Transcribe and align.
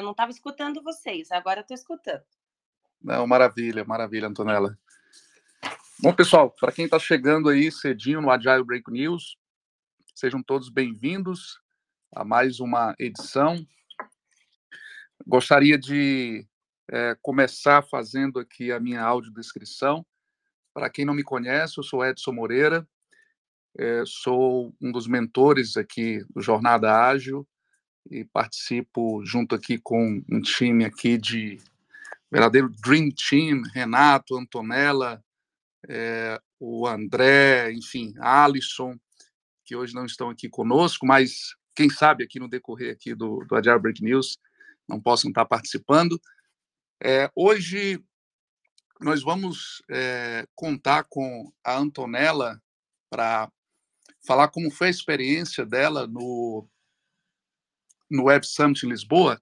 Eu 0.00 0.04
não 0.04 0.12
estava 0.12 0.30
escutando 0.30 0.82
vocês, 0.82 1.30
agora 1.30 1.60
estou 1.60 1.74
escutando. 1.74 2.24
Não, 3.02 3.26
maravilha, 3.26 3.84
maravilha, 3.84 4.28
Antonella. 4.28 4.78
Bom, 5.98 6.14
pessoal, 6.14 6.50
para 6.50 6.72
quem 6.72 6.86
está 6.86 6.98
chegando 6.98 7.50
aí 7.50 7.70
cedinho 7.70 8.22
no 8.22 8.30
Agile 8.30 8.64
Break 8.64 8.90
News, 8.90 9.36
sejam 10.14 10.42
todos 10.42 10.70
bem-vindos 10.70 11.60
a 12.14 12.24
mais 12.24 12.60
uma 12.60 12.94
edição. 12.98 13.62
Gostaria 15.26 15.78
de 15.78 16.46
é, 16.90 17.14
começar 17.20 17.82
fazendo 17.82 18.38
aqui 18.38 18.72
a 18.72 18.80
minha 18.80 19.02
audiodescrição. 19.02 20.02
Para 20.72 20.88
quem 20.88 21.04
não 21.04 21.12
me 21.12 21.22
conhece, 21.22 21.74
eu 21.76 21.84
sou 21.84 22.02
Edson 22.02 22.32
Moreira, 22.32 22.88
é, 23.76 24.02
sou 24.06 24.74
um 24.80 24.90
dos 24.90 25.06
mentores 25.06 25.76
aqui 25.76 26.24
do 26.30 26.40
Jornada 26.40 26.90
Ágil 26.90 27.46
e 28.08 28.24
participo 28.24 29.24
junto 29.24 29.54
aqui 29.54 29.78
com 29.78 30.22
um 30.30 30.40
time 30.40 30.84
aqui 30.84 31.18
de 31.18 31.58
verdadeiro 32.30 32.68
Dream 32.68 33.10
Team, 33.10 33.62
Renato, 33.74 34.36
Antonella, 34.36 35.22
é, 35.88 36.40
o 36.58 36.86
André, 36.86 37.72
enfim, 37.72 38.14
Alisson, 38.18 38.98
que 39.64 39.74
hoje 39.74 39.94
não 39.94 40.04
estão 40.04 40.30
aqui 40.30 40.48
conosco, 40.48 41.06
mas 41.06 41.54
quem 41.74 41.88
sabe 41.88 42.24
aqui 42.24 42.38
no 42.38 42.48
decorrer 42.48 42.92
aqui 42.92 43.14
do, 43.14 43.44
do 43.44 43.56
Agile 43.56 43.78
Break 43.78 44.02
News 44.02 44.38
não 44.86 45.00
possam 45.00 45.30
estar 45.30 45.44
participando. 45.44 46.20
É, 47.02 47.30
hoje 47.34 48.02
nós 49.00 49.22
vamos 49.22 49.82
é, 49.90 50.46
contar 50.54 51.04
com 51.08 51.50
a 51.64 51.76
Antonella 51.78 52.60
para 53.08 53.50
falar 54.26 54.48
como 54.48 54.70
foi 54.70 54.88
a 54.88 54.90
experiência 54.90 55.64
dela 55.64 56.06
no, 56.06 56.68
no 58.10 58.24
Web 58.24 58.46
Summit 58.46 58.86
Lisboa, 58.86 59.40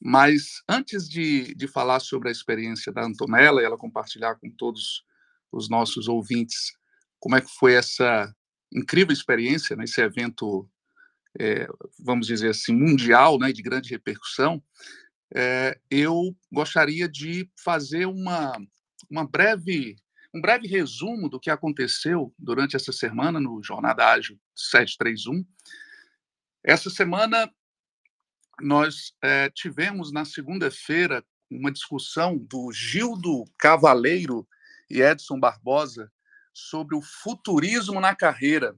mas 0.00 0.62
antes 0.68 1.08
de, 1.08 1.54
de 1.54 1.66
falar 1.66 2.00
sobre 2.00 2.28
a 2.28 2.32
experiência 2.32 2.92
da 2.92 3.04
Antonella 3.04 3.60
e 3.60 3.64
ela 3.64 3.76
compartilhar 3.76 4.36
com 4.36 4.50
todos 4.50 5.04
os 5.50 5.68
nossos 5.68 6.06
ouvintes 6.08 6.72
como 7.18 7.36
é 7.36 7.40
que 7.40 7.50
foi 7.50 7.74
essa 7.74 8.32
incrível 8.72 9.12
experiência 9.12 9.74
nesse 9.74 10.00
evento, 10.00 10.68
é, 11.38 11.66
vamos 11.98 12.26
dizer 12.26 12.50
assim, 12.50 12.74
mundial, 12.74 13.38
né, 13.38 13.52
de 13.52 13.62
grande 13.62 13.90
repercussão, 13.90 14.62
é, 15.34 15.78
eu 15.90 16.36
gostaria 16.52 17.08
de 17.08 17.50
fazer 17.62 18.06
uma, 18.06 18.56
uma 19.10 19.26
breve 19.26 19.96
um 20.34 20.40
breve 20.40 20.68
resumo 20.68 21.28
do 21.28 21.40
que 21.40 21.50
aconteceu 21.50 22.32
durante 22.38 22.76
essa 22.76 22.92
semana 22.92 23.40
no 23.40 23.62
Jornada 23.62 24.06
Ágil 24.06 24.38
731. 24.54 25.44
Essa 26.62 26.90
semana, 26.90 27.50
nós 28.60 29.14
é, 29.22 29.50
tivemos 29.50 30.12
na 30.12 30.24
segunda-feira 30.24 31.24
uma 31.50 31.72
discussão 31.72 32.36
do 32.36 32.72
Gildo 32.72 33.44
Cavaleiro 33.58 34.46
e 34.90 35.00
Edson 35.00 35.38
Barbosa 35.38 36.10
sobre 36.52 36.96
o 36.96 37.02
futurismo 37.02 38.00
na 38.00 38.14
carreira. 38.14 38.76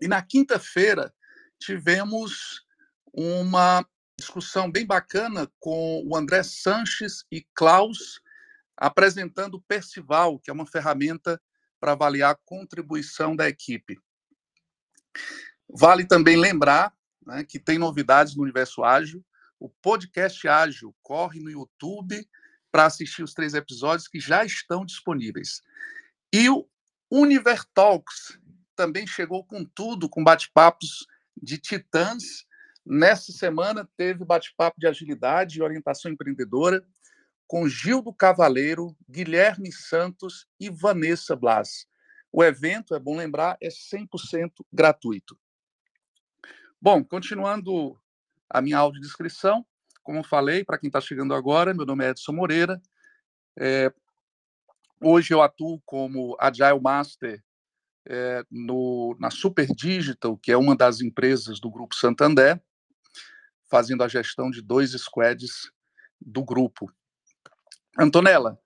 E 0.00 0.08
na 0.08 0.22
quinta-feira 0.22 1.14
tivemos 1.58 2.64
uma 3.12 3.86
discussão 4.18 4.70
bem 4.70 4.86
bacana 4.86 5.50
com 5.58 6.02
o 6.06 6.16
André 6.16 6.42
Sanches 6.42 7.24
e 7.30 7.46
Klaus 7.54 8.20
apresentando 8.76 9.54
o 9.54 9.62
Percival, 9.62 10.38
que 10.38 10.50
é 10.50 10.52
uma 10.52 10.66
ferramenta 10.66 11.40
para 11.78 11.92
avaliar 11.92 12.32
a 12.32 12.38
contribuição 12.44 13.36
da 13.36 13.48
equipe. 13.48 13.98
Vale 15.68 16.06
também 16.06 16.36
lembrar 16.36 16.92
né, 17.26 17.44
que 17.44 17.58
tem 17.58 17.78
novidades 17.78 18.34
no 18.34 18.42
Universo 18.42 18.82
Ágil. 18.82 19.24
O 19.58 19.68
podcast 19.68 20.46
Ágil 20.48 20.94
corre 21.02 21.40
no 21.40 21.50
YouTube 21.50 22.26
para 22.70 22.86
assistir 22.86 23.22
os 23.22 23.34
três 23.34 23.54
episódios 23.54 24.08
que 24.08 24.20
já 24.20 24.44
estão 24.44 24.84
disponíveis. 24.84 25.62
E 26.32 26.48
o 26.48 26.68
Univer 27.10 27.64
Talks 27.74 28.38
também 28.76 29.06
chegou 29.06 29.44
com 29.44 29.64
tudo, 29.64 30.08
com 30.08 30.22
bate-papos 30.22 31.06
de 31.36 31.58
titãs. 31.58 32.46
Nessa 32.86 33.32
semana 33.32 33.88
teve 33.96 34.24
bate-papo 34.24 34.80
de 34.80 34.86
agilidade 34.86 35.58
e 35.58 35.62
orientação 35.62 36.10
empreendedora 36.10 36.82
com 37.50 37.68
Gildo 37.68 38.14
Cavaleiro, 38.14 38.96
Guilherme 39.08 39.72
Santos 39.72 40.46
e 40.58 40.70
Vanessa 40.70 41.34
Blas. 41.34 41.84
O 42.32 42.44
evento, 42.44 42.94
é 42.94 43.00
bom 43.00 43.16
lembrar, 43.16 43.58
é 43.60 43.68
100% 43.68 44.52
gratuito. 44.72 45.36
Bom, 46.82 47.04
continuando 47.04 48.00
a 48.48 48.62
minha 48.62 48.78
audiodescrição, 48.78 49.66
como 50.02 50.24
falei, 50.24 50.64
para 50.64 50.78
quem 50.78 50.86
está 50.86 50.98
chegando 50.98 51.34
agora, 51.34 51.74
meu 51.74 51.84
nome 51.84 52.06
é 52.06 52.08
Edson 52.08 52.32
Moreira. 52.32 52.80
É, 53.54 53.92
hoje 54.98 55.34
eu 55.34 55.42
atuo 55.42 55.78
como 55.84 56.34
Agile 56.40 56.80
Master 56.80 57.44
é, 58.08 58.42
no, 58.50 59.14
na 59.20 59.30
Super 59.30 59.66
Digital, 59.66 60.38
que 60.38 60.50
é 60.50 60.56
uma 60.56 60.74
das 60.74 61.02
empresas 61.02 61.60
do 61.60 61.70
Grupo 61.70 61.94
Santander, 61.94 62.58
fazendo 63.68 64.02
a 64.02 64.08
gestão 64.08 64.50
de 64.50 64.62
dois 64.62 64.92
squads 64.92 65.70
do 66.18 66.42
grupo. 66.42 66.90
Antonella, 67.98 68.58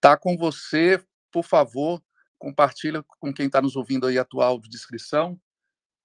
tá 0.00 0.16
com 0.16 0.36
você, 0.36 1.00
por 1.30 1.44
favor, 1.44 2.02
compartilha 2.36 3.00
com 3.04 3.32
quem 3.32 3.46
está 3.46 3.62
nos 3.62 3.76
ouvindo 3.76 4.08
aí 4.08 4.18
a 4.18 4.24
tua 4.24 4.46
audiodescrição 4.46 5.40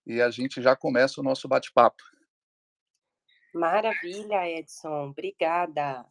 e 0.09 0.23
a 0.23 0.31
gente 0.31 0.59
já 0.59 0.75
começa 0.75 1.21
o 1.21 1.23
nosso 1.23 1.47
bate-papo. 1.47 2.01
Maravilha, 3.53 4.49
Edson, 4.49 5.09
obrigada. 5.09 6.03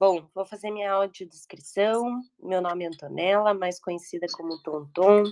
Bom, 0.00 0.26
vou 0.34 0.46
fazer 0.46 0.70
minha 0.70 0.90
audiodescrição. 0.92 2.22
Meu 2.42 2.62
nome 2.62 2.84
é 2.84 2.88
Antonella, 2.88 3.52
mais 3.52 3.78
conhecida 3.78 4.26
como 4.32 4.62
Tonton. 4.62 5.24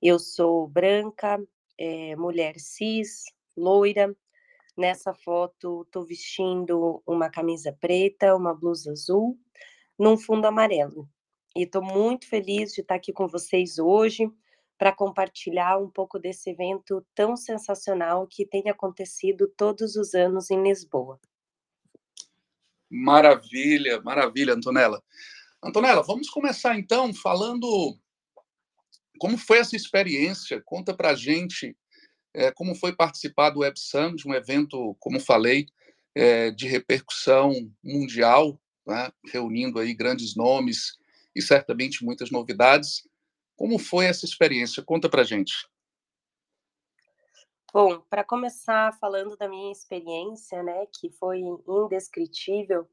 Eu 0.00 0.20
sou 0.20 0.68
branca, 0.68 1.42
é, 1.76 2.14
mulher 2.14 2.54
cis, 2.60 3.24
loira. 3.56 4.14
Nessa 4.76 5.12
foto, 5.12 5.82
estou 5.82 6.04
vestindo 6.06 7.02
uma 7.04 7.28
camisa 7.28 7.76
preta, 7.80 8.36
uma 8.36 8.54
blusa 8.54 8.92
azul 8.92 9.36
num 9.98 10.16
fundo 10.16 10.46
amarelo. 10.46 11.08
E 11.56 11.64
estou 11.64 11.82
muito 11.82 12.28
feliz 12.28 12.72
de 12.72 12.80
estar 12.80 12.94
aqui 12.94 13.12
com 13.12 13.26
vocês 13.26 13.76
hoje 13.80 14.30
para 14.80 14.92
compartilhar 14.92 15.76
um 15.76 15.90
pouco 15.90 16.18
desse 16.18 16.48
evento 16.48 17.06
tão 17.14 17.36
sensacional 17.36 18.26
que 18.26 18.46
tem 18.46 18.70
acontecido 18.70 19.46
todos 19.46 19.94
os 19.94 20.14
anos 20.14 20.50
em 20.50 20.62
Lisboa. 20.62 21.20
Maravilha, 22.90 24.00
maravilha, 24.00 24.54
Antonella. 24.54 25.02
Antonella, 25.62 26.02
vamos 26.02 26.30
começar 26.30 26.78
então 26.78 27.12
falando 27.12 27.94
como 29.18 29.36
foi 29.36 29.58
essa 29.58 29.76
experiência. 29.76 30.62
Conta 30.64 30.94
para 30.94 31.14
gente 31.14 31.76
é, 32.32 32.50
como 32.50 32.74
foi 32.74 32.96
participar 32.96 33.50
do 33.50 33.60
Web 33.60 33.78
Summit, 33.78 34.26
um 34.26 34.32
evento, 34.32 34.96
como 34.98 35.20
falei, 35.20 35.66
é, 36.14 36.50
de 36.50 36.66
repercussão 36.66 37.70
mundial 37.84 38.58
né, 38.86 39.12
reunindo 39.30 39.78
aí 39.78 39.92
grandes 39.92 40.34
nomes 40.34 40.98
e 41.36 41.42
certamente 41.42 42.02
muitas 42.02 42.30
novidades. 42.30 43.09
Como 43.60 43.78
foi 43.78 44.06
essa 44.06 44.24
experiência? 44.24 44.82
Conta 44.82 45.06
para 45.06 45.22
gente. 45.22 45.68
Bom, 47.74 48.00
para 48.08 48.24
começar 48.24 48.90
falando 48.98 49.36
da 49.36 49.46
minha 49.50 49.70
experiência, 49.70 50.62
né, 50.62 50.86
que 50.86 51.10
foi 51.10 51.42
indescritível, 51.68 52.88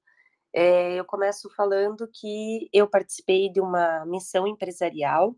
é, 0.51 0.95
eu 0.95 1.05
começo 1.05 1.49
falando 1.55 2.05
que 2.13 2.67
eu 2.73 2.85
participei 2.85 3.49
de 3.49 3.61
uma 3.61 4.05
missão 4.05 4.45
empresarial 4.45 5.33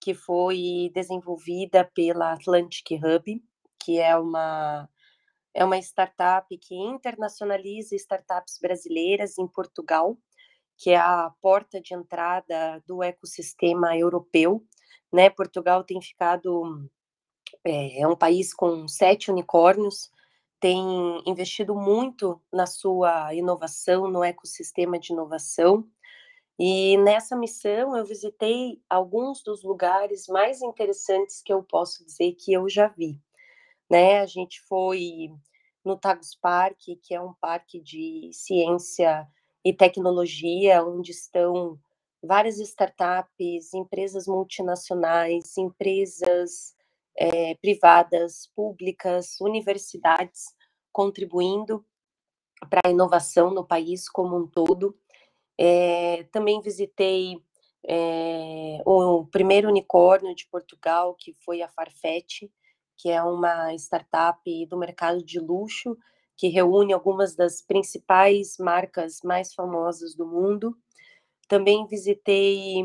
que 0.00 0.14
foi 0.14 0.88
desenvolvida 0.94 1.84
pela 1.92 2.34
Atlantic 2.34 2.92
Hub, 2.92 3.42
que 3.76 3.98
é 3.98 4.16
uma 4.16 4.88
é 5.52 5.64
uma 5.64 5.78
startup 5.78 6.56
que 6.58 6.76
internacionaliza 6.76 7.96
startups 7.96 8.60
brasileiras 8.62 9.36
em 9.36 9.48
Portugal, 9.48 10.16
que 10.80 10.90
é 10.90 10.96
a 10.96 11.30
porta 11.40 11.80
de 11.80 11.94
entrada 11.94 12.82
do 12.86 13.02
ecossistema 13.02 13.96
europeu. 13.96 14.64
Né? 15.12 15.28
Portugal 15.28 15.84
tem 15.84 16.00
ficado 16.00 16.88
é, 17.64 18.00
é 18.00 18.08
um 18.08 18.16
país 18.16 18.54
com 18.54 18.88
sete 18.88 19.30
unicórnios, 19.30 20.10
tem 20.58 20.82
investido 21.26 21.74
muito 21.74 22.40
na 22.52 22.66
sua 22.66 23.34
inovação, 23.34 24.08
no 24.08 24.24
ecossistema 24.24 24.98
de 24.98 25.12
inovação. 25.12 25.86
E 26.58 26.96
nessa 26.98 27.36
missão 27.36 27.96
eu 27.96 28.04
visitei 28.04 28.80
alguns 28.88 29.42
dos 29.42 29.62
lugares 29.62 30.26
mais 30.28 30.62
interessantes 30.62 31.42
que 31.42 31.52
eu 31.52 31.62
posso 31.62 32.04
dizer 32.04 32.32
que 32.32 32.52
eu 32.52 32.68
já 32.68 32.88
vi 32.88 33.20
né? 33.90 34.20
A 34.20 34.26
gente 34.26 34.60
foi 34.62 35.30
no 35.84 35.98
Tagus 35.98 36.34
Park, 36.34 36.78
que 37.02 37.12
é 37.12 37.20
um 37.20 37.34
parque 37.34 37.80
de 37.80 38.30
ciência 38.32 39.26
e 39.64 39.72
tecnologia, 39.72 40.84
onde 40.84 41.10
estão 41.10 41.78
várias 42.22 42.58
startups, 42.58 43.72
empresas 43.74 44.26
multinacionais, 44.26 45.56
empresas 45.56 46.74
é, 47.16 47.54
privadas, 47.56 48.50
públicas, 48.54 49.40
universidades 49.40 50.44
contribuindo. 50.92 51.84
para 52.68 52.80
a 52.86 52.90
inovação 52.90 53.50
no 53.50 53.66
país 53.66 54.08
como 54.08 54.36
um 54.36 54.46
todo. 54.46 54.94
É, 55.58 56.24
também 56.24 56.60
visitei 56.60 57.42
é, 57.86 58.82
o 58.84 59.26
primeiro 59.26 59.68
unicórnio 59.68 60.34
de 60.34 60.46
Portugal, 60.46 61.14
que 61.18 61.34
foi 61.44 61.62
a 61.62 61.68
Farfetch, 61.68 62.42
que 62.98 63.10
é 63.10 63.22
uma 63.22 63.74
startup 63.74 64.66
do 64.66 64.76
mercado 64.76 65.24
de 65.24 65.40
luxo, 65.40 65.96
que 66.40 66.48
reúne 66.48 66.94
algumas 66.94 67.36
das 67.36 67.60
principais 67.60 68.56
marcas 68.58 69.20
mais 69.22 69.52
famosas 69.52 70.14
do 70.14 70.26
mundo. 70.26 70.74
Também 71.46 71.86
visitei 71.86 72.76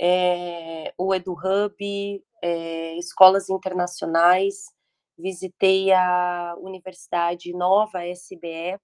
é, 0.00 0.92
o 0.98 1.14
EduHub, 1.14 2.24
é, 2.42 2.96
escolas 2.98 3.48
internacionais, 3.48 4.64
visitei 5.16 5.92
a 5.92 6.56
Universidade 6.58 7.52
Nova 7.52 8.04
SBE, 8.06 8.80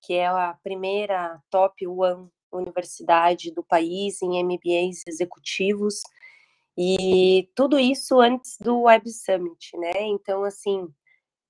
que 0.00 0.14
é 0.14 0.26
a 0.26 0.56
primeira 0.62 1.38
top 1.50 1.86
one 1.86 2.30
universidade 2.50 3.52
do 3.52 3.62
país 3.62 4.22
em 4.22 4.42
MBAs 4.42 5.02
executivos, 5.06 6.00
e 6.78 7.46
tudo 7.54 7.78
isso 7.78 8.18
antes 8.20 8.56
do 8.58 8.82
Web 8.82 9.10
Summit, 9.10 9.76
né? 9.76 9.92
Então, 10.00 10.44
assim, 10.44 10.88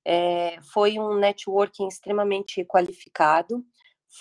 é, 0.05 0.59
foi 0.73 0.99
um 0.99 1.15
networking 1.15 1.89
extremamente 1.89 2.65
qualificado, 2.65 3.65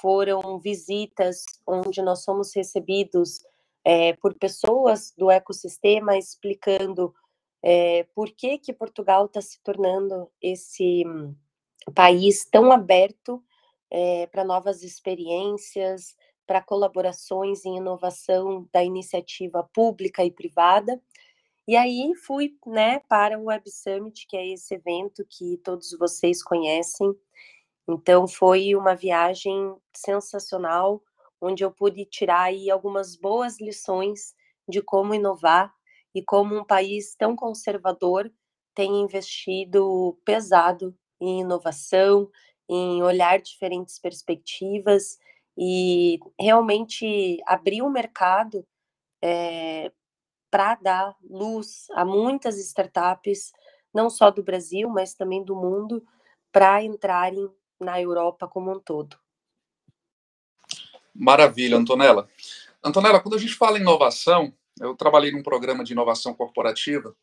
foram 0.01 0.59
visitas 0.59 1.43
onde 1.65 2.01
nós 2.01 2.23
somos 2.23 2.53
recebidos 2.55 3.39
é, 3.83 4.13
por 4.13 4.33
pessoas 4.35 5.13
do 5.17 5.31
ecossistema 5.31 6.17
explicando 6.17 7.13
é, 7.61 8.03
por 8.15 8.29
que, 8.31 8.57
que 8.57 8.73
Portugal 8.73 9.25
está 9.25 9.41
se 9.41 9.59
tornando 9.61 10.29
esse 10.41 11.03
país 11.95 12.45
tão 12.45 12.71
aberto 12.71 13.43
é, 13.89 14.27
para 14.27 14.43
novas 14.43 14.83
experiências, 14.83 16.15
para 16.45 16.61
colaborações 16.61 17.65
em 17.65 17.77
inovação 17.77 18.67
da 18.71 18.83
iniciativa 18.83 19.67
pública 19.73 20.23
e 20.23 20.31
privada. 20.31 21.01
E 21.69 21.75
aí 21.75 22.15
fui 22.15 22.57
né, 22.65 22.97
para 23.01 23.37
o 23.37 23.43
Web 23.43 23.69
Summit, 23.69 24.25
que 24.25 24.35
é 24.35 24.47
esse 24.47 24.73
evento 24.73 25.23
que 25.29 25.55
todos 25.57 25.95
vocês 25.99 26.41
conhecem. 26.41 27.13
Então 27.87 28.27
foi 28.27 28.73
uma 28.73 28.95
viagem 28.95 29.75
sensacional, 29.95 30.99
onde 31.39 31.63
eu 31.63 31.69
pude 31.69 32.05
tirar 32.05 32.45
aí 32.45 32.71
algumas 32.71 33.15
boas 33.15 33.61
lições 33.61 34.33
de 34.67 34.81
como 34.81 35.13
inovar 35.13 35.71
e 36.15 36.23
como 36.23 36.57
um 36.57 36.65
país 36.65 37.15
tão 37.15 37.35
conservador 37.35 38.33
tem 38.73 39.01
investido 39.01 40.19
pesado 40.25 40.97
em 41.21 41.41
inovação, 41.41 42.31
em 42.67 43.03
olhar 43.03 43.39
diferentes 43.39 43.99
perspectivas 43.99 45.19
e 45.55 46.17
realmente 46.39 47.37
abrir 47.45 47.83
o 47.83 47.91
mercado 47.91 48.65
é, 49.21 49.91
para 50.49 50.75
dar 50.75 51.15
luz 51.29 51.87
a 51.91 52.03
muitas 52.03 52.57
startups, 52.57 53.51
não 53.93 54.09
só 54.09 54.31
do 54.31 54.43
Brasil, 54.43 54.89
mas 54.89 55.13
também 55.13 55.43
do 55.43 55.55
mundo, 55.55 56.03
para 56.51 56.83
entrarem 56.83 57.49
na 57.79 58.01
Europa 58.01 58.47
como 58.47 58.71
um 58.71 58.79
todo. 58.79 59.17
Maravilha, 61.13 61.77
Antonella. 61.77 62.29
Antonella, 62.83 63.19
quando 63.19 63.35
a 63.35 63.39
gente 63.39 63.53
fala 63.53 63.77
em 63.77 63.81
inovação, 63.81 64.53
eu 64.79 64.95
trabalhei 64.95 65.31
num 65.31 65.43
programa 65.43 65.83
de 65.83 65.93
inovação 65.93 66.33
corporativa 66.33 67.15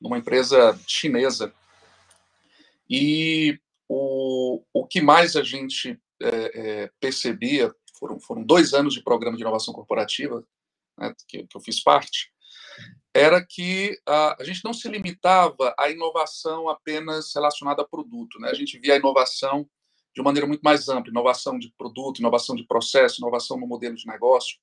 numa 0.00 0.18
empresa 0.18 0.78
chinesa 0.86 1.52
e 2.88 3.58
o, 3.88 4.62
o 4.72 4.86
que 4.86 5.00
mais 5.00 5.36
a 5.36 5.42
gente 5.42 5.98
é, 6.20 6.28
é, 6.84 6.90
percebia 7.00 7.74
foram, 7.98 8.20
foram 8.20 8.42
dois 8.42 8.74
anos 8.74 8.94
de 8.94 9.02
programa 9.02 9.36
de 9.36 9.42
inovação 9.42 9.72
corporativa 9.72 10.44
né, 10.98 11.14
que, 11.26 11.46
que 11.46 11.56
eu 11.56 11.60
fiz 11.60 11.82
parte 11.82 12.30
era 13.16 13.44
que 13.44 13.98
a, 14.04 14.40
a, 14.40 14.44
gente 14.44 14.64
não 14.64 14.74
se 14.74 14.88
limitava 14.88 15.74
à 15.78 15.88
inovação 15.88 16.68
apenas 16.68 17.32
relacionada 17.34 17.82
a 17.82 17.88
produto, 17.88 18.38
né? 18.38 18.50
A 18.50 18.54
gente 18.54 18.78
via 18.78 18.94
a 18.94 18.98
inovação 18.98 19.68
de 20.14 20.22
maneira 20.22 20.46
muito 20.46 20.62
mais 20.62 20.88
ampla, 20.88 21.10
inovação 21.10 21.58
de 21.58 21.72
produto, 21.76 22.18
inovação 22.18 22.54
de 22.54 22.66
processo, 22.66 23.20
inovação 23.20 23.58
no 23.58 23.66
modelo 23.66 23.96
de 23.96 24.06
negócio. 24.06 24.58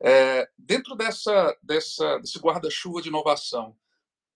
É, 0.00 0.48
dentro 0.56 0.94
dessa, 0.94 1.56
dessa, 1.62 2.18
desse 2.18 2.38
guarda-chuva 2.38 3.02
de 3.02 3.08
inovação, 3.08 3.76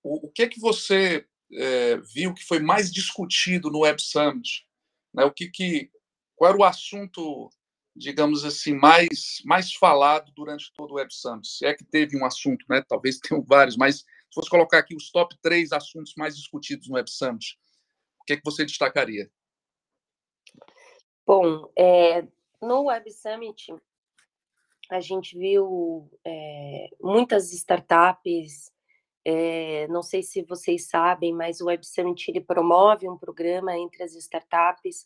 o, 0.03 0.27
o, 0.27 0.31
que 0.31 0.43
é 0.43 0.49
que 0.49 0.59
você 0.59 1.27
é, 1.53 1.97
viu 1.99 2.35
que 2.35 2.45
foi 2.45 2.59
mais 2.59 2.93
discutido 2.93 3.71
no 3.71 3.81
Web 3.81 4.03
Summit? 4.03 4.67
Né? 5.15 5.25
O 5.25 5.31
que, 5.31 5.49
que, 5.49 5.91
qual 6.35 6.51
era 6.51 6.59
o 6.59 6.65
assunto, 6.65 7.51
digamos 7.95 8.45
assim, 8.45 8.75
mais, 8.75 9.43
mais 9.45 9.73
falado 9.75 10.33
durante 10.35 10.73
todo 10.75 10.93
o 10.93 10.95
Web 10.95 11.13
Summit? 11.15 11.47
Se 11.47 11.67
é 11.67 11.75
que 11.75 11.85
teve 11.85 12.17
um 12.17 12.25
assunto, 12.25 12.65
né? 12.69 12.83
talvez 12.87 13.19
tenham 13.21 13.43
vários, 13.43 13.77
mas 13.77 13.99
se 13.99 14.35
fosse 14.35 14.51
colocar 14.51 14.79
aqui 14.79 14.95
os 14.95 15.11
top 15.11 15.37
três 15.43 15.73
assuntos 15.73 16.15
mais 16.17 16.37
discutidos 16.37 16.89
no 16.89 16.95
Web 16.95 17.11
Summit, 17.11 17.59
o 18.21 18.25
que, 18.25 18.35
é 18.35 18.37
que 18.37 18.45
você 18.45 18.65
destacaria? 18.65 19.31
Bom, 21.27 21.71
é, 21.77 22.27
no 22.61 22.85
Web 22.85 23.11
Summit, 23.11 23.75
a 24.91 25.01
gente 25.01 25.37
viu 25.37 26.11
é, 26.25 26.89
muitas 27.01 27.53
startups. 27.53 28.73
É, 29.25 29.87
não 29.89 30.03
sei 30.03 30.23
se 30.23 30.43
vocês 30.43 30.89
sabem, 30.89 31.33
mas 31.33 31.61
o 31.61 31.67
Web 31.67 31.87
Summit 31.87 32.29
ele 32.31 32.41
promove 32.41 33.09
um 33.09 33.17
programa 33.17 33.77
entre 33.77 34.03
as 34.03 34.15
startups 34.15 35.05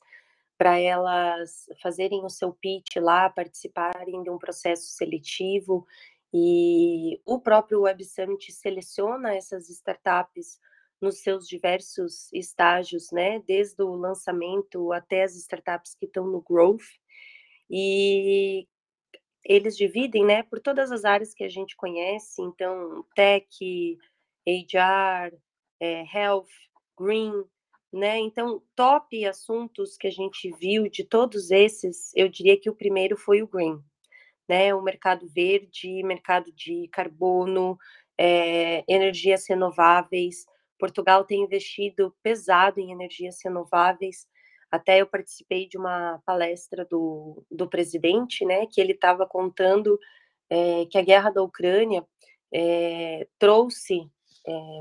para 0.59 0.79
elas 0.79 1.67
fazerem 1.83 2.25
o 2.25 2.31
seu 2.31 2.53
pitch 2.53 2.97
lá, 2.97 3.29
participarem 3.29 4.23
de 4.23 4.31
um 4.31 4.39
processo 4.39 4.87
seletivo. 4.89 5.87
E 6.33 7.21
o 7.25 7.41
próprio 7.41 7.83
Web 7.83 8.05
Summit 8.05 8.53
seleciona 8.53 9.35
essas 9.35 9.69
startups 9.69 10.59
nos 11.01 11.21
seus 11.21 11.47
diversos 11.47 12.33
estágios, 12.33 13.11
né, 13.13 13.41
desde 13.41 13.83
o 13.83 13.95
lançamento 13.95 14.93
até 14.93 15.23
as 15.25 15.35
startups 15.37 15.95
que 15.95 16.07
estão 16.07 16.27
no 16.27 16.41
growth. 16.41 16.87
E 17.71 18.67
eles 19.45 19.77
dividem, 19.77 20.25
né, 20.25 20.43
por 20.43 20.61
todas 20.61 20.91
as 20.91 21.05
áreas 21.05 21.35
que 21.35 21.45
a 21.45 21.49
gente 21.49 21.77
conhece, 21.77 22.43
então 22.43 23.05
tech, 23.15 23.47
HR, 24.47 25.37
é, 25.81 26.05
health, 26.13 26.49
green, 26.99 27.45
né? 27.97 28.19
Então, 28.19 28.63
top 28.75 29.25
assuntos 29.25 29.97
que 29.97 30.07
a 30.07 30.11
gente 30.11 30.51
viu 30.61 30.89
de 30.89 31.03
todos 31.03 31.51
esses, 31.51 32.13
eu 32.15 32.29
diria 32.29 32.59
que 32.61 32.71
o 32.71 32.75
primeiro 32.75 33.17
foi 33.17 33.43
o 33.43 33.49
green, 33.49 33.81
né? 34.49 34.75
O 34.75 34.83
mercado 34.83 35.27
verde, 35.29 36.03
mercado 36.03 36.53
de 36.53 36.89
carbono, 36.93 37.79
é, 38.19 38.85
energias 38.89 39.49
renováveis. 39.49 40.45
Portugal 40.79 41.25
tem 41.25 41.43
investido 41.43 42.15
pesado 42.23 42.79
em 42.79 42.93
energias 42.93 43.39
renováveis. 43.43 44.27
Até 44.71 45.01
eu 45.01 45.07
participei 45.07 45.67
de 45.69 45.79
uma 45.79 46.21
palestra 46.27 46.85
do, 46.85 47.45
do 47.51 47.69
presidente, 47.69 48.45
né, 48.45 48.67
que 48.67 48.81
ele 48.81 48.93
estava 48.93 49.27
contando 49.27 49.99
é, 50.51 50.85
que 50.87 50.99
a 50.99 51.03
guerra 51.03 51.31
da 51.31 51.43
Ucrânia 51.43 52.05
é, 52.53 53.27
trouxe 53.39 54.11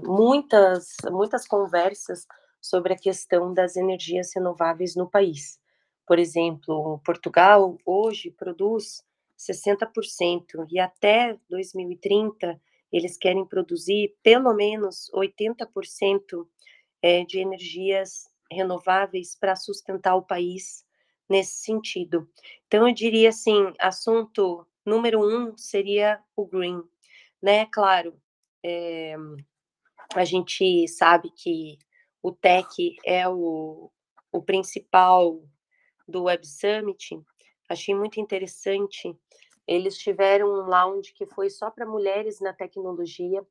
muitas, 0.03 0.95
muitas 1.12 1.48
conversas 1.48 2.27
sobre 2.69 2.93
a 2.93 2.98
questão 2.98 3.53
das 3.53 3.75
energias 3.75 4.34
renováveis 4.36 4.95
no 4.95 5.10
país. 5.10 5.60
Por 6.07 6.19
exemplo, 6.19 7.00
Portugal 7.05 7.77
hoje 7.86 8.31
produz 8.31 9.03
60% 9.38 10.65
e 10.69 10.79
até 10.79 11.38
2030 11.50 12.60
eles 12.91 13.17
querem 13.17 13.45
produzir 13.45 14.15
pelo 14.24 14.53
menos 14.53 15.12
80% 15.13 16.48
de 17.27 17.39
energias 17.39 18.27
renováveis 18.51 19.36
para 19.36 19.55
sustentar 19.55 20.15
o 20.15 20.24
país 20.24 20.84
nesse 21.29 21.63
sentido. 21.63 22.27
Então, 22.67 22.88
eu 22.88 22.93
diria 22.93 23.29
assim, 23.29 23.74
assunto 23.79 24.65
número 24.86 25.19
um 25.19 25.57
seria 25.57 26.19
o 26.36 26.45
green, 26.45 26.81
né? 27.41 27.65
Claro, 27.67 28.19
é, 28.63 29.15
a 30.15 30.24
gente 30.24 30.88
sabe 30.88 31.29
que 31.31 31.77
o 32.25 32.32
tech 32.32 32.98
é 33.05 33.29
o, 33.29 33.91
o 34.32 34.41
principal 34.41 35.44
do 36.08 36.24
Web 36.24 36.48
Summit. 36.48 37.22
Achei 37.70 37.94
muito 37.94 38.20
interessante. 38.20 39.15
Eles 39.67 39.96
tiveram 39.96 40.48
um 40.48 40.67
lounge 40.67 41.13
que 41.13 41.27
foi 41.27 41.51
só 41.51 41.70
para 41.70 41.86
mulheres 41.86 42.39
na 42.41 42.51
tecnologia. 42.51 43.46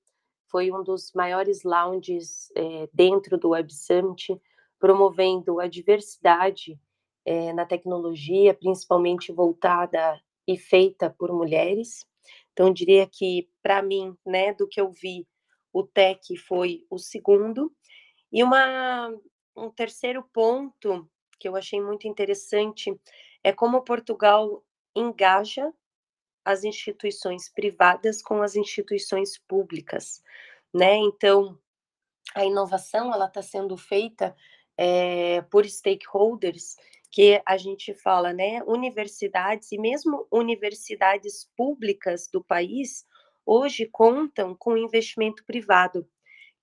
Foi 0.48 0.72
um 0.72 0.82
dos 0.82 1.12
maiores 1.12 1.62
lounges 1.62 2.50
é, 2.56 2.88
dentro 2.92 3.38
do 3.38 3.50
Web 3.50 3.72
Summit 3.72 4.40
promovendo 4.80 5.60
a 5.60 5.68
diversidade 5.68 6.76
é, 7.24 7.52
na 7.52 7.64
tecnologia, 7.64 8.54
principalmente 8.54 9.30
voltada 9.30 10.20
e 10.48 10.58
feita 10.58 11.08
por 11.16 11.32
mulheres. 11.32 12.04
Então, 12.52 12.72
diria 12.72 13.06
que, 13.06 13.48
para 13.62 13.80
mim, 13.82 14.16
né, 14.26 14.52
do 14.52 14.66
que 14.66 14.80
eu 14.80 14.90
vi, 14.90 15.28
o 15.72 15.84
tech 15.84 16.36
foi 16.38 16.84
o 16.90 16.98
segundo. 16.98 17.72
E 18.34 18.42
uma, 18.44 19.10
um 19.56 19.70
terceiro 19.70 20.24
ponto 20.34 21.08
que 21.40 21.48
eu 21.48 21.56
achei 21.56 21.80
muito 21.80 22.08
interessante, 22.08 22.92
é 23.44 23.52
como 23.52 23.84
Portugal 23.84 24.64
engaja 24.96 25.72
as 26.44 26.64
instituições 26.64 27.48
privadas 27.50 28.22
com 28.22 28.42
as 28.42 28.56
instituições 28.56 29.38
públicas, 29.48 30.22
né. 30.74 30.96
Então, 30.98 31.58
a 32.34 32.44
inovação 32.44 33.12
ela 33.14 33.26
está 33.26 33.42
sendo 33.42 33.76
feita, 33.76 34.36
eh, 34.78 35.42
por 35.50 35.66
stakeholders, 35.66 36.76
que 37.12 37.42
a 37.46 37.56
gente 37.58 37.94
fala, 37.94 38.32
né, 38.32 38.62
universidades 38.66 39.72
e 39.72 39.78
mesmo 39.78 40.26
universidades 40.32 41.50
públicas 41.56 42.28
do 42.32 42.42
país, 42.44 43.06
hoje 43.46 43.86
contam 43.86 44.54
com 44.56 44.76
investimento 44.78 45.44
privado. 45.46 46.08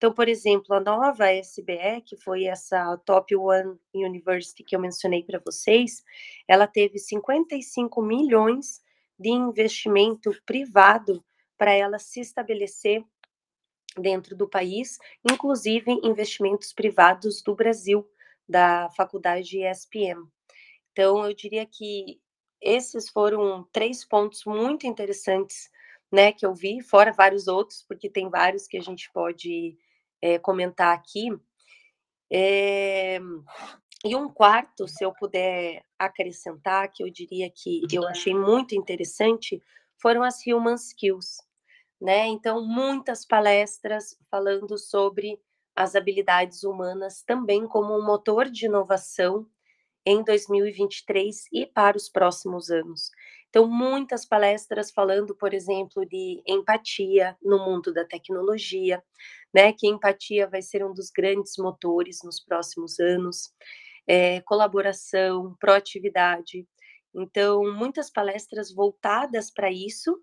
Então, 0.02 0.12
por 0.12 0.28
exemplo, 0.28 0.76
a 0.76 0.80
nova 0.80 1.32
SBE, 1.32 2.02
que 2.04 2.18
foi 2.18 2.46
essa 2.46 2.98
Top 3.06 3.36
One 3.36 3.78
University 3.94 4.64
que 4.64 4.76
eu 4.76 4.80
mencionei 4.80 5.22
para 5.22 5.38
vocês, 5.38 6.04
ela 6.48 6.66
teve 6.66 6.98
55.000.000 6.98 8.82
de 9.20 9.30
investimento 9.30 10.32
privado 10.44 11.24
para 11.56 11.72
ela 11.72 12.00
se 12.00 12.20
estabelecer 12.20 13.06
dentro 13.96 14.36
do 14.36 14.50
país, 14.50 14.98
inclusive 15.24 15.92
investimentos 16.04 16.74
privados 16.74 17.44
do 17.44 17.54
Brasil, 17.54 18.04
da 18.50 18.90
faculdade 18.98 19.64
ESPM. 19.64 20.28
Então 20.92 21.24
eu 21.24 21.36
diria 21.36 21.68
que 21.68 22.20
esses 22.60 23.08
foram 23.08 23.70
3 23.72 24.04
pontos 24.06 24.46
muito 24.46 24.88
interessantes, 24.88 25.70
né, 26.12 26.32
que 26.32 26.44
eu 26.44 26.56
vi, 26.56 26.82
fora 26.82 27.14
vários 27.14 27.48
outros, 27.48 27.86
porque 27.88 28.10
tem 28.10 28.32
vários 28.32 28.66
que 28.66 28.78
a 28.78 28.82
gente 28.82 29.12
pode, 29.14 29.78
eh, 30.22 30.40
comentar 30.40 30.94
aqui. 30.96 31.30
Eh, 32.32 33.20
e 34.06 34.16
um 34.16 34.30
quarto, 34.30 34.88
se 34.88 35.06
eu 35.06 35.14
puder 35.14 35.84
acrescentar, 36.00 36.92
que 36.92 37.04
eu 37.04 37.10
diria 37.10 37.50
que 37.52 37.84
eu 37.92 38.08
achei 38.08 38.34
muito 38.34 38.76
interessante, 38.76 39.62
foram 40.02 40.24
as 40.24 40.46
human 40.48 40.76
skills, 40.76 41.38
né. 42.02 42.28
Então 42.28 42.66
muitas 42.66 43.26
palestras 43.26 44.18
falando 44.32 44.78
sobre 44.78 45.40
as 45.76 45.96
habilidades 45.96 46.64
humanas, 46.64 47.24
também 47.24 47.68
como 47.68 47.98
um 47.98 48.06
motor 48.06 48.50
de 48.50 48.66
inovação 48.66 49.48
em 50.06 50.24
2023 50.24 51.46
e 51.52 51.66
para 51.66 51.98
os 51.98 52.10
próximos 52.10 52.72
anos. 52.72 53.12
Então 53.52 53.68
muitas 53.68 54.26
palestras 54.26 54.92
falando, 54.92 55.36
por 55.36 55.54
exemplo, 55.54 56.06
de 56.06 56.42
empatia 56.48 57.38
no 57.44 57.60
mundo 57.60 57.94
da 57.94 58.06
tecnologia, 58.06 59.04
né, 59.54 59.74
que 59.74 59.88
empatia 59.88 60.48
vai 60.48 60.62
ser 60.62 60.86
um 60.86 60.94
dos 60.94 61.12
grandes 61.12 61.56
motores 61.58 62.20
nos 62.24 62.40
próximos 62.40 62.98
anos, 63.00 63.50
eh, 64.08 64.40
colaboração, 64.46 65.54
proatividade. 65.60 66.66
Então 67.14 67.62
muitas 67.74 68.10
palestras 68.10 68.74
voltadas 68.74 69.52
para 69.52 69.70
isso, 69.70 70.18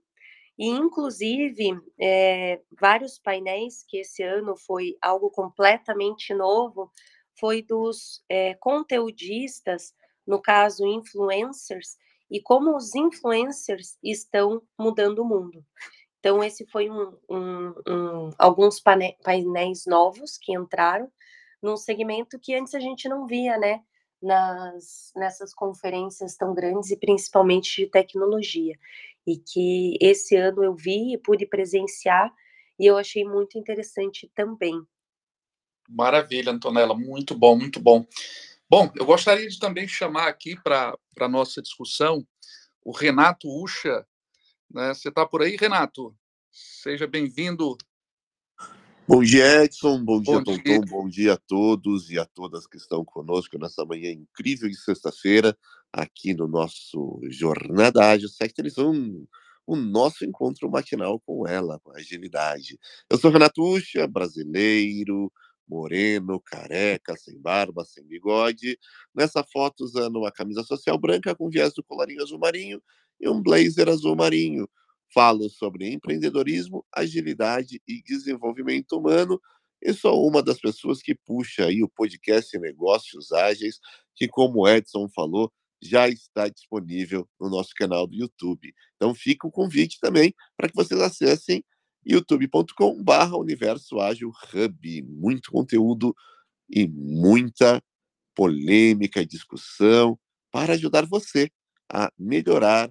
e 0.59 0.69
inclusive, 0.69 1.81
eh, 2.01 2.61
vários 2.81 3.19
painéis 3.19 3.85
que 3.89 3.99
esse 3.99 4.23
ano 4.23 4.57
foi 4.57 4.97
algo 5.03 5.31
completamente 5.31 6.35
novo, 6.35 6.91
foi 7.41 7.63
dos, 7.63 8.23
eh, 8.31 8.55
conteudistas, 8.61 9.95
no 10.27 10.41
caso 10.43 10.87
influencers, 10.87 11.97
e 12.31 12.41
como 12.41 12.77
os 12.77 12.95
influencers 12.95 13.97
estão 14.03 14.63
mudando 14.79 15.21
o 15.21 15.25
mundo. 15.25 15.65
Então 16.21 16.43
esse 16.43 16.67
foi 16.67 16.91
um 16.91 17.17
um 17.29 17.75
um 17.87 18.31
alguns 18.39 18.81
painéis 18.81 19.85
novos 19.87 20.37
que 20.37 20.53
entraram, 20.53 21.11
num 21.63 21.77
segmento 21.77 22.39
que 22.39 22.55
antes 22.55 22.75
a 22.75 22.81
gente 22.81 23.09
não 23.09 23.27
via, 23.27 23.57
né, 23.59 23.81
nas 24.23 25.13
nessas 25.17 25.55
conferências 25.55 26.37
tão 26.37 26.55
grandes 26.55 26.91
e 26.91 26.97
principalmente 26.97 27.83
de 27.83 27.91
tecnologia. 27.91 28.77
E 29.27 29.37
que 29.39 29.97
esse 30.01 30.37
ano 30.37 30.65
eu 30.65 30.75
vi 30.75 31.15
e 31.15 31.19
pude 31.19 31.47
presenciar, 31.47 32.33
e 32.79 32.87
eu 32.87 32.97
achei 32.97 33.25
muito 33.25 33.59
interessante 33.59 34.31
também. 34.35 34.81
Maravilha, 35.89 36.53
Antonella, 36.53 36.95
muito 36.95 37.35
bom, 37.35 37.57
muito 37.57 37.81
bom. 37.81 38.07
Bom, 38.71 38.93
eu 38.97 39.07
gostaria 39.07 39.49
de 39.49 39.59
também 39.59 39.89
chamar 39.89 40.29
aqui 40.29 40.55
pra 40.63 40.95
pra 41.15 41.27
nossa 41.27 41.63
discussão 41.63 42.23
o 42.85 42.93
Renato 42.93 43.49
Ucha, 43.49 44.07
né. 44.71 44.93
Você 44.93 45.11
tá 45.11 45.27
por 45.27 45.41
aí, 45.41 45.57
Renato? 45.57 46.15
Seja 46.53 47.07
bem-vindo. 47.07 47.79
Bom 49.07 49.23
dia, 49.23 49.65
Edson. 49.65 50.05
Bom 50.05 50.21
dia, 50.21 50.41
Bom 50.43 50.59
dia. 50.59 50.81
Bom 50.87 51.09
dia 51.09 51.33
a 51.33 51.37
todos 51.39 52.11
e 52.11 52.19
a 52.19 52.27
todas 52.27 52.67
que 52.67 52.77
estão 52.77 53.03
conosco 53.07 53.59
nessa 53.59 53.87
manhã 53.87 54.11
incrível 54.11 54.69
de 54.69 54.77
sexta-feira, 54.77 55.57
aqui 55.91 56.35
no 56.35 56.47
nosso 56.47 57.19
Jornada 57.31 58.05
Ágil 58.05 58.29
Sectorização, 58.29 59.27
o 59.67 59.77
nosso 59.77 60.27
encontro 60.27 60.71
matinal 60.71 61.19
com 61.21 61.47
ela, 61.47 61.81
com 61.81 61.97
agilidade. 61.97 62.79
Eu 63.09 63.17
sou 63.17 63.31
Renato 63.31 63.63
Ucha, 63.63 64.07
brasileiro, 64.07 65.33
moreno, 65.69 66.41
careca, 66.41 67.17
sem 67.17 67.39
barba, 67.39 67.85
sem 67.85 68.05
bigode, 68.05 68.79
nessa 69.15 69.45
foto 69.45 69.85
usando 69.85 70.17
uma 70.17 70.33
camisa 70.33 70.63
social 70.63 70.99
branca 70.99 71.35
com 71.35 71.51
viés 71.51 71.75
do 71.75 71.83
colarinho 71.83 72.23
azul 72.23 72.39
marinho 72.39 72.83
e 73.21 73.29
um 73.29 73.43
blazer 73.43 73.89
azul 73.89 74.17
marinho. 74.17 74.69
Falo 75.13 75.49
sobre 75.49 75.91
empreendedorismo, 75.91 76.85
agilidade 76.93 77.81
e 77.87 78.03
desenvolvimento 78.03 78.93
humano, 78.93 79.41
e 79.81 79.93
sou 79.95 80.27
uma 80.27 80.43
das 80.43 80.61
pessoas 80.61 81.01
que 81.01 81.15
puxa 81.15 81.67
aí 81.67 81.83
o 81.83 81.89
podcast 81.89 82.59
Negócios 82.59 83.33
Ágeis, 83.33 83.79
que 84.15 84.27
como 84.27 84.61
o 84.61 84.69
Edson 84.69 85.09
falou, 85.09 85.53
já 85.81 86.09
está 86.09 86.49
disponível 86.49 87.29
no 87.41 87.49
nosso 87.49 87.71
canal 87.77 88.07
do 88.07 88.15
YouTube. 88.15 88.75
Então 88.97 89.15
fica 89.15 89.47
o 89.47 89.51
convite 89.51 89.99
também 90.01 90.35
para 90.57 90.69
que 90.69 90.75
vocês 90.75 91.01
acessem 91.01 91.65
youtube.com/universo 92.05 94.01
ágil 94.01 94.31
hub. 94.31 95.03
Muito 95.03 95.51
conteúdo 95.51 96.15
e 96.69 96.87
muita 96.87 97.83
polêmica 98.35 99.21
e 99.21 99.27
discussão 99.27 100.19
para 100.51 100.75
ajudar 100.75 101.07
você 101.07 101.51
a 101.93 102.13
melhorar 102.19 102.91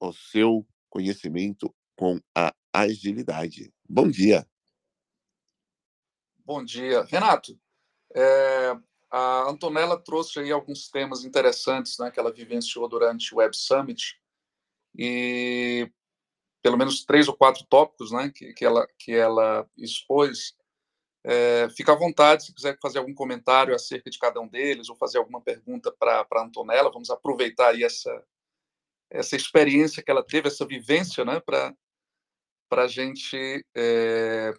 o 0.00 0.12
seu 0.12 0.66
conhecimento 0.90 1.74
com 1.96 2.20
a 2.34 2.52
agilidade. 2.72 3.72
Bom 3.88 4.10
dia. 4.10 4.46
Bom 6.44 6.64
dia. 6.64 7.04
Renato, 7.04 7.58
eh, 8.14 8.76
a 9.10 9.48
Antonella 9.48 9.96
trouxe 9.96 10.40
aí 10.40 10.50
alguns 10.50 10.88
temas 10.88 11.24
interessantes, 11.24 11.98
né, 11.98 12.10
que 12.10 12.18
ela 12.18 12.32
vivenciou 12.32 12.88
durante 12.88 13.34
o 13.34 13.38
Web 13.38 13.56
Summit, 13.56 14.20
e 14.96 15.90
pelo 16.62 16.78
menos 16.78 17.04
3 17.04 17.28
ou 17.28 17.36
4 17.36 17.64
tópicos, 17.68 18.12
né, 18.12 18.30
que 18.34 18.52
que 18.54 18.64
ela 18.64 18.86
que 18.98 19.12
ela 19.14 19.66
expôs. 19.78 20.54
Eh, 21.24 21.68
fica 21.76 21.92
à 21.92 21.96
vontade 21.96 22.44
se 22.46 22.54
quiser 22.54 22.78
fazer 22.82 22.98
algum 23.00 23.14
comentário 23.14 23.74
acerca 23.74 24.10
de 24.10 24.18
cada 24.18 24.40
um 24.40 24.48
deles 24.48 24.88
ou 24.90 24.96
fazer 24.96 25.18
alguma 25.18 25.40
pergunta 25.42 25.92
pra 25.98 26.24
pra 26.24 26.42
Antonella, 26.44 26.90
vamos 26.92 27.10
aproveitar 27.10 27.70
aí 27.70 27.84
essa 27.84 28.24
essa 29.10 29.36
experiência 29.36 30.02
que 30.02 30.10
ela 30.10 30.24
teve, 30.24 30.48
essa 30.48 30.66
vivência, 30.66 31.24
né, 31.24 31.40
pra 31.40 31.74
pra 32.70 32.88
gente, 32.88 33.66
eh, 33.76 34.54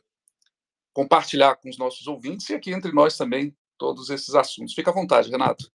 compartilhar 0.93 1.55
com 1.57 1.69
os 1.69 1.77
nossos 1.79 2.07
ouvintes 2.07 2.49
e 2.49 2.55
aqui 2.55 2.71
entre 2.73 2.91
nós 2.93 3.17
também, 3.17 3.55
todos 3.77 4.09
esses 4.11 4.35
assuntos. 4.35 4.73
Fica 4.75 4.91
à 4.91 4.93
vontade, 4.93 5.31
Renato. 5.31 5.71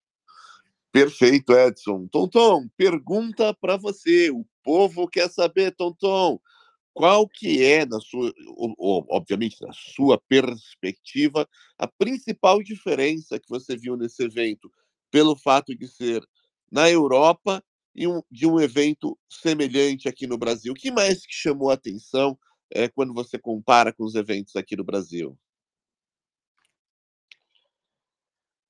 Perfeito, 0.92 1.52
Edson. 1.52 2.06
Tonton, 2.08 2.68
pergunta 2.76 3.52
para 3.54 3.76
você, 3.76 4.30
o 4.30 4.44
povo 4.64 5.06
quer 5.06 5.30
saber, 5.30 5.76
Tonton, 5.76 6.40
qual 6.94 7.28
que 7.28 7.62
é, 7.62 7.84
na 7.84 8.00
sua 8.00 8.32
obviamente, 9.10 9.60
na 9.60 9.72
sua 9.72 10.18
perspectiva, 10.28 11.48
a 11.78 11.86
principal 11.86 12.62
diferença 12.62 13.38
que 13.38 13.48
você 13.48 13.76
viu 13.76 13.96
nesse 13.96 14.24
evento, 14.24 14.72
pelo 15.10 15.36
fato 15.36 15.76
de 15.76 15.86
ser 15.86 16.24
na 16.70 16.90
Europa 16.90 17.62
e 17.94 18.06
um 18.06 18.22
de 18.30 18.46
um 18.46 18.60
evento 18.60 19.18
semelhante 19.28 20.08
aqui 20.08 20.26
no 20.26 20.38
Brasil? 20.38 20.72
O 20.72 20.76
que 20.76 20.90
mais 20.90 21.20
te 21.22 21.34
chamou 21.34 21.70
a 21.70 21.74
atenção, 21.74 22.38
eh, 22.70 22.88
quando 22.88 23.12
você 23.12 23.38
compara 23.38 23.92
com 23.92 24.04
os 24.04 24.14
eventos 24.14 24.56
aqui 24.56 24.76
no 24.76 24.84
Brasil? 24.84 25.36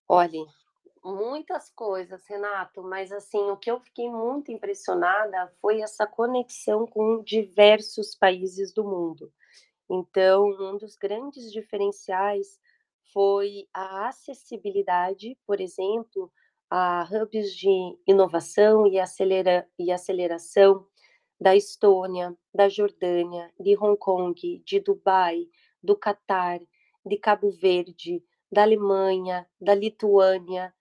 Olhe, 0.09 0.45
muitas 1.05 1.71
coisas, 1.71 2.27
Renato, 2.27 2.83
mas, 2.83 3.13
assim, 3.13 3.51
o 3.51 3.57
que 3.57 3.71
eu 3.71 3.79
fiquei 3.81 4.09
muito 4.09 4.51
impressionada 4.51 5.53
foi 5.61 5.83
essa 5.83 6.07
conexão 6.07 6.87
com 6.87 7.23
diversos 7.23 8.15
países 8.15 8.73
do 8.73 8.83
mundo. 8.83 9.33
Então, 9.91 10.47
um 10.47 10.79
dos 10.79 10.97
grandes 10.97 11.53
diferenciais 11.53 12.59
foi 13.13 13.69
a 13.73 14.09
acessibilidade, 14.09 15.37
por 15.47 15.61
exemplo, 15.61 16.33
a 16.71 17.07
hubs 17.13 17.55
de 17.55 17.69
inovação 18.07 18.87
e 18.87 18.99
acelera 18.99 19.69
e 19.79 19.93
aceleração 19.93 20.87
da 21.41 21.55
Estônia, 21.55 22.37
da 22.53 22.69
Jordânia, 22.69 23.53
de 23.61 23.77
Hong 23.77 23.99
Kong, 23.99 24.63
de 24.65 24.81
Dubai, 24.81 25.47
do 25.83 25.95
Catar, 25.95 26.61
de 27.05 27.17
Cabo 27.19 27.51
Verde, 27.51 28.25
da 28.51 28.63
Alemanha, 28.63 29.47
da 29.61 29.75
Lituânia. 29.75 30.75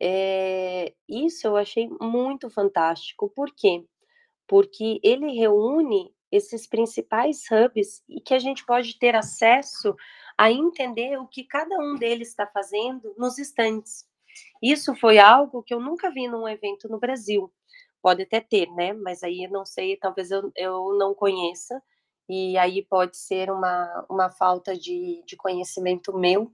É, 0.00 0.92
isso 1.08 1.46
eu 1.46 1.56
achei 1.56 1.88
muito 2.00 2.50
fantástico. 2.50 3.30
Por 3.30 3.54
quê? 3.54 3.84
Porque 4.46 5.00
ele 5.02 5.32
reúne 5.32 6.14
esses 6.30 6.66
principais 6.66 7.44
hubs 7.50 8.02
e 8.08 8.20
que 8.20 8.34
a 8.34 8.38
gente 8.38 8.64
pode 8.66 8.98
ter 8.98 9.14
acesso 9.14 9.94
a 10.36 10.50
entender 10.50 11.18
o 11.18 11.26
que 11.26 11.44
cada 11.44 11.76
um 11.78 11.94
deles 11.96 12.28
está 12.28 12.46
fazendo 12.46 13.14
nos 13.16 13.38
estantes. 13.38 14.06
Isso 14.62 14.94
foi 14.96 15.18
algo 15.18 15.62
que 15.62 15.72
eu 15.72 15.80
nunca 15.80 16.10
vi 16.10 16.28
num 16.28 16.48
evento 16.48 16.88
no 16.88 16.98
Brasil. 16.98 17.50
Pode 18.02 18.22
até 18.22 18.40
ter, 18.40 18.68
né? 18.72 18.92
Mas 18.92 19.22
aí 19.22 19.48
não 19.48 19.64
sei, 19.64 19.96
talvez 19.96 20.30
eu, 20.30 20.50
eu 20.56 20.96
não 20.98 21.14
conheça, 21.14 21.82
e 22.28 22.58
aí 22.58 22.84
pode 22.84 23.16
ser 23.16 23.50
uma, 23.50 24.06
uma 24.10 24.30
falta 24.30 24.76
de, 24.76 25.22
de 25.26 25.36
conhecimento 25.36 26.16
meu, 26.16 26.50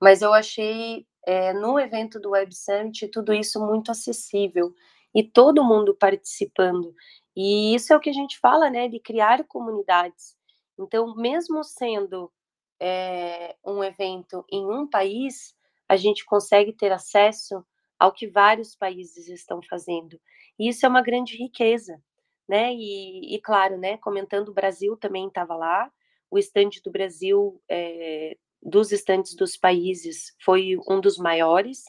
mas 0.00 0.22
eu 0.22 0.32
achei 0.32 1.06
é, 1.26 1.52
no 1.52 1.78
evento 1.78 2.20
do 2.20 2.30
Web 2.30 2.54
Summit 2.54 3.08
tudo 3.08 3.32
isso 3.32 3.64
muito 3.64 3.90
acessível 3.90 4.74
e 5.14 5.22
todo 5.22 5.64
mundo 5.64 5.94
participando. 5.94 6.94
E 7.36 7.74
isso 7.74 7.92
é 7.92 7.96
o 7.96 8.00
que 8.00 8.10
a 8.10 8.14
gente 8.14 8.38
fala, 8.38 8.70
né, 8.70 8.88
de 8.88 9.00
criar 9.00 9.44
comunidades. 9.44 10.36
Então, 10.78 11.14
mesmo 11.14 11.62
sendo 11.64 12.32
é, 12.80 13.56
um 13.64 13.82
evento 13.82 14.44
em 14.50 14.64
um 14.64 14.86
país, 14.86 15.54
a 15.88 15.96
gente 15.96 16.24
consegue 16.24 16.72
ter 16.72 16.92
acesso 16.92 17.64
ao 17.98 18.12
que 18.12 18.26
vários 18.26 18.74
países 18.74 19.28
estão 19.28 19.60
fazendo. 19.62 20.20
E 20.58 20.68
isso 20.68 20.84
é 20.84 20.88
uma 20.88 21.02
grande 21.02 21.36
riqueza, 21.36 22.02
né? 22.48 22.72
E, 22.74 23.34
e 23.34 23.40
claro, 23.40 23.78
né? 23.78 23.96
Comentando, 23.98 24.48
o 24.48 24.54
Brasil 24.54 24.96
também 24.96 25.28
estava 25.28 25.54
lá. 25.54 25.90
O 26.30 26.38
estande 26.38 26.82
do 26.82 26.90
Brasil, 26.90 27.60
é, 27.68 28.36
dos 28.64 28.90
estandes 28.92 29.36
dos 29.36 29.56
países, 29.56 30.34
foi 30.42 30.76
um 30.88 31.00
dos 31.00 31.18
maiores. 31.18 31.84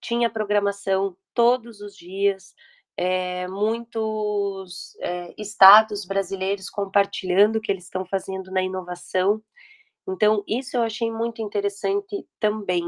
Tinha 0.00 0.28
programação 0.28 1.16
todos 1.32 1.80
os 1.80 1.96
dias, 1.96 2.54
é, 2.96 3.48
muitos 3.48 4.96
é, 5.00 5.34
estados 5.38 6.04
brasileiros 6.04 6.68
compartilhando 6.68 7.56
o 7.56 7.60
que 7.60 7.72
eles 7.72 7.84
estão 7.84 8.04
fazendo 8.04 8.50
na 8.50 8.62
inovação. 8.62 9.42
Então, 10.06 10.42
isso 10.46 10.76
eu 10.76 10.82
achei 10.82 11.10
muito 11.10 11.40
interessante 11.40 12.26
também. 12.38 12.84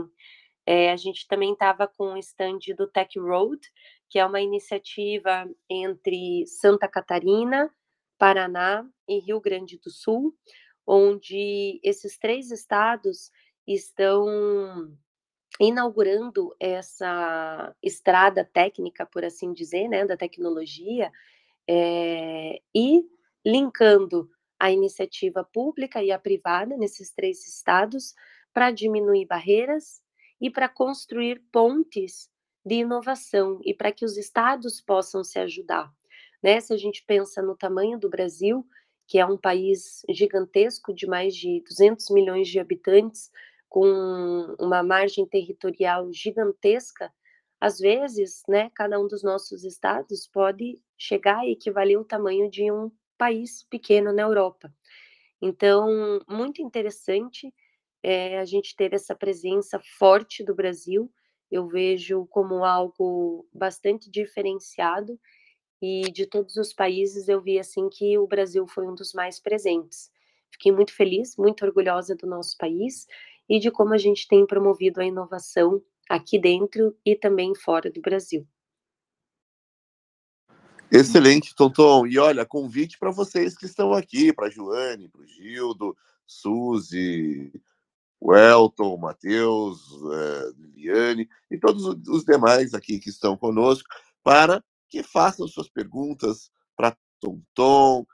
É, 0.66 0.92
a 0.92 0.96
gente 0.96 1.26
também 1.26 1.52
estava 1.52 1.88
com 1.88 2.12
o 2.12 2.18
stand 2.18 2.58
do 2.76 2.86
Tech 2.86 3.18
Road, 3.18 3.60
que 4.08 4.18
é 4.18 4.26
uma 4.26 4.40
iniciativa 4.40 5.48
entre 5.68 6.44
Santa 6.46 6.88
Catarina, 6.88 7.70
Paraná 8.18 8.84
e 9.08 9.18
Rio 9.20 9.40
Grande 9.40 9.78
do 9.78 9.90
Sul, 9.90 10.34
onde 10.86 11.80
esses 11.82 12.18
três 12.18 12.50
estados 12.50 13.30
estão 13.66 14.96
inaugurando 15.60 16.54
essa 16.58 17.74
estrada 17.82 18.44
técnica, 18.44 19.04
por 19.04 19.24
assim 19.24 19.52
dizer, 19.52 19.88
né, 19.88 20.06
da 20.06 20.16
tecnologia, 20.16 21.12
é, 21.68 22.60
e 22.74 23.02
linkando 23.44 24.28
a 24.58 24.70
iniciativa 24.70 25.44
pública 25.44 26.02
e 26.02 26.10
a 26.10 26.18
privada 26.18 26.76
nesses 26.76 27.12
três 27.12 27.46
estados 27.46 28.14
para 28.52 28.70
diminuir 28.70 29.26
barreiras 29.26 30.02
e 30.40 30.50
para 30.50 30.68
construir 30.68 31.42
pontes 31.52 32.30
de 32.64 32.76
inovação 32.76 33.60
e 33.64 33.72
para 33.72 33.92
que 33.92 34.04
os 34.04 34.16
estados 34.16 34.80
possam 34.80 35.24
se 35.24 35.38
ajudar. 35.38 35.92
Né? 36.42 36.60
Se 36.60 36.72
a 36.72 36.76
gente 36.76 37.04
pensa 37.06 37.42
no 37.42 37.56
tamanho 37.56 37.98
do 37.98 38.08
Brasil, 38.08 38.66
que 39.10 39.18
é 39.18 39.26
um 39.26 39.36
país 39.36 40.02
gigantesco 40.08 40.94
de 40.94 41.04
mais 41.04 41.34
de 41.34 41.64
200 41.68 42.10
milhões 42.10 42.46
de 42.46 42.60
habitantes, 42.60 43.28
com 43.68 43.84
uma 44.60 44.84
margem 44.84 45.26
territorial 45.26 46.12
gigantesca, 46.12 47.12
às 47.60 47.80
vezes, 47.80 48.44
né, 48.48 48.70
cada 48.72 49.00
um 49.00 49.08
dos 49.08 49.24
nossos 49.24 49.64
estados 49.64 50.28
pode 50.28 50.80
chegar 50.96 51.40
a 51.40 51.48
equivaler 51.48 51.98
ao 51.98 52.04
tamanho 52.04 52.48
de 52.48 52.70
um 52.70 52.88
país 53.18 53.64
pequeno 53.68 54.12
na 54.12 54.22
Europa. 54.22 54.72
Então, 55.42 56.20
muito 56.28 56.62
interessante 56.62 57.52
é, 58.00 58.38
a 58.38 58.44
gente 58.44 58.76
ter 58.76 58.94
essa 58.94 59.14
presença 59.14 59.80
forte 59.98 60.44
do 60.44 60.54
Brasil, 60.54 61.12
eu 61.50 61.66
vejo 61.66 62.26
como 62.30 62.64
algo 62.64 63.44
bastante 63.52 64.08
diferenciado 64.08 65.18
e 65.80 66.02
de 66.12 66.26
todos 66.26 66.56
os 66.56 66.72
países 66.72 67.28
eu 67.28 67.40
vi 67.40 67.58
assim 67.58 67.88
que 67.88 68.18
o 68.18 68.26
Brasil 68.26 68.66
foi 68.66 68.86
um 68.86 68.94
dos 68.94 69.12
mais 69.12 69.40
presentes. 69.40 70.10
Fiquei 70.50 70.72
muito 70.72 70.92
feliz, 70.92 71.36
muito 71.36 71.64
orgulhosa 71.64 72.14
do 72.14 72.26
nosso 72.26 72.56
país 72.58 73.06
e 73.48 73.58
de 73.58 73.70
como 73.70 73.94
a 73.94 73.98
gente 73.98 74.28
tem 74.28 74.46
promovido 74.46 75.00
a 75.00 75.04
inovação 75.04 75.82
aqui 76.08 76.38
dentro 76.38 76.96
e 77.04 77.16
também 77.16 77.54
fora 77.54 77.90
do 77.90 78.00
Brasil. 78.00 78.46
Excelente, 80.90 81.54
Tonton. 81.54 82.06
E 82.06 82.18
olha, 82.18 82.44
convite 82.44 82.98
para 82.98 83.12
vocês 83.12 83.56
que 83.56 83.64
estão 83.64 83.92
aqui, 83.92 84.32
para 84.32 84.50
Joane, 84.50 85.08
para 85.08 85.20
o 85.20 85.26
Gildo, 85.26 85.96
Suzy, 86.26 87.52
o 88.20 88.34
Elton, 88.34 88.94
o 88.94 88.98
Matheus, 88.98 89.80
é, 90.12 90.52
Liliane 90.58 91.28
e 91.50 91.56
todos 91.58 91.84
os 92.08 92.24
demais 92.24 92.74
aqui 92.74 92.98
que 92.98 93.08
estão 93.08 93.36
conosco, 93.36 93.88
para 94.22 94.62
que 94.90 95.02
façam 95.02 95.46
suas 95.46 95.68
perguntas 95.68 96.50
para 96.76 96.96
Tonton, 97.20 98.04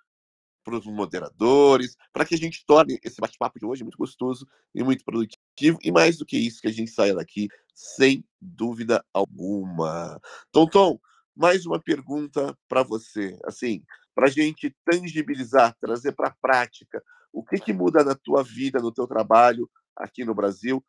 para 0.62 0.76
os 0.76 0.84
moderadores, 0.84 1.96
para 2.12 2.26
que 2.26 2.34
a 2.34 2.38
gente 2.38 2.64
torne 2.66 2.98
esse 3.02 3.20
bate-papo 3.20 3.58
de 3.58 3.64
hoje 3.64 3.84
muito 3.84 3.96
gostoso 3.96 4.46
e 4.74 4.82
muito 4.82 5.04
produtivo, 5.04 5.78
e 5.82 5.92
mais 5.92 6.18
do 6.18 6.26
que 6.26 6.36
isso, 6.36 6.60
que 6.60 6.66
a 6.66 6.72
gente 6.72 6.90
saia 6.90 7.14
daqui 7.14 7.48
sem 7.72 8.24
dúvida 8.40 9.04
alguma. 9.12 10.20
Tonton, 10.50 10.98
mais 11.36 11.66
uma 11.66 11.80
pergunta 11.80 12.56
para 12.68 12.82
você, 12.82 13.38
assim, 13.44 13.84
para 14.12 14.26
a 14.26 14.30
gente 14.30 14.74
tangibilizar, 14.84 15.76
trazer 15.80 16.12
para 16.12 16.28
a 16.28 16.36
prática, 16.42 17.02
o 17.32 17.44
que, 17.44 17.58
que 17.60 17.72
muda 17.72 18.02
na 18.02 18.14
tua 18.14 18.42
vida, 18.42 18.80
no 18.80 18.92
teu 18.92 19.06
trabalho, 19.06 19.70
aqui 19.94 20.24
no 20.24 20.34
Brasil, 20.34 20.84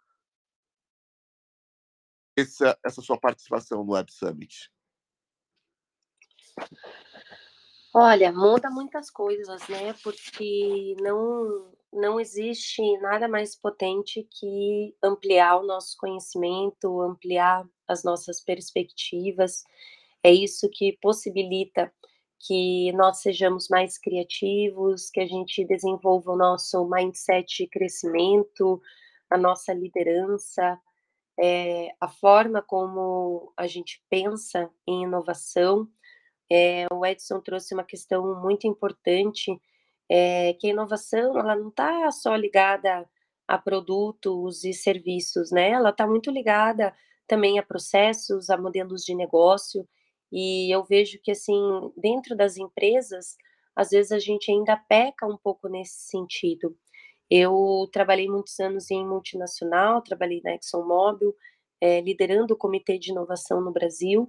essa, 2.35 2.77
essa 2.83 3.01
sua 3.01 3.19
participação 3.19 3.83
no 3.83 3.93
Web 3.93 4.11
Summit? 4.11 4.71
Olha, 7.93 8.31
muda 8.31 8.69
muitas 8.69 9.09
coisas, 9.09 9.67
né? 9.67 9.93
Porque 10.03 10.95
não, 11.01 11.71
não 11.91 12.19
existe 12.19 12.81
nada 12.99 13.27
mais 13.27 13.55
potente 13.55 14.27
que 14.31 14.95
ampliar 15.01 15.57
o 15.57 15.65
nosso 15.65 15.97
conhecimento, 15.97 17.01
ampliar 17.01 17.67
as 17.87 18.03
nossas 18.03 18.39
perspectivas. 18.39 19.63
É 20.23 20.31
isso 20.31 20.69
que 20.69 20.97
possibilita 21.01 21.91
que 22.39 22.91
nós 22.93 23.21
sejamos 23.21 23.67
mais 23.67 23.97
criativos, 23.97 25.09
que 25.09 25.19
a 25.19 25.25
gente 25.25 25.65
desenvolva 25.65 26.31
o 26.31 26.37
nosso 26.37 26.87
mindset 26.87 27.63
de 27.63 27.67
crescimento, 27.67 28.81
a 29.29 29.37
nossa 29.37 29.73
liderança, 29.73 30.79
é, 31.39 31.89
a 31.99 32.07
forma 32.07 32.61
como 32.61 33.51
a 33.57 33.67
gente 33.67 34.03
pensa 34.09 34.69
em 34.85 35.03
inovação. 35.03 35.87
É, 36.51 36.85
o 36.91 37.05
Edson 37.05 37.41
trouxe 37.41 37.73
uma 37.73 37.83
questão 37.83 38.41
muito 38.41 38.67
importante, 38.67 39.51
é, 40.09 40.53
que 40.53 40.67
a 40.67 40.69
inovação 40.71 41.37
ela 41.37 41.55
não 41.55 41.69
está 41.69 42.09
só 42.11 42.35
ligada 42.35 43.07
a 43.47 43.57
produtos 43.57 44.63
e 44.63 44.73
serviços, 44.73 45.51
né? 45.51 45.71
Ela 45.71 45.89
está 45.89 46.07
muito 46.07 46.31
ligada 46.31 46.93
também 47.27 47.59
a 47.59 47.63
processos, 47.63 48.49
a 48.49 48.57
modelos 48.57 49.03
de 49.03 49.15
negócio. 49.15 49.87
E 50.31 50.73
eu 50.73 50.83
vejo 50.83 51.19
que, 51.21 51.31
assim, 51.31 51.61
dentro 51.95 52.35
das 52.35 52.57
empresas, 52.57 53.37
às 53.75 53.89
vezes 53.89 54.11
a 54.11 54.19
gente 54.19 54.51
ainda 54.51 54.75
peca 54.75 55.25
um 55.25 55.37
pouco 55.37 55.69
nesse 55.69 56.09
sentido. 56.09 56.75
Eu 57.29 57.89
trabalhei 57.91 58.27
muitos 58.27 58.59
anos 58.59 58.89
em 58.89 59.05
multinacional, 59.05 60.01
trabalhei 60.01 60.41
na 60.43 60.55
ExxonMobil, 60.55 61.35
é, 61.81 62.01
liderando 62.01 62.53
o 62.53 62.57
Comitê 62.57 62.97
de 62.97 63.11
Inovação 63.11 63.61
no 63.61 63.71
Brasil, 63.71 64.27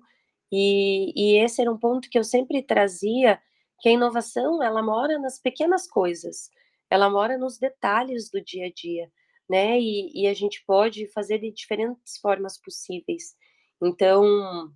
e, 0.51 1.13
e 1.15 1.39
esse 1.39 1.61
era 1.61 1.71
um 1.71 1.79
ponto 1.79 2.09
que 2.09 2.19
eu 2.19 2.25
sempre 2.25 2.63
trazia, 2.63 3.41
que 3.81 3.89
a 3.89 3.93
inovação, 3.93 4.63
ela 4.63 4.83
mora 4.83 5.19
nas 5.19 5.39
pequenas 5.39 5.87
coisas, 5.87 6.51
ela 6.91 7.09
mora 7.11 7.37
nos 7.37 7.59
detalhes 7.59 8.31
do 8.31 8.43
dia 8.43 8.67
a 8.67 8.73
dia, 8.73 9.11
né, 9.49 9.79
e, 9.81 10.23
e 10.23 10.27
a 10.27 10.35
gente 10.35 10.63
pode 10.67 11.07
fazer 11.09 11.39
de 11.39 11.51
diferentes 11.51 12.19
formas 12.19 12.59
possíveis. 12.59 13.37
Então, 13.81 14.73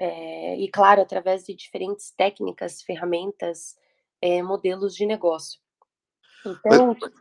é, 0.00 0.58
e 0.58 0.68
claro, 0.68 1.02
através 1.02 1.44
de 1.44 1.54
diferentes 1.54 2.10
técnicas, 2.10 2.82
ferramentas, 2.82 3.76
é, 4.20 4.42
modelos 4.42 4.94
de 4.94 5.06
negócio. 5.06 5.60
Então, 6.44 6.96
Mas, 7.00 7.12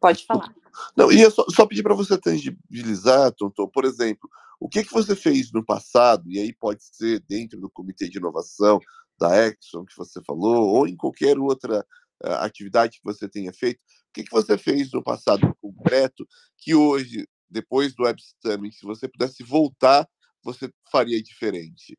pode 0.00 0.24
falar. 0.24 0.54
Não, 0.96 1.10
ia 1.10 1.30
só, 1.30 1.44
só 1.48 1.66
pedir 1.66 1.82
para 1.82 1.94
você 1.94 2.18
tangibilizar, 2.18 3.32
Tonton, 3.32 3.68
por 3.68 3.84
exemplo, 3.84 4.28
o 4.60 4.68
que, 4.68 4.84
que 4.84 4.92
você 4.92 5.14
fez 5.14 5.52
no 5.52 5.64
passado, 5.64 6.30
e 6.30 6.38
aí 6.38 6.52
pode 6.52 6.82
ser 6.84 7.20
dentro 7.28 7.60
do 7.60 7.70
comitê 7.70 8.08
de 8.08 8.18
inovação 8.18 8.78
da 9.18 9.46
Exxon 9.46 9.84
que 9.84 9.96
você 9.96 10.22
falou, 10.24 10.68
ou 10.68 10.86
em 10.86 10.96
qualquer 10.96 11.38
outra 11.38 11.80
uh, 12.24 12.32
atividade 12.40 12.98
que 12.98 13.04
você 13.04 13.28
tenha 13.28 13.52
feito, 13.52 13.78
o 13.78 14.12
que, 14.12 14.24
que 14.24 14.30
você 14.30 14.56
fez 14.56 14.92
no 14.92 15.02
passado 15.02 15.54
concreto 15.60 16.26
que 16.58 16.74
hoje, 16.74 17.26
depois 17.48 17.94
do 17.94 18.04
Web 18.04 18.20
Summit, 18.42 18.76
se 18.76 18.84
você 18.84 19.08
pudesse 19.08 19.42
voltar 19.42 20.06
você 20.46 20.72
faria 20.92 21.20
diferente? 21.20 21.98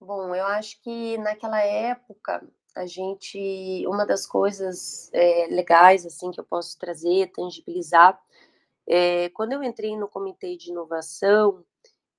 Bom, 0.00 0.34
eu 0.34 0.46
acho 0.46 0.80
que 0.82 1.18
naquela 1.18 1.60
época 1.60 2.42
a 2.76 2.86
gente 2.86 3.84
uma 3.88 4.06
das 4.06 4.26
coisas, 4.26 5.10
eh, 5.14 5.48
legais, 5.50 6.06
assim, 6.06 6.30
que 6.30 6.40
eu 6.40 6.44
posso 6.44 6.78
trazer, 6.78 7.32
tangibilizar, 7.32 8.20
eh, 8.88 9.30
quando 9.30 9.52
eu 9.54 9.62
entrei 9.64 9.96
no 9.96 10.08
comitê 10.08 10.56
de 10.56 10.70
inovação, 10.70 11.64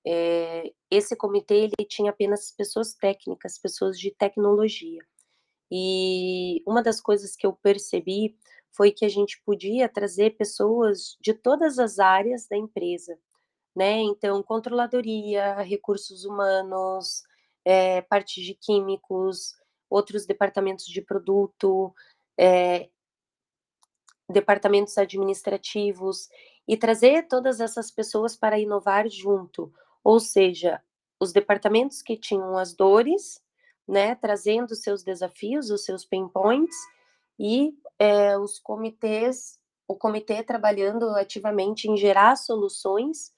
eh, 0.06 0.74
esse 0.92 1.16
comitê 1.16 1.56
ele 1.66 1.86
tinha 1.88 2.12
apenas 2.12 2.52
pessoas 2.52 2.94
técnicas, 2.96 3.60
pessoas 3.60 4.00
de 4.00 4.12
tecnologia. 4.12 5.02
E 5.72 6.64
uma 6.68 6.84
das 6.84 7.02
coisas 7.02 7.36
que 7.36 7.46
eu 7.48 7.54
percebi 7.54 8.38
foi 8.72 8.92
que 8.92 9.06
a 9.06 9.10
gente 9.10 9.42
podia 9.46 9.90
trazer 9.90 10.38
pessoas 10.38 11.18
de 11.22 11.34
todas 11.34 11.80
as 11.80 12.00
áreas 12.00 12.48
da 12.48 12.58
empresa, 12.58 13.18
né, 13.76 14.00
então 14.02 14.44
controladoria, 14.44 15.56
recursos 15.64 16.26
humanos, 16.26 17.24
eh, 17.66 18.02
parte 18.04 18.42
de 18.44 18.56
químicos, 18.56 19.54
outros 19.90 20.26
departamentos 20.26 20.86
de 20.88 21.02
produto, 21.02 21.94
eh 22.38 22.90
departamentos 24.30 24.98
administrativos, 24.98 26.28
e 26.68 26.76
trazer 26.76 27.28
todas 27.30 27.62
essas 27.62 27.90
pessoas 27.90 28.36
para 28.36 28.60
inovar 28.60 29.08
junto, 29.10 29.72
ou 30.04 30.20
seja, 30.20 30.82
os 31.20 31.32
departamentos 31.32 32.02
que 32.02 32.18
tinham 32.18 32.58
as 32.58 32.74
dores, 32.74 33.42
né, 33.88 34.16
trazendo 34.16 34.76
seus 34.76 35.02
desafios, 35.02 35.70
os 35.72 35.86
seus 35.86 36.04
pain 36.06 36.28
points, 36.28 36.76
e, 37.40 37.74
eh, 38.00 38.38
os 38.38 38.60
comitês 38.60 39.58
o 39.90 39.96
comitê 39.96 40.44
trabalhando 40.44 41.10
ativamente 41.12 41.90
em 41.90 41.96
gerar 41.96 42.36
soluções 42.36 43.32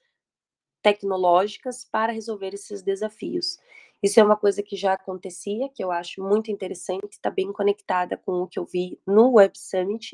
tecnológicas 0.83 1.85
para 1.85 2.11
resolver 2.13 2.53
esses 2.53 2.81
desafios. 2.83 3.57
Isso 4.01 4.19
é 4.19 4.23
uma 4.23 4.37
coisa 4.37 4.63
que 4.63 4.77
já 4.77 4.93
acontecia, 4.93 5.69
que 5.75 5.83
eu 5.83 5.91
acho 5.91 6.23
muito 6.23 6.49
interessante, 6.51 7.05
está 7.11 7.29
bem 7.29 7.51
conectada 7.51 8.15
com 8.17 8.31
o 8.43 8.47
que 8.47 8.57
eu 8.57 8.65
vi 8.65 8.97
no 9.05 9.33
Web 9.33 9.57
Summit, 9.59 10.11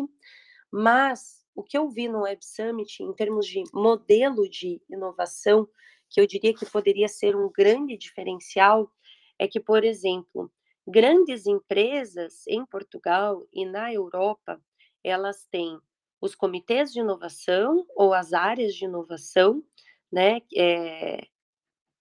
mas 0.72 1.44
o 1.56 1.64
que 1.64 1.78
eu 1.78 1.90
vi 1.90 2.08
no 2.08 2.22
Web 2.24 2.46
Summit, 2.46 3.04
em 3.04 3.14
termos 3.14 3.46
de 3.48 3.64
modelo 3.74 4.50
de 4.50 4.82
inovação, 4.90 5.68
que 6.10 6.22
eu 6.22 6.28
diria 6.28 6.54
que 6.54 6.66
poderia 6.66 7.08
ser 7.08 7.36
um 7.36 7.50
grande 7.52 7.98
diferencial, 7.98 8.92
é 9.40 9.48
que, 9.48 9.60
por 9.60 9.84
exemplo, 9.84 10.52
grandes 10.88 11.46
empresas 11.46 12.46
em 12.48 12.66
Portugal 12.66 13.48
e 13.54 13.66
na 13.66 13.94
Europa, 13.94 14.60
elas 15.04 15.46
têm 15.52 15.80
os 16.22 16.36
comitês 16.36 16.92
de 16.92 17.02
inovação 17.02 17.86
ou 17.96 18.14
as 18.14 18.34
áreas 18.34 18.74
de 18.76 18.86
inovação, 18.86 19.64
né, 20.12 20.40
eh, 20.56 21.28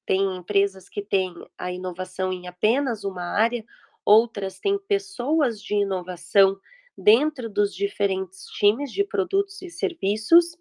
tem 0.06 0.36
empresas 0.36 0.88
que 0.88 1.02
têm 1.02 1.34
a 1.58 1.72
inovação 1.72 2.32
em 2.32 2.46
apenas 2.48 3.04
uma 3.04 3.22
área, 3.24 3.64
outras 4.04 4.58
têm 4.60 4.78
pessoas 4.78 5.60
de 5.62 5.74
inovação 5.76 6.58
dentro 6.96 7.50
dos 7.50 7.74
diferentes 7.74 8.46
times 8.58 8.92
de 8.92 9.04
produtos 9.04 9.60
e 9.62 9.70
serviços. 9.70 10.56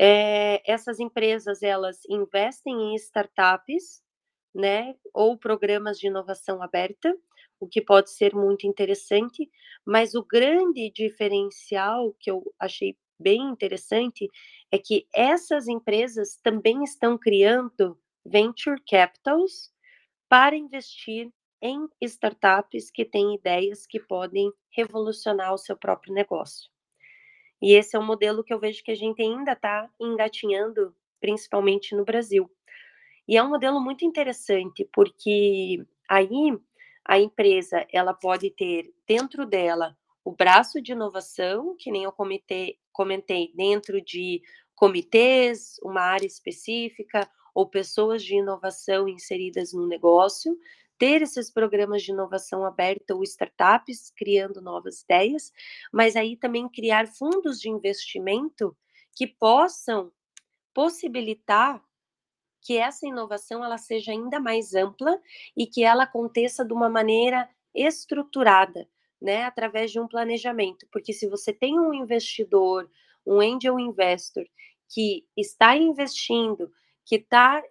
Eh, 0.00 0.62
essas 0.66 1.00
empresas, 1.00 1.62
elas 1.62 2.00
investem 2.10 2.74
em 2.92 2.96
startups, 2.96 4.02
né, 4.54 4.94
ou 5.14 5.38
programas 5.38 5.98
de 5.98 6.08
inovação 6.08 6.62
aberta, 6.62 7.16
o 7.60 7.68
que 7.68 7.80
pode 7.82 8.10
ser 8.10 8.34
muito 8.34 8.66
interessante, 8.66 9.50
mas 9.86 10.14
o 10.14 10.24
grande 10.24 10.90
diferencial 10.94 12.14
que 12.20 12.30
eu 12.30 12.42
achei 12.60 12.96
bem 13.20 13.40
interessante, 13.50 14.28
é 14.72 14.78
que 14.78 15.06
essas 15.14 15.68
empresas 15.68 16.38
também 16.42 16.82
estão 16.84 17.16
criando 17.18 17.98
venture 18.24 18.80
capitals 18.88 19.72
para 20.28 20.56
investir 20.56 21.30
em 21.60 21.88
startups 22.00 22.90
que 22.90 23.04
têm 23.04 23.34
ideias 23.34 23.86
que 23.86 24.00
podem 24.00 24.52
revolucionar 24.70 25.54
o 25.54 25.58
seu 25.58 25.76
próprio 25.76 26.12
negócio. 26.12 26.70
E 27.60 27.74
esse 27.74 27.94
é 27.94 27.98
um 27.98 28.04
modelo 28.04 28.42
que 28.42 28.52
eu 28.52 28.58
vejo 28.58 28.82
que 28.82 28.90
a 28.90 28.96
gente 28.96 29.22
ainda 29.22 29.52
está 29.52 29.88
engatinhando, 30.00 30.94
principalmente 31.20 31.94
no 31.94 32.04
Brasil. 32.04 32.50
E 33.28 33.36
é 33.36 33.42
um 33.42 33.50
modelo 33.50 33.80
muito 33.80 34.04
interessante, 34.04 34.88
porque 34.92 35.84
aí 36.08 36.58
a 37.04 37.18
empresa, 37.18 37.86
ela 37.92 38.12
pode 38.12 38.50
ter 38.50 38.92
dentro 39.06 39.46
dela 39.46 39.96
o 40.24 40.32
braço 40.32 40.80
de 40.80 40.92
inovação, 40.92 41.76
que 41.78 41.90
nem 41.90 42.04
eu 42.04 42.12
comitê 42.12 42.78
comentei, 42.92 43.52
dentro 43.54 44.00
de 44.02 44.42
comitês, 44.74 45.76
uma 45.82 46.02
área 46.02 46.26
específica, 46.26 47.28
ou 47.54 47.68
pessoas 47.68 48.22
de 48.22 48.36
inovação 48.36 49.08
inseridas 49.08 49.72
no 49.72 49.86
negócio, 49.86 50.58
ter 50.98 51.22
esses 51.22 51.50
programas 51.50 52.02
de 52.02 52.12
inovação 52.12 52.64
aberta 52.64 53.14
ou 53.14 53.22
startups 53.24 54.12
criando 54.16 54.60
novas 54.62 55.02
ideias, 55.02 55.52
mas 55.92 56.14
aí 56.14 56.36
também 56.36 56.68
criar 56.68 57.08
fundos 57.08 57.60
de 57.60 57.68
investimento 57.68 58.76
que 59.14 59.26
possam 59.26 60.12
possibilitar 60.72 61.82
que 62.62 62.76
essa 62.78 63.06
inovação 63.06 63.64
ela 63.64 63.76
seja 63.76 64.12
ainda 64.12 64.38
mais 64.38 64.74
ampla 64.74 65.20
e 65.56 65.66
que 65.66 65.82
ela 65.82 66.04
aconteça 66.04 66.64
de 66.64 66.72
uma 66.72 66.88
maneira 66.88 67.48
estruturada, 67.74 68.88
né, 69.20 69.44
através 69.44 69.90
de 69.90 69.98
um 69.98 70.06
planejamento, 70.06 70.86
porque 70.92 71.12
se 71.12 71.28
você 71.28 71.52
tem 71.52 71.78
um 71.78 71.92
investidor, 71.92 72.88
um 73.26 73.40
angel 73.40 73.78
investor, 73.78 74.44
que 74.88 75.24
está 75.36 75.76
investindo, 75.76 76.70
que 77.04 77.16
está 77.16 77.62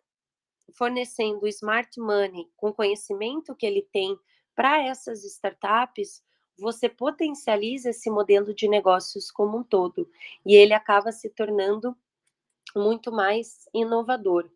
fornecendo 0.73 1.47
smart 1.47 1.99
money 1.99 2.49
com 2.55 2.73
conhecimento 2.73 3.55
que 3.55 3.65
ele 3.65 3.87
tem 3.91 4.17
para 4.55 4.81
essas 4.81 5.23
startups, 5.23 6.23
você 6.57 6.87
potencializa 6.87 7.89
esse 7.89 8.09
modelo 8.09 8.53
de 8.53 8.67
negócios 8.67 9.31
como 9.31 9.57
um 9.57 9.63
todo, 9.63 10.09
e 10.45 10.55
ele 10.55 10.73
acaba 10.73 11.11
se 11.11 11.29
tornando 11.29 11.95
muito 12.75 13.11
mais 13.11 13.67
inovador. 13.73 14.49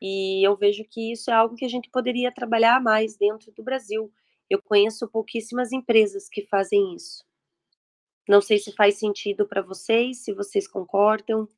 E 0.00 0.46
eu 0.46 0.54
vejo 0.56 0.84
que 0.84 1.12
isso 1.12 1.30
é 1.30 1.34
algo 1.34 1.56
que 1.56 1.64
a 1.64 1.68
gente 1.68 1.88
poderia 1.88 2.30
trabalhar 2.30 2.80
mais 2.80 3.16
dentro 3.16 3.50
do 3.52 3.62
Brasil. 3.62 4.12
Eu 4.48 4.60
conheço 4.60 5.08
pouquíssimas 5.08 5.72
empresas 5.72 6.28
que 6.28 6.42
fazem 6.42 6.94
isso. 6.94 7.24
Não 8.28 8.42
sei 8.42 8.58
se 8.58 8.72
faz 8.72 8.98
sentido 8.98 9.46
para 9.46 9.62
vocês, 9.62 10.18
se 10.18 10.32
vocês 10.32 10.68
concordam. 10.68 11.48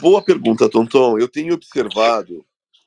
Boa 0.00 0.22
pergunta, 0.22 0.70
Tonton. 0.70 1.18
Eu 1.18 1.28
tenho 1.28 1.54
observado 1.54 2.46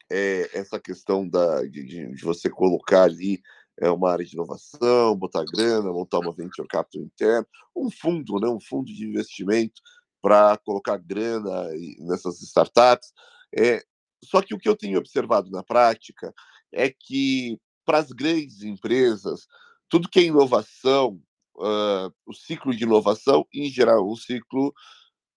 é, 0.10 0.50
essa 0.58 0.80
questão 0.80 1.28
da, 1.28 1.64
de, 1.64 1.84
de, 2.16 2.24
você 2.24 2.50
colocar 2.50 3.04
ali 3.04 3.42
é, 3.80 3.90
uma 3.90 4.12
área 4.12 4.26
de 4.26 4.34
inovação, 4.34 5.16
botar 5.16 5.44
grana, 5.44 5.92
montar 5.92 6.20
uma 6.20 6.34
venture 6.34 6.68
capital 6.68 7.02
interna, 7.02 7.46
um 7.76 7.92
fundo, 7.92 8.40
né, 8.40 8.48
um 8.48 8.62
fundo 8.62 8.94
de 8.94 9.06
investimento 9.06 9.82
para 10.22 10.58
colocar 10.58 10.98
grana 10.98 11.70
nessas 12.00 12.42
startups. 12.42 13.12
É, 13.58 13.84
só 14.24 14.42
que 14.42 14.54
o 14.54 14.60
que 14.60 14.70
eu 14.70 14.76
tenho 14.76 15.00
observado 15.00 15.50
na 15.52 15.64
prática 15.64 16.34
é 16.72 16.90
que, 16.90 17.60
para 17.86 18.00
as 18.00 18.12
grandes 18.12 18.64
empresas, 18.64 19.48
tudo 19.90 20.10
que 20.10 20.20
é 20.20 20.24
inovação, 20.24 21.22
uh, 21.58 22.14
o 22.26 22.34
ciclo 22.34 22.76
de 22.76 22.84
inovação, 22.84 23.46
em 23.54 23.70
geral, 23.70 23.98
é 23.98 24.12
um 24.12 24.16
ciclo 24.16 24.74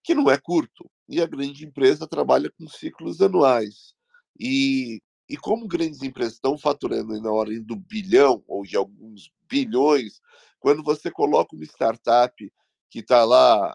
que 0.04 0.14
não 0.14 0.30
é 0.30 0.36
curto. 0.36 0.90
E 1.08 1.20
a 1.20 1.26
grande 1.26 1.64
empresa 1.64 2.06
trabalha 2.06 2.50
com 2.50 2.66
ciclos 2.68 3.20
anuais. 3.20 3.94
E, 4.38 5.00
e 5.28 5.36
como 5.36 5.68
grandes 5.68 6.02
empresas 6.02 6.34
estão 6.34 6.56
faturando 6.56 7.20
na 7.20 7.30
ordem 7.30 7.62
do 7.62 7.76
bilhão 7.76 8.42
ou 8.46 8.62
de 8.64 8.76
alguns 8.76 9.30
bilhões, 9.48 10.20
quando 10.58 10.82
você 10.82 11.10
coloca 11.10 11.54
uma 11.54 11.64
startup 11.64 12.52
que 12.90 13.00
está 13.00 13.24
lá 13.24 13.74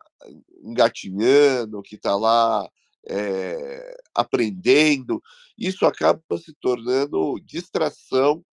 engatinhando, 0.63 1.81
que 1.81 1.95
está 1.95 2.15
lá 2.15 2.67
é, 3.09 3.97
aprendendo, 4.13 5.21
isso 5.57 5.85
acaba 5.85 6.21
se 6.37 6.53
tornando 6.61 7.39
distração 7.43 8.43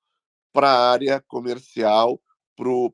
para 0.52 0.70
a 0.70 0.90
área 0.90 1.22
comercial, 1.26 2.20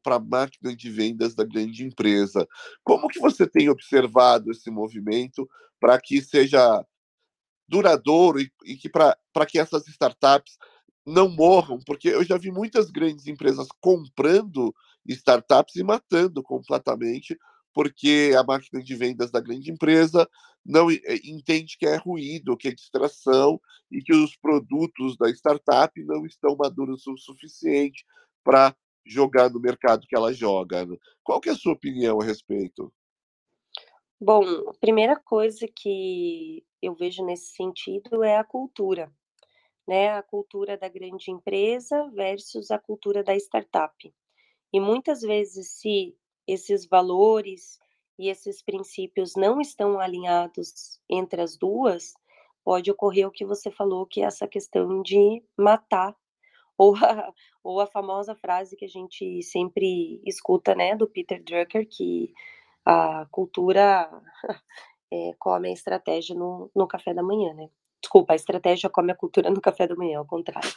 para 0.02 0.16
a 0.16 0.20
máquina 0.20 0.74
de 0.74 0.90
vendas 0.90 1.34
da 1.34 1.44
grande 1.44 1.84
empresa. 1.84 2.46
Como 2.82 3.08
que 3.08 3.18
você 3.18 3.46
tem 3.46 3.68
observado 3.68 4.50
esse 4.50 4.70
movimento 4.70 5.48
para 5.78 6.00
que 6.00 6.20
seja 6.20 6.84
duradouro 7.68 8.40
e, 8.40 8.50
e 8.64 8.76
que 8.76 8.88
para 8.88 9.46
que 9.46 9.58
essas 9.58 9.86
startups 9.88 10.56
não 11.06 11.28
morram? 11.28 11.78
Porque 11.86 12.08
eu 12.08 12.24
já 12.24 12.36
vi 12.36 12.50
muitas 12.50 12.90
grandes 12.90 13.26
empresas 13.26 13.68
comprando 13.80 14.74
startups 15.06 15.76
e 15.76 15.82
matando 15.82 16.42
completamente 16.42 17.38
porque 17.72 18.32
a 18.36 18.42
máquina 18.42 18.82
de 18.82 18.94
vendas 18.94 19.30
da 19.30 19.40
grande 19.40 19.70
empresa 19.70 20.28
não 20.64 20.90
eh, 20.90 21.00
entende 21.24 21.76
que 21.78 21.86
é 21.86 21.96
ruído, 21.96 22.56
que 22.56 22.68
é 22.68 22.74
distração 22.74 23.60
e 23.90 24.02
que 24.02 24.12
os 24.12 24.36
produtos 24.36 25.16
da 25.16 25.30
startup 25.30 25.92
não 26.04 26.26
estão 26.26 26.56
maduros 26.56 27.06
o 27.06 27.16
suficiente 27.16 28.04
para 28.44 28.74
jogar 29.10 29.50
no 29.50 29.60
mercado 29.60 30.06
que 30.06 30.16
ela 30.16 30.32
joga. 30.32 30.86
Né? 30.86 30.96
Qual 31.22 31.40
que 31.40 31.48
é 31.48 31.52
a 31.52 31.56
sua 31.56 31.72
opinião 31.72 32.20
a 32.20 32.24
respeito? 32.24 32.92
Bom, 34.20 34.44
a 34.68 34.74
primeira 34.74 35.16
coisa 35.16 35.66
que 35.66 36.64
eu 36.82 36.94
vejo 36.94 37.24
nesse 37.24 37.54
sentido 37.54 38.22
é 38.22 38.36
a 38.36 38.44
cultura, 38.44 39.10
né, 39.88 40.10
a 40.10 40.22
cultura 40.22 40.76
da 40.76 40.88
grande 40.88 41.30
empresa 41.30 42.06
versus 42.14 42.70
a 42.70 42.78
cultura 42.78 43.24
da 43.24 43.34
startup. 43.36 44.14
E 44.72 44.78
muitas 44.78 45.22
vezes, 45.22 45.70
se 45.72 46.14
esses 46.46 46.86
valores 46.86 47.78
e 48.18 48.28
esses 48.28 48.62
princípios 48.62 49.34
não 49.34 49.60
estão 49.60 49.98
alinhados 49.98 51.00
entre 51.08 51.40
as 51.40 51.56
2, 51.56 52.12
pode 52.62 52.90
ocorrer 52.90 53.26
o 53.26 53.32
que 53.32 53.44
você 53.44 53.70
falou, 53.70 54.06
que 54.06 54.20
é 54.20 54.26
essa 54.26 54.46
questão 54.46 55.02
de 55.02 55.42
matar, 55.56 56.14
ou 56.82 56.96
a 56.96 57.32
ou 57.64 57.80
a 57.80 57.86
famosa 57.86 58.34
frase 58.34 58.76
que 58.76 58.86
a 58.86 58.88
gente 58.88 59.42
sempre 59.42 60.20
escuta, 60.26 60.74
né, 60.74 60.96
do 60.96 61.06
Peter 61.14 61.42
Drucker, 61.44 61.86
que 61.88 62.32
a 62.86 63.26
cultura, 63.30 64.10
eh, 65.12 65.34
come 65.38 65.68
a 65.70 65.72
estratégia 65.80 66.34
no 66.36 66.70
no 66.74 66.86
café 66.88 67.14
da 67.14 67.22
manhã, 67.22 67.54
né. 67.54 67.68
Desculpa, 68.02 68.32
a 68.34 68.36
estratégia 68.36 68.90
come 68.90 69.12
a 69.12 69.16
cultura 69.16 69.50
no 69.50 69.60
café 69.60 69.86
da 69.88 69.96
manhã, 69.96 70.18
ao 70.20 70.26
contrário. 70.26 70.70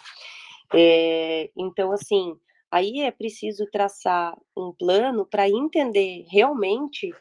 Eh, 0.75 1.51
então, 1.57 1.91
assim, 1.91 2.35
aí 2.71 3.01
é 3.01 3.11
preciso 3.11 3.65
traçar 3.71 4.37
um 4.57 4.71
plano 4.73 5.25
pra 5.25 5.49
entender 5.49 6.25
realmente 6.29 7.11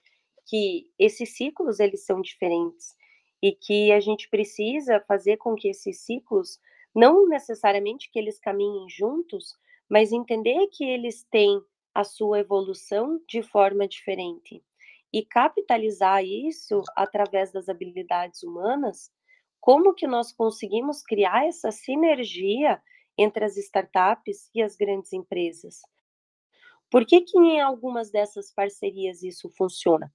que 0.47 0.89
esses 0.99 1.37
ciclos, 1.37 1.81
eles 1.81 2.05
são 2.07 2.21
diferentes, 2.23 2.97
e 3.43 3.53
que 3.53 3.93
a 3.93 4.01
gente 4.01 4.29
precisa 4.31 5.01
fazer 5.09 5.37
com 5.39 5.55
que 5.57 5.69
esses 5.69 6.01
ciclos, 6.01 6.59
não 6.95 7.27
necessariamente 7.29 8.11
que 8.11 8.19
eles 8.19 8.39
caminhem 8.39 8.89
juntos, 8.89 9.55
mas 9.89 10.13
entender 10.13 10.69
que 10.69 10.85
eles 10.85 11.25
têm 11.31 11.61
a 11.95 12.05
sua 12.05 12.41
evolução 12.41 13.21
de 13.29 13.43
forma 13.43 13.87
diferente, 13.87 14.63
e 15.13 15.25
capitalizar 15.25 16.25
isso 16.25 16.83
através 16.97 17.53
das 17.53 17.69
habilidades 17.69 18.43
humanas, 18.43 19.11
como 19.61 19.95
que 19.95 20.07
nós 20.07 20.33
conseguimos 20.33 21.03
criar 21.03 21.47
essa 21.47 21.71
sinergia 21.71 22.83
entre 23.17 23.45
as 23.45 23.57
startups 23.57 24.51
e 24.55 24.63
as 24.63 24.75
grandes 24.75 25.13
empresas. 25.13 25.83
Por 26.91 27.05
que 27.05 27.21
que 27.21 27.39
em 27.39 27.61
algumas 27.61 28.11
dessas 28.11 28.53
parcerias 28.53 29.23
isso 29.23 29.51
funciona? 29.51 30.13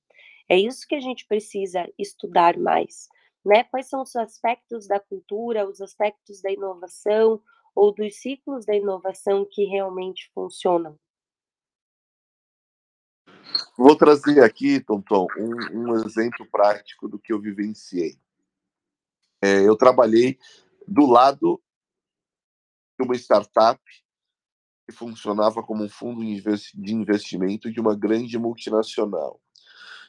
É 0.49 0.57
isso 0.57 0.87
que 0.87 0.95
a 0.95 0.99
gente 0.99 1.25
precisa 1.27 1.87
estudar 1.97 2.57
mais, 2.57 3.07
né, 3.45 3.63
quais 3.65 3.87
são 3.87 4.01
os 4.01 4.15
aspectos 4.15 4.87
da 4.87 4.99
cultura, 4.99 5.67
os 5.67 5.81
aspectos 5.81 6.41
da 6.41 6.51
inovação, 6.51 7.41
ou 7.75 7.93
dos 7.93 8.15
ciclos 8.15 8.65
da 8.65 8.75
inovação 8.75 9.45
que 9.49 9.63
realmente 9.65 10.31
funcionam. 10.33 10.97
Vou 13.77 13.95
trazer 13.95 14.43
aqui, 14.43 14.79
Tonton, 14.79 15.27
um 15.37 15.91
um 15.91 15.95
exemplo 15.95 16.45
prático 16.51 17.07
do 17.07 17.19
que 17.19 17.31
eu 17.31 17.39
vivenciei. 17.39 18.19
Eh, 19.43 19.67
eu 19.67 19.77
trabalhei 19.77 20.39
do 20.87 21.05
lado 21.05 21.61
de 22.99 23.05
uma 23.05 23.15
startup 23.15 23.79
que 24.87 24.95
funcionava 24.95 25.61
como 25.61 25.83
um 25.83 25.89
fundo 25.89 26.21
de 26.23 26.93
investimento 26.93 27.71
de 27.71 27.79
uma 27.79 27.95
grande 27.95 28.37
multinacional. 28.39 29.39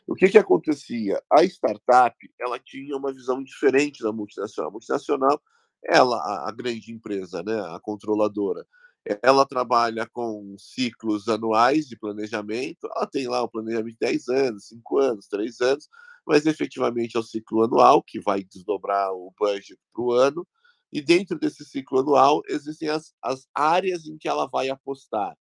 O 0.09 0.15
que 0.15 0.27
que 0.31 0.39
acontecia? 0.39 1.23
A 1.31 1.45
startup, 1.45 2.17
ela 2.41 2.59
tinha 2.59 2.97
uma 2.97 3.13
visão 3.13 3.45
diferente 3.45 4.03
da 4.03 4.11
multinacional. 4.11 4.71
A 4.71 4.73
multinacional, 4.73 5.43
ela 5.85 6.17
a 6.49 6.51
grande 6.51 6.91
empresa, 6.91 7.43
né, 7.43 7.61
a 7.61 7.79
controladora, 7.79 8.67
ela 9.23 9.45
trabalha 9.47 10.09
com 10.11 10.57
ciclos 10.59 11.29
anuais 11.29 11.87
de 11.87 11.97
planejamento, 11.99 12.89
ela 12.97 13.07
tem 13.07 13.29
lá 13.29 13.43
o 13.43 13.49
planejamento 13.51 13.93
de 13.93 13.99
10 14.01 14.29
anos, 14.29 14.69
5 14.69 14.99
anos, 14.99 15.27
3 15.29 15.61
anos, 15.61 15.87
mas 16.27 16.47
efetivamente 16.47 17.17
é 17.17 17.21
o 17.21 17.23
ciclo 17.23 17.63
anual, 17.65 18.03
que 18.03 18.19
vai 18.19 18.43
desdobrar 18.43 19.13
o 19.13 19.31
budget 19.39 19.79
para 19.93 20.03
o 20.03 20.13
ano, 20.13 20.47
e 20.91 21.03
dentro 21.03 21.39
desse 21.39 21.65
ciclo 21.67 22.01
anual 22.01 22.41
existem 22.49 22.89
as 22.89 23.13
as 23.23 23.47
áreas 23.55 24.07
em 24.07 24.17
que 24.19 24.27
ela 24.29 24.47
vai 24.47 24.71
apostar. 24.71 25.37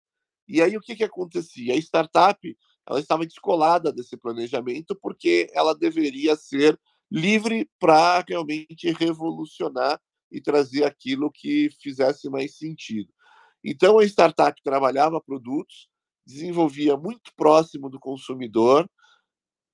E 0.47 0.61
aí 0.61 0.77
o 0.77 0.81
que 0.81 0.95
que 0.95 1.03
acontecia? 1.03 1.73
A 1.73 1.77
startup, 1.77 2.39
ela 2.87 2.99
estava 2.99 3.25
descolada 3.25 3.91
desse 3.91 4.15
planejamento, 4.15 4.95
porque 5.01 5.49
ela 5.53 5.73
deveria 5.73 6.35
ser 6.35 6.79
livre 7.11 7.69
pra 7.79 8.23
realmente 8.27 8.91
revolucionar 8.91 9.99
e 10.31 10.41
trazer 10.41 10.83
aquilo 10.83 11.31
que 11.31 11.69
fizesse 11.81 12.29
mais 12.29 12.57
sentido. 12.57 13.11
Então 13.63 13.99
a 13.99 14.05
startup 14.05 14.61
trabalhava 14.63 15.21
produtos, 15.21 15.87
desenvolvia 16.25 16.95
muito 16.97 17.31
próximo 17.35 17.89
do 17.89 17.99
consumidor, 17.99 18.89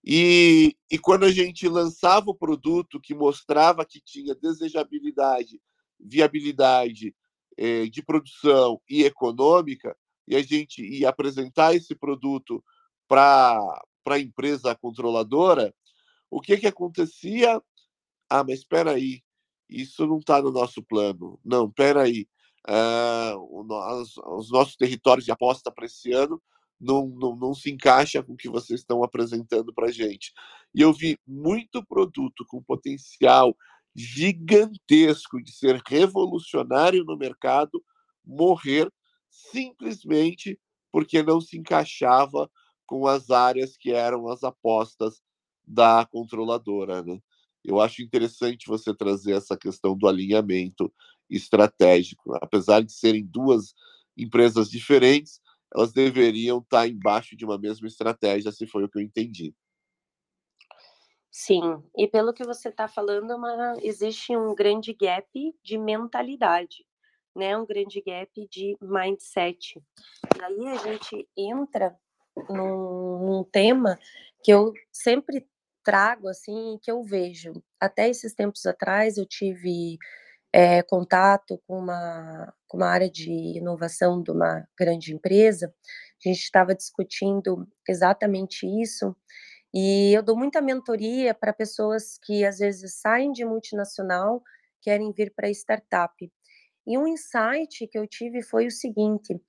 e 0.03 0.75
e 0.91 0.97
quando 0.99 1.25
a 1.25 1.31
gente 1.31 1.67
lançava 1.69 2.29
o 2.31 2.35
produto 2.35 2.99
que 2.99 3.13
mostrava 3.13 3.85
que 3.85 4.01
tinha 4.01 4.35
desejabilidade, 4.35 5.61
viabilidade, 5.99 7.15
eh, 7.57 7.87
de 7.87 8.03
produção 8.03 8.81
e 8.89 9.03
econômica, 9.03 9.95
e 10.27 10.35
a 10.35 10.41
gente 10.41 10.81
ia 10.81 11.09
apresentar 11.09 11.75
esse 11.75 11.95
produto 11.95 12.63
pra 13.11 13.59
pra 14.05 14.19
empresa 14.19 14.75
controladora, 14.75 15.75
o 16.31 16.41
que 16.41 16.57
que 16.57 16.67
acontecia? 16.67 17.61
"Ah, 18.29 18.43
mas 18.45 18.59
espera 18.59 18.91
aí, 18.93 19.21
isso 19.69 20.07
não 20.07 20.19
tá 20.21 20.41
no 20.41 20.51
nosso 20.51 20.83
plano. 20.83 21.39
Não, 21.45 21.67
espera 21.67 22.03
aí, 22.03 22.27
hã, 22.69 23.35
o 23.37 23.63
nos 23.65 24.17
os 24.17 24.51
nossos 24.51 24.75
territórios 24.77 25.25
de 25.25 25.31
aposta 25.33 25.71
pra 25.71 25.85
esse 25.87 26.11
ano 26.13 26.41
não 26.81 27.07
não 27.09 27.35
não 27.37 27.53
se 27.55 27.71
encaixa 27.71 28.23
com 28.23 28.33
o 28.33 28.37
que 28.37 28.49
vocês 28.49 28.81
estão 28.81 29.03
apresentando 29.03 29.73
pra 29.73 29.91
gente". 29.91 30.33
E 30.75 30.81
eu 30.81 30.93
vi 30.93 31.17
muito 31.27 31.85
produto 31.85 32.45
com 32.47 32.63
potencial 32.63 33.55
gigantesco 33.95 35.41
de 35.43 35.51
ser 35.53 35.81
revolucionário 35.87 37.03
no 37.05 37.17
mercado, 37.17 37.83
morrer 38.25 38.91
simplesmente 39.31 40.59
porque 40.91 41.23
não 41.23 41.41
se 41.41 41.57
encaixava 41.57 42.49
com 42.91 43.07
as 43.07 43.29
áreas 43.29 43.77
que 43.77 43.93
eram 43.93 44.27
as 44.27 44.43
apostas 44.43 45.23
da 45.65 46.05
controladora, 46.11 47.01
né. 47.01 47.21
Eu 47.63 47.79
acho 47.79 48.01
interessante 48.01 48.67
você 48.67 48.93
trazer 48.93 49.31
essa 49.31 49.55
questão 49.55 49.97
do 49.97 50.09
alinhamento 50.09 50.93
estratégico. 51.29 52.35
Apesar 52.41 52.81
de 52.81 52.91
serem 52.91 53.25
2 53.25 53.73
empresas 54.17 54.69
diferentes, 54.69 55.39
elas 55.73 55.93
deveriam 55.93 56.57
estar 56.57 56.85
embaixo 56.85 57.33
de 57.33 57.45
uma 57.45 57.57
mesma 57.57 57.87
estratégia, 57.87 58.51
se 58.51 58.67
foi 58.67 58.83
o 58.83 58.89
que 58.89 58.97
eu 58.97 59.01
entendi. 59.01 59.55
Sim, 61.31 61.81
e 61.97 62.09
pelo 62.09 62.33
que 62.33 62.43
você 62.43 62.69
tá 62.69 62.89
falando 62.89 63.31
é 63.31 63.35
uma 63.37 63.77
existe 63.81 64.35
um 64.35 64.53
grande 64.53 64.93
gap 64.93 65.29
de 65.63 65.77
mentalidade, 65.77 66.85
né, 67.33 67.55
um 67.55 67.65
grande 67.65 68.01
gap 68.01 68.29
de 68.49 68.75
mindset. 68.81 69.81
E 70.37 70.43
aí 70.43 70.67
a 70.67 70.75
gente 70.75 71.25
entra 71.37 71.97
num 72.49 73.19
num 73.27 73.43
tema 73.45 73.97
que 74.43 74.51
eu 74.53 74.73
sempre 74.91 75.47
trago, 75.83 76.27
assim, 76.29 76.79
que 76.81 76.91
eu 76.91 77.03
vejo. 77.03 77.53
Até 77.79 78.09
esses 78.09 78.33
tempos 78.33 78.65
atrás 78.65 79.17
eu 79.17 79.25
tive, 79.27 79.97
eh, 80.53 80.83
contato 80.83 81.61
com 81.67 81.79
uma 81.79 82.53
com 82.67 82.77
uma 82.77 82.87
área 82.89 83.09
de 83.11 83.31
inovação 83.59 84.21
de 84.23 84.31
uma 84.31 84.67
grande 84.79 85.13
empresa, 85.15 85.73
a 86.25 86.29
gente 86.29 86.41
estava 86.43 86.75
discutindo 86.75 87.67
exatamente 87.89 88.65
isso, 88.81 89.15
e 89.73 90.13
eu 90.15 90.23
dou 90.23 90.37
muita 90.37 90.61
mentoria 90.61 91.33
pra 91.35 91.53
pessoas 91.53 92.17
que 92.23 92.45
às 92.45 92.59
vezes 92.59 92.95
saem 93.01 93.31
de 93.33 93.45
multinacional, 93.45 94.43
querem 94.81 95.11
vir 95.13 95.33
pra 95.35 95.49
startup. 95.51 96.13
E 96.87 96.97
um 96.97 97.07
insight 97.07 97.87
que 97.87 97.97
eu 97.99 98.07
tive 98.07 98.41
foi 98.43 98.67
o 98.67 98.71
seguinte: 98.71 99.39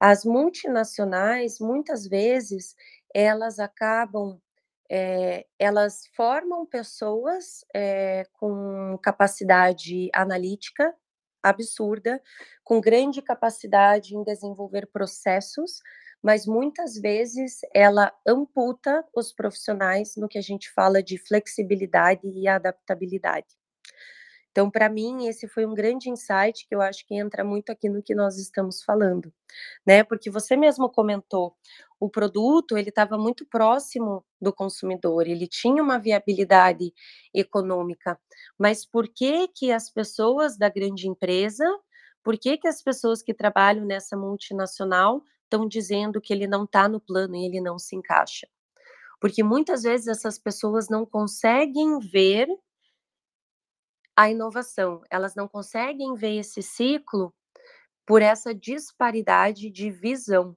as 0.00 0.24
multinacionais, 0.24 1.60
muitas 1.60 2.06
vezes, 2.08 2.74
elas 3.14 3.58
acabam, 3.60 4.40
eh, 4.90 5.46
elas 5.58 6.06
formam 6.16 6.66
pessoas, 6.66 7.64
eh, 7.74 8.26
com 8.34 8.98
capacidade 9.02 10.10
analítica 10.14 10.94
absurda, 11.42 12.22
com 12.64 12.80
grande 12.80 13.22
capacidade 13.22 14.16
em 14.16 14.22
desenvolver 14.24 14.86
processos, 14.88 15.80
mas 16.22 16.46
muitas 16.46 16.96
vezes 16.98 17.60
ela 17.74 18.12
amputa 18.26 19.04
os 19.16 19.32
profissionais 19.32 20.16
no 20.16 20.28
que 20.28 20.38
a 20.38 20.42
gente 20.42 20.70
fala 20.72 21.02
de 21.02 21.18
flexibilidade 21.18 22.26
e 22.28 22.48
adaptabilidade. 22.48 23.59
Então 24.50 24.70
pra 24.70 24.88
mim 24.88 25.26
esse 25.28 25.48
foi 25.48 25.64
um 25.66 25.74
grande 25.74 26.10
insight 26.10 26.66
que 26.68 26.74
eu 26.74 26.80
acho 26.82 27.06
que 27.06 27.14
entra 27.14 27.44
muito 27.44 27.70
aqui 27.70 27.88
no 27.88 28.02
que 28.02 28.14
nós 28.14 28.36
estamos 28.38 28.82
falando, 28.82 29.32
né, 29.86 30.04
porque 30.04 30.30
você 30.30 30.56
mesmo 30.56 30.88
comentou, 30.90 31.56
o 32.00 32.08
produto 32.10 32.76
ele 32.78 32.88
estava 32.90 33.18
muito 33.18 33.46
próximo 33.46 34.24
do 34.40 34.52
consumidor, 34.52 35.26
ele 35.28 35.46
tinha 35.46 35.82
uma 35.82 35.98
viabilidade 35.98 36.92
econômica, 37.34 38.18
mas 38.58 38.84
por 38.86 39.08
que 39.08 39.48
que 39.48 39.72
as 39.72 39.90
pessoas 39.90 40.56
da 40.58 40.68
grande 40.68 41.08
empresa, 41.08 41.64
por 42.24 42.38
que 42.38 42.58
que 42.58 42.68
as 42.68 42.82
pessoas 42.82 43.22
que 43.22 43.34
trabalham 43.34 43.84
nessa 43.84 44.16
multinacional 44.16 45.22
estão 45.44 45.66
dizendo 45.68 46.20
que 46.20 46.32
ele 46.32 46.46
não 46.46 46.66
tá 46.66 46.88
no 46.88 47.00
plano 47.00 47.36
e 47.36 47.44
ele 47.46 47.60
não 47.60 47.78
se 47.78 47.96
encaixa? 47.96 48.48
porque 49.20 49.42
muitas 49.42 49.82
vezes 49.82 50.06
essas 50.08 50.38
pessoas 50.38 50.88
não 50.88 51.04
conseguem 51.06 51.98
ver 51.98 52.48
a 54.20 54.28
inovação, 54.28 55.02
elas 55.08 55.34
não 55.34 55.48
conseguem 55.48 56.14
ver 56.14 56.36
esse 56.36 56.62
ciclo 56.62 57.32
por 58.06 58.20
essa 58.20 58.54
disparidade 58.54 59.70
de 59.70 59.90
visão. 59.90 60.54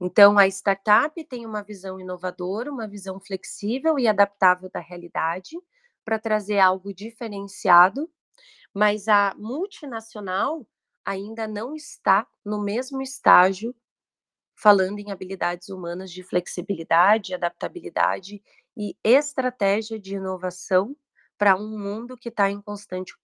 Então, 0.00 0.36
a 0.36 0.48
startup 0.48 1.24
tem 1.26 1.46
uma 1.46 1.62
visão 1.62 2.00
inovadora, 2.00 2.72
uma 2.72 2.88
visão 2.88 3.20
flexível 3.20 3.96
e 3.96 4.08
adaptável 4.08 4.68
da 4.74 4.80
realidade 4.80 5.56
para 6.04 6.18
trazer 6.18 6.58
algo 6.58 6.92
diferenciado, 6.92 8.10
mas 8.74 9.06
a 9.06 9.36
multinacional 9.38 10.66
ainda 11.04 11.46
não 11.46 11.76
está 11.76 12.26
no 12.44 12.60
mesmo 12.60 13.00
estágio 13.00 13.72
falando 14.56 14.98
em 14.98 15.12
habilidades 15.12 15.68
humanas 15.68 16.10
de 16.10 16.24
flexibilidade, 16.24 17.34
adaptabilidade 17.34 18.42
e 18.76 18.96
estratégia 19.04 19.96
de 19.96 20.16
inovação 20.16 20.96
para 21.40 21.56
um 21.56 21.78
mundo 21.78 22.18
que 22.18 22.28
está 22.28 22.50
em 22.50 22.60
constante 22.60 23.14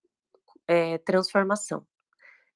é, 0.67 0.97
transformação. 0.97 1.87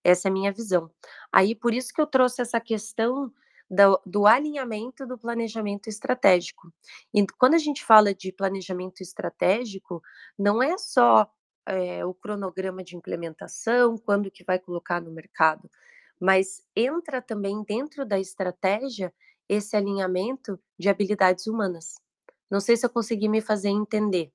Essa 0.02 0.28
é 0.28 0.30
a 0.30 0.32
minha 0.32 0.50
visão. 0.50 0.90
Aí, 1.30 1.54
por 1.54 1.74
isso 1.74 1.92
que 1.92 2.00
eu 2.00 2.06
trouxe 2.06 2.40
essa 2.40 2.58
questão 2.58 3.30
do, 3.70 4.00
do, 4.06 4.26
alinhamento 4.26 5.06
do 5.06 5.18
planejamento 5.18 5.88
estratégico. 5.88 6.72
E 7.12 7.26
quando 7.38 7.56
a 7.56 7.58
gente 7.58 7.84
fala 7.84 8.14
de 8.14 8.32
planejamento 8.32 9.02
estratégico, 9.02 10.02
não 10.38 10.62
é 10.62 10.78
só 10.78 11.30
é, 11.66 12.06
o 12.06 12.14
cronograma 12.14 12.82
de 12.82 12.96
implementação, 12.96 13.98
quando 13.98 14.30
que 14.30 14.42
vai 14.42 14.58
colocar 14.58 14.98
no 14.98 15.12
mercado, 15.12 15.70
mas 16.18 16.62
entra 16.74 17.20
também 17.20 17.62
dentro 17.64 18.06
da 18.06 18.18
estratégia 18.18 19.12
esse 19.46 19.76
alinhamento 19.76 20.58
de 20.78 20.88
habilidades 20.88 21.46
humanas. 21.46 21.96
Não 22.50 22.60
sei 22.60 22.78
se 22.78 22.86
eu 22.86 22.90
consegui 22.90 23.28
me 23.28 23.42
fazer 23.42 23.68
entender. 23.68 24.32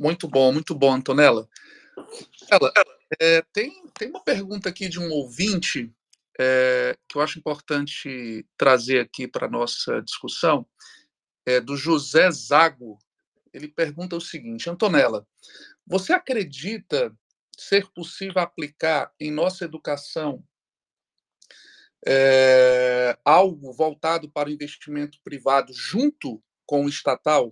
Muito 0.00 0.26
bom, 0.26 0.50
muito 0.50 0.74
bom, 0.74 0.94
Antonella. 0.94 1.46
Ela, 2.50 2.72
é, 3.20 3.42
tem, 3.52 3.86
tem 3.98 4.08
uma 4.08 4.24
pergunta 4.24 4.70
aqui 4.70 4.88
de 4.88 4.98
um 4.98 5.10
ouvinte 5.10 5.94
é, 6.40 6.96
que 7.06 7.18
eu 7.18 7.20
acho 7.20 7.38
importante 7.38 8.46
trazer 8.56 9.00
aqui 9.00 9.28
para 9.28 9.46
a 9.46 9.50
nossa 9.50 10.00
discussão, 10.00 10.66
é 11.44 11.60
do 11.60 11.76
José 11.76 12.30
Zago. 12.30 12.98
Ele 13.52 13.68
pergunta 13.68 14.16
o 14.16 14.20
seguinte: 14.22 14.70
Antonella, 14.70 15.26
você 15.86 16.14
acredita 16.14 17.14
ser 17.54 17.86
possível 17.90 18.40
aplicar 18.40 19.12
em 19.20 19.30
nossa 19.30 19.66
educação 19.66 20.42
é, 22.06 23.18
algo 23.22 23.70
voltado 23.74 24.30
para 24.30 24.48
o 24.48 24.52
investimento 24.52 25.18
privado 25.22 25.74
junto 25.74 26.42
com 26.64 26.86
o 26.86 26.88
estatal? 26.88 27.50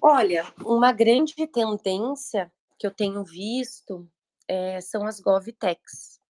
Olha, 0.00 0.44
uma 0.64 0.92
grande 0.92 1.34
tendência 1.46 2.50
que 2.78 2.86
eu 2.86 2.90
tenho 2.90 3.24
visto 3.24 4.08
é, 4.48 4.80
são 4.80 5.06
as 5.06 5.20
GovTechs. 5.20 6.20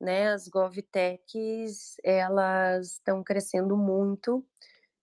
Né? 0.00 0.32
As 0.32 0.48
GovTechs, 0.48 1.96
elas 2.02 2.92
estão 2.94 3.22
crescendo 3.22 3.76
muito, 3.76 4.44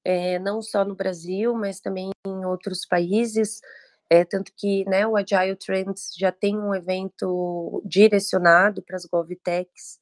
é, 0.04 0.40
não 0.40 0.62
só 0.62 0.84
no 0.84 0.96
Brasil, 0.96 1.54
mas 1.54 1.80
também 1.80 2.10
em 2.26 2.46
outros 2.46 2.86
países, 2.86 3.62
é, 4.10 4.26
tanto 4.26 4.52
que 4.58 4.84
né, 4.86 5.06
o 5.06 5.16
Agile 5.16 5.56
Trends 5.56 6.12
já 6.18 6.32
tem 6.32 6.58
um 6.58 6.74
evento 6.74 7.82
direcionado 7.86 8.82
para 8.82 8.96
as 8.96 9.06
GovTechs. 9.06 10.00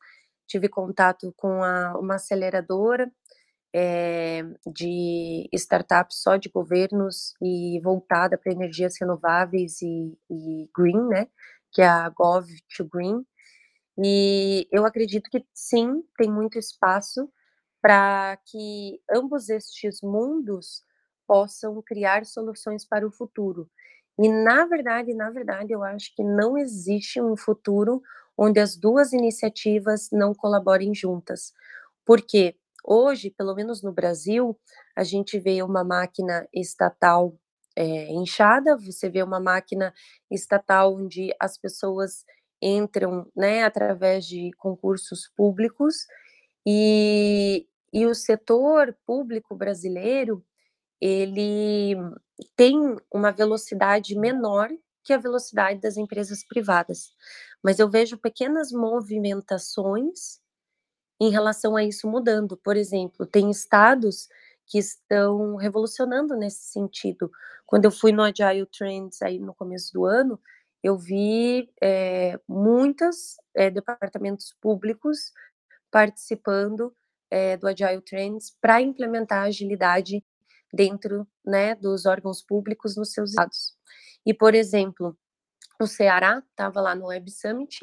Tive 0.48 0.70
contato 0.70 1.34
com 1.36 1.62
a, 1.62 2.00
uma 2.00 2.16
aceleradora 2.16 3.12
é, 3.74 4.44
de 4.74 5.50
startups 5.54 6.22
só 6.22 6.38
de 6.38 6.50
governos 6.50 7.34
e 7.42 7.80
voltada 7.84 8.38
para 8.38 8.52
energias 8.54 8.96
renováveis 9.00 9.82
e, 9.82 10.18
e, 10.30 10.70
green, 10.76 11.08
né? 11.08 11.28
Que 11.72 11.82
é 11.82 11.88
a 11.88 12.10
Gov 12.10 12.48
to 12.76 12.86
Green. 12.86 13.26
E 13.98 14.68
eu 14.72 14.86
acredito 14.86 15.30
que 15.30 15.46
sim, 15.54 16.04
tem 16.18 16.32
muito 16.32 16.60
espaço 16.60 17.30
para 17.82 18.38
que 18.46 19.00
ambos 19.12 19.50
estes 19.50 20.02
mundos 20.02 20.84
possam 21.28 21.82
criar 21.82 22.26
soluções 22.26 22.86
para 22.86 23.08
o 23.08 23.12
futuro. 23.12 23.70
E 24.20 24.30
na 24.30 24.66
verdade, 24.66 25.14
na 25.14 25.30
verdade, 25.30 25.74
eu 25.74 25.84
acho 25.84 26.14
que 26.16 26.24
não 26.24 26.58
existe 26.58 27.22
um 27.22 27.36
futuro 27.38 28.02
onde 28.38 28.60
as 28.60 28.76
duas 28.78 29.14
iniciativas 29.14 30.10
não 30.12 30.34
colaborem 30.34 30.94
juntas. 30.94 31.54
Por 32.06 32.22
quê? 32.22 32.56
Hoje, 32.90 33.30
pelo 33.30 33.54
menos 33.54 33.84
no 33.84 33.92
Brasil, 33.92 34.58
a 34.96 35.04
gente 35.04 35.38
vê 35.38 35.62
uma 35.62 35.84
máquina 35.84 36.48
estatal 36.54 37.38
é, 37.76 38.10
inchada, 38.14 38.78
você 38.78 39.10
vê 39.10 39.22
uma 39.22 39.42
máquina 39.42 39.94
estatal 40.32 40.96
onde 40.96 41.36
as 41.38 41.58
pessoas 41.58 42.24
entram 42.62 43.30
né, 43.36 43.66
através 43.66 44.26
de 44.26 44.52
concursos 44.58 45.30
públicos 45.36 46.08
e, 46.66 47.68
e 47.92 48.06
o 48.06 48.16
setor 48.16 48.98
público 49.06 49.54
brasileiro 49.54 50.42
ele 51.02 51.96
tem 52.56 52.96
uma 53.14 53.32
velocidade 53.32 54.18
menor 54.18 54.70
que 55.04 55.12
a 55.12 55.18
velocidade 55.18 55.82
das 55.82 55.98
empresas 55.98 56.46
privadas. 56.48 57.14
Mas 57.62 57.80
eu 57.80 57.90
vejo 57.90 58.18
pequenas 58.18 58.72
movimentações 58.72 60.40
em 61.20 61.30
relação 61.30 61.76
a 61.76 61.84
isso 61.84 62.08
mudando. 62.08 62.58
Por 62.58 62.78
exemplo, 62.78 63.26
tem 63.26 63.50
estados 63.50 64.28
que 64.66 64.78
estão 64.78 65.56
revolucionando 65.56 66.36
nesse 66.36 66.72
sentido. 66.72 67.32
Quando 67.66 67.86
eu 67.86 67.92
fui 67.92 68.12
no 68.12 68.24
Agile 68.24 68.66
Trends 68.66 69.22
aí 69.22 69.40
no 69.40 69.54
começo 69.54 69.94
do 69.94 70.06
ano, 70.06 70.40
eu 70.84 70.98
vi 70.98 71.70
é, 71.82 72.40
muitos 72.48 73.38
é, 73.56 73.70
departamentos 73.70 74.56
públicos 74.62 75.32
participando 75.92 76.94
é, 77.30 77.58
do 77.58 77.68
Agile 77.68 78.02
Trends 78.02 78.56
para 78.62 78.82
implementar 78.82 79.44
agilidade 79.44 80.24
dentro 80.72 81.28
né, 81.46 81.76
dos 81.76 82.06
órgãos 82.06 82.42
públicos 82.42 82.96
nos 82.96 83.12
seus 83.12 83.32
estados. 83.32 83.76
E, 84.26 84.34
por 84.34 84.54
exemplo, 84.54 85.18
o 85.80 85.88
Ceará 85.88 86.44
estava 86.50 86.82
lá 86.82 86.94
no 86.96 87.08
Web 87.08 87.32
Summit 87.32 87.80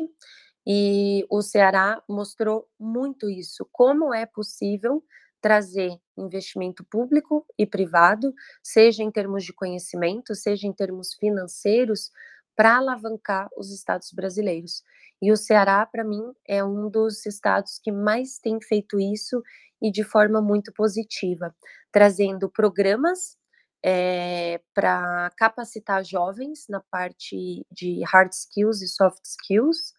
e 0.66 1.26
o 1.30 1.42
Ceará 1.42 2.02
mostrou 2.08 2.68
muito 2.78 3.28
isso, 3.28 3.68
como 3.70 4.14
é 4.14 4.24
possível 4.26 5.02
trazer 5.40 5.98
investimento 6.16 6.82
público 6.84 7.44
e 7.58 7.66
privado, 7.66 8.32
seja 8.62 9.02
em 9.02 9.10
termos 9.10 9.44
de 9.44 9.52
conhecimento, 9.52 10.34
seja 10.34 10.66
em 10.66 10.72
termos 10.72 11.14
financeiros, 11.14 12.10
para 12.56 12.76
alavancar 12.76 13.48
os 13.56 13.70
estados 13.70 14.10
brasileiros. 14.12 14.82
E 15.20 15.30
o 15.30 15.36
Ceará, 15.36 15.84
para 15.84 16.04
mim, 16.04 16.22
é 16.48 16.64
um 16.64 16.88
dos 16.88 17.26
estados 17.26 17.78
que 17.82 17.92
mais 17.92 18.38
tem 18.38 18.58
feito 18.60 18.98
isso 18.98 19.42
e 19.82 19.90
de 19.90 20.02
forma 20.02 20.40
muito 20.40 20.72
positiva, 20.72 21.54
trazendo 21.92 22.48
programas 22.48 23.36
é, 23.84 24.62
para 24.72 25.30
capacitar 25.36 26.02
jovens 26.04 26.64
na 26.70 26.80
parte 26.90 27.66
de 27.70 28.02
hard 28.04 28.32
skills 28.32 28.80
e 28.80 28.88
soft 28.88 29.22
skills, 29.26 29.92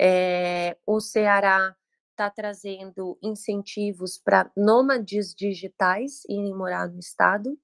é, 0.00 0.76
o 0.86 1.00
Ceará 1.00 1.74
está 2.10 2.30
trazendo 2.30 3.18
incentivos 3.22 4.18
para 4.18 4.50
nômades 4.56 5.34
digitais 5.34 6.24
irem 6.28 6.54
morar 6.54 6.88
no 6.88 6.98
estado. 6.98 7.58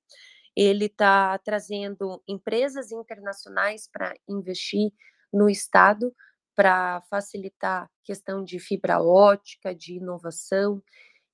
Ele 0.56 0.86
está 0.86 1.38
trazendo 1.38 2.22
empresas 2.26 2.90
internacionais 2.90 3.88
para 3.92 4.14
investir 4.28 4.92
no 5.32 5.48
estado 5.48 6.12
para 6.58 7.00
facilitar 7.02 7.88
questão 8.02 8.42
de 8.42 8.58
fibra 8.58 9.00
ótica, 9.00 9.72
de 9.72 9.98
inovação. 9.98 10.82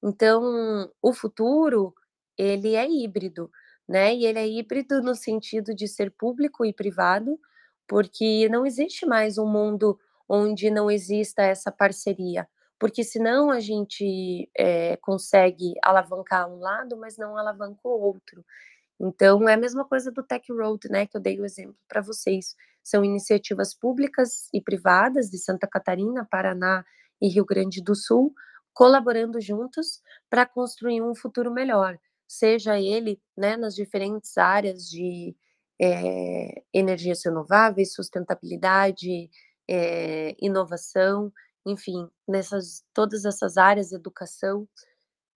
Então, 0.02 0.92
o 1.00 1.14
futuro 1.14 1.94
ele 2.36 2.74
é 2.74 2.86
híbrido, 2.86 3.50
né? 3.88 4.14
E 4.14 4.26
ele 4.26 4.38
é 4.38 4.46
híbrido 4.46 5.00
no 5.00 5.14
sentido 5.14 5.74
de 5.74 5.88
ser 5.88 6.10
público 6.10 6.62
e 6.62 6.74
privado, 6.74 7.40
porque 7.88 8.50
não 8.50 8.66
existe 8.66 9.06
mais 9.06 9.38
um 9.38 9.46
mundo 9.46 9.98
onde 10.28 10.70
não 10.70 10.90
exista 10.90 11.42
essa 11.42 11.70
parceria, 11.70 12.48
porque 12.78 13.04
senão 13.04 13.50
a 13.50 13.60
gente 13.60 14.50
é, 14.56 14.96
consegue 14.98 15.74
alavancar 15.82 16.48
um 16.48 16.58
lado, 16.58 16.96
mas 16.96 17.16
não 17.16 17.36
alavanca 17.36 17.80
o 17.84 18.00
outro. 18.00 18.44
Então, 19.00 19.48
é 19.48 19.54
a 19.54 19.58
mesma 19.58 19.84
coisa 19.84 20.10
do 20.10 20.22
Tech 20.22 20.50
Road, 20.52 20.88
né, 20.88 21.06
que 21.06 21.16
eu 21.16 21.20
dei 21.20 21.40
o 21.40 21.44
exemplo 21.44 21.76
para 21.88 22.00
vocês. 22.00 22.54
São 22.82 23.04
iniciativas 23.04 23.74
públicas 23.74 24.48
e 24.52 24.60
privadas 24.60 25.30
de 25.30 25.38
Santa 25.38 25.66
Catarina, 25.66 26.26
Paraná 26.30 26.84
e 27.20 27.28
Rio 27.28 27.44
Grande 27.44 27.82
do 27.82 27.94
Sul, 27.94 28.34
colaborando 28.72 29.40
juntos 29.40 30.00
para 30.28 30.44
construir 30.44 31.00
um 31.00 31.14
futuro 31.14 31.50
melhor, 31.50 31.98
seja 32.26 32.78
ele 32.78 33.20
né, 33.36 33.56
nas 33.56 33.74
diferentes 33.74 34.36
áreas 34.36 34.88
de 34.88 35.34
é, 35.80 36.62
energias 36.72 37.24
renováveis, 37.24 37.94
sustentabilidade, 37.94 39.30
é, 39.68 40.36
inovação 40.40 41.32
enfim, 41.66 42.08
nessas 42.28 42.84
todas 42.92 43.24
essas 43.24 43.56
áreas, 43.56 43.92
educação. 43.92 44.68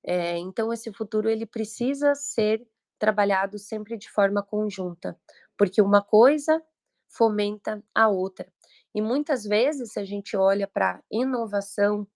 É, 0.04 0.36
então 0.38 0.72
esse 0.72 0.92
futuro 0.92 1.28
ele 1.28 1.46
precisa 1.46 2.14
ser 2.14 2.66
trabalhado 2.98 3.58
sempre 3.58 3.96
de 3.96 4.10
forma 4.10 4.42
conjunta, 4.42 5.18
porque 5.56 5.80
uma 5.80 6.02
coisa 6.02 6.62
fomenta 7.08 7.82
a 7.94 8.08
outra. 8.08 8.46
E 8.94 9.00
muitas 9.00 9.44
vezes, 9.44 9.92
se 9.92 10.00
a 10.00 10.04
gente 10.04 10.36
olha 10.36 10.66
para 10.66 11.02
inovação 11.10 12.06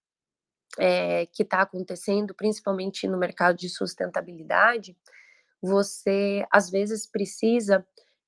é, 0.79 1.27
que 1.27 1.43
está 1.43 1.63
acontecendo, 1.63 2.35
principalmente 2.35 3.07
no 3.07 3.19
mercado 3.19 3.57
de 3.57 3.69
sustentabilidade, 3.69 4.97
você 5.61 6.45
às 6.51 6.71
vezes 6.71 7.07
precisa 7.07 7.87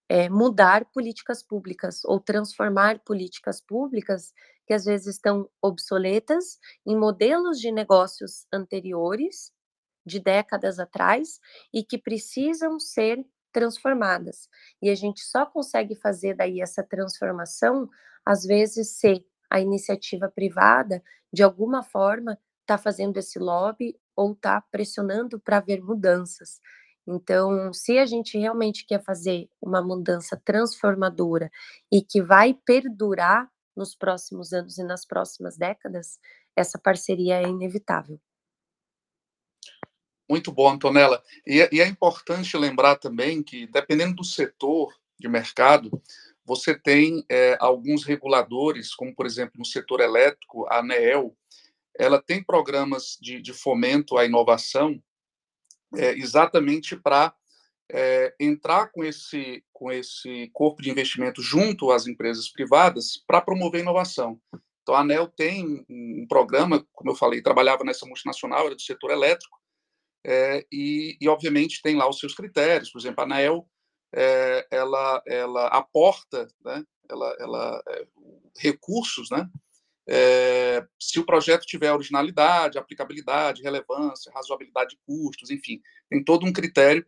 é, 0.09 0.29
mudar 0.29 0.85
políticas 0.93 1.43
públicas 1.43 2.05
ou 2.05 2.21
transformar 2.21 3.01
políticas 3.01 3.61
públicas 3.61 4.33
que 4.67 4.75
às 4.75 4.85
vezes 4.85 5.17
estão 5.17 5.49
obsoletas 5.63 6.59
em 6.87 6.97
modelos 6.99 7.59
de 7.61 7.71
negócios 7.71 8.47
anteriores, 8.53 9.53
de 10.07 10.21
décadas 10.21 10.79
atrás, 10.79 11.41
e 11.73 11.83
que 11.85 11.99
precisam 11.99 12.79
ser 12.79 13.25
transformadas. 13.53 14.49
E 14.83 14.91
a 14.91 14.95
gente 14.95 15.21
só 15.23 15.47
consegue 15.47 15.95
fazer 15.95 16.35
daí 16.35 16.61
essa 16.61 16.83
transformação, 16.83 17.89
às 18.27 18.45
vezes, 18.45 18.99
se 18.99 19.25
a 19.51 19.61
iniciativa 19.61 20.29
privada, 20.31 21.03
de 21.33 21.43
alguma 21.43 21.83
forma, 21.83 22.39
está 22.63 22.77
fazendo 22.79 23.19
esse 23.19 23.39
lobby 23.39 23.97
ou 24.17 24.33
está 24.33 24.61
pressionando 24.61 25.39
para 25.39 25.59
haver 25.59 25.81
mudanças. 25.83 26.61
Então, 27.07 27.73
se 27.73 27.99
a 27.99 28.07
gente 28.07 28.39
realmente 28.39 28.87
quer 28.87 29.03
fazer 29.03 29.49
uma 29.61 29.83
mudança 29.83 30.41
transformadora 30.43 31.51
e 31.93 32.01
que 32.03 32.23
vai 32.23 32.55
perdurar 32.55 33.51
nos 33.77 33.95
próximos 33.95 34.53
anos 34.53 34.79
e 34.79 34.85
nas 34.85 35.05
próximas 35.05 35.57
décadas, 35.57 36.19
essa 36.57 36.79
parceria 36.79 37.41
é 37.41 37.49
inevitável. 37.49 38.19
Muito 40.29 40.51
bom, 40.51 40.71
Antonella. 40.71 41.23
E, 41.47 41.61
é, 41.61 41.69
e 41.73 41.81
é 41.81 41.87
importante 41.87 42.57
lembrar 42.57 42.97
também 42.97 43.43
que, 43.43 43.67
dependendo 43.67 44.15
do 44.15 44.25
setor 44.25 44.95
de 45.19 45.29
mercado, 45.29 46.03
você 46.45 46.79
tem 46.79 47.25
é, 47.29 47.57
alguns 47.61 48.05
reguladores, 48.05 48.95
como, 48.95 49.15
por 49.15 49.27
exemplo, 49.27 49.55
no 49.59 49.65
setor 49.65 50.01
elétrico, 50.01 50.67
a 50.67 50.79
ANEEL, 50.79 51.37
ela 51.99 52.21
tem 52.21 52.43
programas 52.43 53.19
de, 53.21 53.41
de 53.41 53.53
fomento 53.53 54.17
à 54.17 54.25
inovação 54.25 55.01
é, 55.97 56.13
exatamente 56.13 56.97
para 56.97 57.35
é, 57.91 58.35
entrar 58.41 58.91
com 58.91 59.05
esse, 59.05 59.63
com 59.73 59.91
esse 59.91 60.51
corpo 60.53 60.83
de 60.83 60.91
investimento 60.91 61.43
junto 61.43 61.91
às 61.91 62.07
empresas 62.07 62.51
privadas 62.51 63.23
para 63.27 63.41
promover 63.41 63.81
inovação. 63.81 64.41
Então, 64.83 64.95
a 64.95 65.01
ANEL 65.01 65.29
tem 65.29 65.85
um 65.89 66.27
programa, 66.29 66.87
como 66.93 67.11
eu 67.11 67.15
falei, 67.15 67.43
trabalhava 67.43 67.85
nessa 67.85 68.07
multinacional, 68.07 68.67
era 68.67 68.75
do 68.75 68.83
setor 68.83 69.11
elétrico, 69.11 69.59
é, 70.27 70.65
e, 70.71 71.17
e, 71.21 71.29
obviamente, 71.29 71.83
tem 71.83 71.97
lá 71.97 72.09
os 72.09 72.19
seus 72.19 72.35
critérios. 72.35 72.91
Por 72.91 72.99
exemplo, 72.99 73.23
a 73.23 73.25
ANEL, 73.25 73.67
é, 74.15 74.67
ela, 74.71 75.23
ela 75.27 75.67
aporta 75.69 76.49
né, 76.65 76.85
ela, 77.11 77.37
ela, 77.39 77.83
é, 77.89 78.07
recursos 78.59 79.29
né, 79.31 79.49
é, 80.07 80.87
se 81.01 81.19
o 81.19 81.25
projeto 81.25 81.65
tiver 81.65 81.93
originalidade, 81.93 82.79
aplicabilidade, 82.79 83.63
relevância, 83.63 84.33
razoabilidade 84.33 84.91
de 84.91 85.01
custos, 85.07 85.51
enfim, 85.51 85.81
tem 86.11 86.23
todo 86.23 86.47
um 86.47 86.53
critério, 86.53 87.07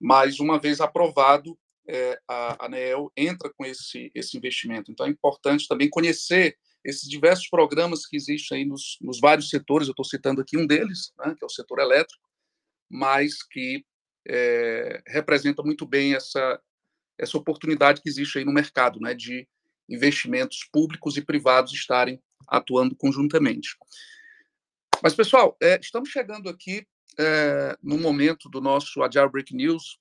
mas 0.00 0.38
uma 0.38 0.58
vez 0.58 0.80
aprovado, 0.80 1.58
é, 1.88 2.18
a 2.28 2.66
ANEEL 2.66 3.12
entra 3.16 3.52
com 3.56 3.64
esse, 3.64 4.10
esse 4.14 4.36
investimento. 4.36 4.90
Então 4.90 5.06
é 5.06 5.10
importante 5.10 5.68
também 5.68 5.88
conhecer 5.88 6.56
esses 6.84 7.08
diversos 7.08 7.48
programas 7.48 8.06
que 8.06 8.16
existem 8.16 8.58
aí 8.58 8.64
nos, 8.64 8.96
nos 9.00 9.18
vários 9.18 9.50
setores, 9.50 9.88
eu 9.88 9.92
estou 9.92 10.04
citando 10.04 10.40
aqui 10.40 10.56
um 10.56 10.66
deles, 10.66 11.12
né, 11.18 11.34
que 11.36 11.44
é 11.44 11.46
o 11.46 11.50
setor 11.50 11.80
elétrico, 11.80 12.22
mas 12.88 13.42
que 13.42 13.84
é, 14.28 15.02
representa 15.08 15.62
muito 15.64 15.84
bem 15.84 16.14
essa, 16.14 16.60
essa 17.18 17.36
oportunidade 17.36 18.00
que 18.00 18.08
existe 18.08 18.38
aí 18.38 18.44
no 18.44 18.52
mercado, 18.52 19.00
né, 19.00 19.14
de 19.14 19.48
investimentos 19.88 20.68
públicos 20.72 21.16
e 21.16 21.22
privados 21.22 21.72
estarem 21.72 22.20
atuando 22.48 22.94
conjuntamente. 22.94 23.76
Mas, 25.02 25.14
pessoal, 25.14 25.56
é, 25.60 25.78
estamos 25.80 26.08
chegando 26.08 26.48
aqui 26.48 26.86
é, 27.18 27.76
no 27.82 27.98
momento 27.98 28.48
do 28.48 28.60
nosso 28.60 29.02
Agile 29.02 29.28
Break 29.28 29.54
News, 29.54 29.98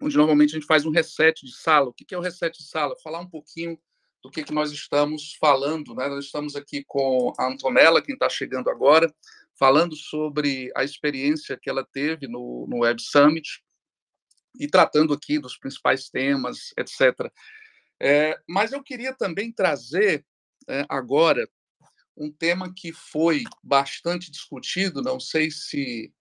onde 0.00 0.16
normalmente 0.16 0.50
a 0.50 0.58
gente 0.58 0.66
faz 0.66 0.84
um 0.84 0.90
reset 0.90 1.44
de 1.44 1.54
sala. 1.54 1.88
O 1.88 1.92
que 1.92 2.14
é 2.14 2.18
o 2.18 2.20
reset 2.20 2.56
de 2.56 2.64
sala? 2.68 2.94
Falar 3.02 3.20
um 3.20 3.28
pouquinho 3.28 3.78
do 4.22 4.30
que, 4.30 4.42
que 4.42 4.52
nós 4.52 4.72
estamos 4.72 5.34
falando. 5.34 5.94
Né? 5.94 6.08
Nós 6.08 6.26
estamos 6.26 6.56
aqui 6.56 6.84
com 6.86 7.32
a 7.38 7.46
Antonella, 7.46 8.02
quem 8.02 8.14
está 8.14 8.28
chegando 8.28 8.70
agora, 8.70 9.14
falando 9.58 9.94
sobre 9.94 10.72
a 10.74 10.82
experiência 10.82 11.58
que 11.60 11.70
ela 11.70 11.84
teve 11.84 12.26
no, 12.26 12.66
no 12.68 12.78
Web 12.78 13.00
Summit 13.02 13.62
e 14.58 14.68
tratando 14.68 15.12
aqui 15.12 15.38
dos 15.38 15.58
principais 15.58 16.08
temas, 16.08 16.72
etc. 16.78 17.30
É, 18.06 18.38
mas 18.46 18.70
eu 18.70 18.82
queria 18.82 19.14
também 19.14 19.50
trazer 19.50 20.26
é, 20.68 20.84
agora 20.90 21.48
um 22.14 22.30
tema 22.30 22.70
que 22.70 22.92
foi 22.92 23.44
bastante 23.62 24.30
discutido, 24.30 25.00
não 25.00 25.18
sei 25.18 25.50
se. 25.50 26.12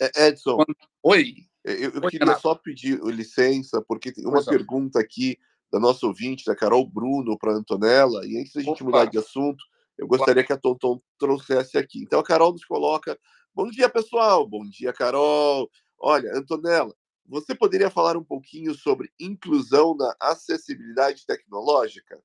Edson. 0.00 0.56
Quando... 0.56 0.74
Oi. 1.02 1.34
Eu, 1.62 1.90
eu 1.90 2.02
Oi, 2.04 2.10
queria 2.10 2.26
Renato. 2.26 2.40
só 2.40 2.54
pedir 2.54 2.98
licença, 3.02 3.82
porque 3.86 4.12
tem 4.12 4.26
uma 4.26 4.42
pergunta 4.42 4.98
aqui 4.98 5.38
da 5.70 5.78
nossa 5.78 6.06
ouvinte, 6.06 6.44
da 6.46 6.56
Carol 6.56 6.88
Bruno, 6.88 7.36
para 7.36 7.52
a 7.52 7.56
Antonella, 7.56 8.24
e 8.24 8.38
antes 8.38 8.54
da 8.54 8.62
gente 8.62 8.82
Opa. 8.82 8.84
mudar 8.84 9.04
de 9.04 9.18
assunto, 9.18 9.62
eu 9.98 10.06
gostaria 10.06 10.42
que 10.42 10.52
a 10.52 10.56
Tonton 10.56 11.02
trouxesse 11.18 11.76
aqui. 11.76 12.02
Então, 12.02 12.18
a 12.18 12.24
Carol 12.24 12.52
nos 12.52 12.64
coloca: 12.64 13.18
Bom 13.54 13.68
dia, 13.68 13.90
pessoal. 13.90 14.48
Bom 14.48 14.64
dia, 14.64 14.90
Carol. 14.92 15.68
Olha, 15.98 16.34
Antonella, 16.34 16.94
você 17.28 17.54
poderia 17.54 17.90
falar 17.90 18.16
um 18.16 18.24
pouquinho 18.24 18.74
sobre 18.74 19.12
inclusão 19.18 19.96
na 19.96 20.14
acessibilidade 20.20 21.26
tecnológica? 21.26 22.22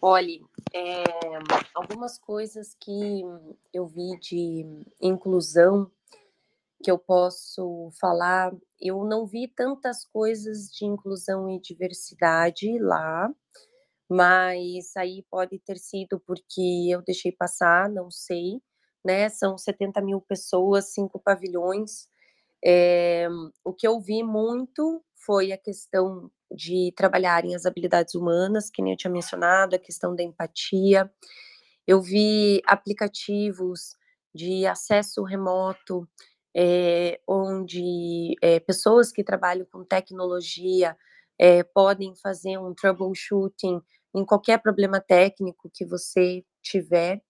Olhe, 0.00 0.44
é, 0.72 1.02
algumas 1.74 2.18
coisas 2.18 2.76
que 2.80 3.22
eu 3.72 3.86
vi 3.86 4.18
de 4.20 4.64
inclusão 5.00 5.90
que 6.82 6.90
eu 6.90 6.98
posso 6.98 7.90
falar, 8.00 8.54
eu 8.80 9.04
não 9.04 9.26
vi 9.26 9.48
tantas 9.48 10.04
coisas 10.04 10.70
de 10.70 10.84
inclusão 10.84 11.50
e 11.50 11.60
diversidade 11.60 12.78
lá, 12.78 13.28
mas 14.08 14.96
aí 14.96 15.24
pode 15.28 15.58
ter 15.58 15.78
sido 15.78 16.20
porque 16.20 16.88
eu 16.88 17.02
deixei 17.02 17.32
passar, 17.32 17.90
não 17.90 18.10
sei, 18.10 18.62
né? 19.04 19.28
São 19.28 19.56
70 19.56 20.00
mil 20.00 20.20
pessoas, 20.20 20.92
cinco 20.92 21.18
pavilhões. 21.18 22.08
É, 22.64 23.28
o 23.64 23.72
que 23.72 23.86
eu 23.86 24.00
vi 24.00 24.22
muito 24.22 25.02
foi 25.14 25.52
a 25.52 25.58
questão 25.58 26.30
de 26.50 26.92
trabalharem 26.96 27.54
as 27.54 27.66
habilidades 27.66 28.14
humanas, 28.14 28.70
que 28.70 28.82
nem 28.82 28.92
eu 28.92 28.96
tinha 28.96 29.10
mencionado, 29.12 29.76
a 29.76 29.78
questão 29.78 30.14
da 30.14 30.22
empatia. 30.22 31.10
Eu 31.86 32.00
vi 32.00 32.60
aplicativos 32.66 33.96
de 34.34 34.66
acesso 34.66 35.22
remoto, 35.22 36.08
é, 36.56 37.20
onde 37.26 38.34
é, 38.42 38.58
pessoas 38.60 39.12
que 39.12 39.24
trabalham 39.24 39.66
com 39.70 39.84
tecnologia 39.84 40.96
podem 41.72 42.16
fazer 42.16 42.58
um 42.58 42.74
troubleshooting 42.74 43.80
em 44.12 44.24
qualquer 44.24 44.58
problema 44.60 45.00
técnico 45.00 45.70
que 45.72 45.84
você 45.84 46.44
tiver, 46.60 47.22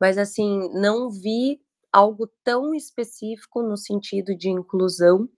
mas 0.00 0.18
assim, 0.18 0.70
não 0.72 1.10
vi 1.10 1.60
algo 1.92 2.28
tão 2.44 2.74
específico 2.74 3.62
no 3.62 3.76
sentido 3.76 4.36
de 4.36 4.48
inclusão 4.48 5.28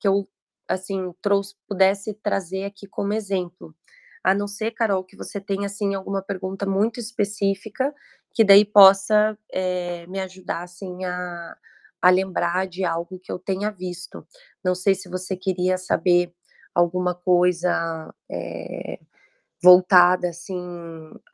que 0.00 0.06
eu 0.08 0.28
assim, 0.68 1.12
trouxe, 1.22 1.54
pudesse 1.68 2.14
trazer 2.14 2.64
aqui 2.64 2.86
como 2.86 3.12
exemplo. 3.12 3.74
A 4.22 4.34
não 4.34 4.48
ser, 4.48 4.72
Carol, 4.72 5.04
que 5.04 5.16
você 5.16 5.40
tenha, 5.40 5.66
assim, 5.66 5.94
alguma 5.94 6.22
pergunta 6.22 6.66
muito 6.66 6.98
específica, 6.98 7.94
que 8.34 8.44
daí 8.44 8.64
possa 8.64 9.38
é, 9.52 10.06
me 10.08 10.20
ajudar, 10.20 10.62
assim, 10.64 11.04
a, 11.04 11.56
a 12.02 12.10
lembrar 12.10 12.66
de 12.66 12.84
algo 12.84 13.18
que 13.20 13.30
eu 13.30 13.38
tenha 13.38 13.70
visto. 13.70 14.26
Não 14.64 14.74
sei 14.74 14.94
se 14.94 15.08
você 15.08 15.36
queria 15.36 15.78
saber 15.78 16.32
alguma 16.74 17.14
coisa 17.14 18.12
é, 18.30 18.98
voltada, 19.66 20.28
assim, 20.28 20.62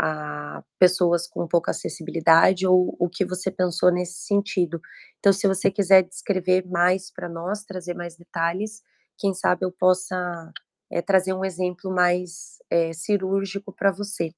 a 0.01 0.65
pessoas 0.79 1.29
com 1.29 1.47
pouca 1.47 1.71
acessibilidade 1.71 2.67
ou 2.67 2.97
o 2.99 3.07
que 3.07 3.27
você 3.27 3.51
pensou 3.51 3.93
nesse 3.93 4.27
sentido. 4.27 4.81
Então, 5.19 5.35
se 5.35 5.47
você 5.47 5.71
quiser 5.71 6.03
descrever 6.03 6.67
mais 6.67 7.13
para 7.13 7.29
nós, 7.29 7.63
trazer 7.63 7.93
mais 7.93 8.17
detalhes, 8.17 8.83
quem 9.19 9.35
sabe 9.35 9.67
eu 9.67 9.71
possa 9.71 10.51
é, 10.91 11.03
trazer 11.03 11.35
um 11.35 11.45
exemplo 11.45 11.95
mais 11.95 12.57
é, 12.71 12.95
cirúrgico 12.95 13.71
para 13.71 13.93
você. 13.93 14.33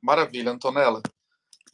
Maravilha, 0.00 0.52
Antonella. 0.52 1.02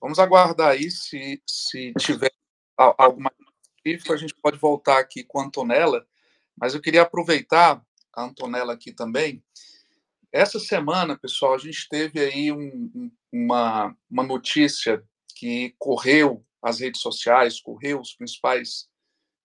Vamos 0.00 0.18
aguardar 0.18 0.70
aí, 0.70 0.90
se, 0.90 1.42
se 1.46 1.92
tiver 1.98 2.32
algo 2.74 3.20
mais 3.20 3.36
específico, 3.76 4.14
a 4.14 4.16
gente 4.16 4.34
pode 4.36 4.56
voltar 4.56 4.98
aqui 4.98 5.22
com 5.24 5.40
a 5.40 5.44
Antonella, 5.44 6.06
mas 6.56 6.74
eu 6.74 6.80
queria 6.80 7.02
aproveitar 7.02 7.84
a 8.14 8.24
Antonella 8.24 8.72
aqui 8.72 8.92
também. 8.92 9.42
Essa 10.32 10.60
semana, 10.60 11.18
pessoal, 11.18 11.54
a 11.54 11.58
gente 11.58 11.88
teve 11.88 12.20
aí 12.20 12.52
um, 12.52 13.10
uma, 13.32 13.96
uma 14.08 14.22
notícia 14.22 15.02
que 15.34 15.74
correu 15.78 16.44
as 16.62 16.80
redes 16.80 17.00
sociais, 17.00 17.60
correu 17.60 18.00
os 18.00 18.14
principais 18.14 18.88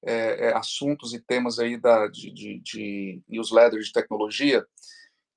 é, 0.05 0.53
assuntos 0.53 1.13
e 1.13 1.19
temas 1.19 1.57
aí 1.57 1.77
da, 1.77 2.07
de, 2.07 2.31
de, 2.31 2.59
de 2.59 3.21
newsletters 3.27 3.87
de 3.87 3.93
tecnologia, 3.93 4.65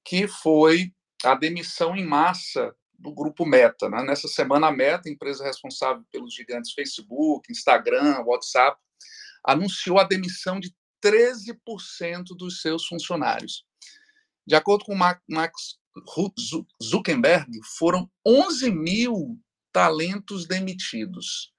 que 0.05 0.29
foi 0.29 0.93
a 1.25 1.35
demissão 1.35 1.97
em 1.97 2.05
massa 2.05 2.75
do 2.99 3.13
grupo 3.13 3.47
Meta. 3.47 3.89
Né? 3.89 4.03
Nessa 4.03 4.29
semana, 4.29 4.67
a 4.67 4.73
Meta, 4.73 5.09
empresa 5.09 5.45
responsável 5.45 6.05
pelos 6.13 6.35
gigantes 6.35 6.73
Facebook, 6.73 7.51
Instagram, 7.51 8.23
WhatsApp, 8.27 8.79
anunciou 9.45 9.99
a 9.99 10.05
demissão 10.05 10.59
de 10.59 10.75
13% 11.05 12.37
dos 12.37 12.61
seus 12.61 12.87
funcionários. 12.87 13.65
De 14.47 14.55
acordo 14.55 14.85
com 14.85 14.95
Max 14.95 15.79
Zuckerberg, 16.83 17.51
foram 17.79 18.11
11 18.27 18.71
mil 18.71 19.39
talentos 19.73 20.47
demitidos. 20.47 21.53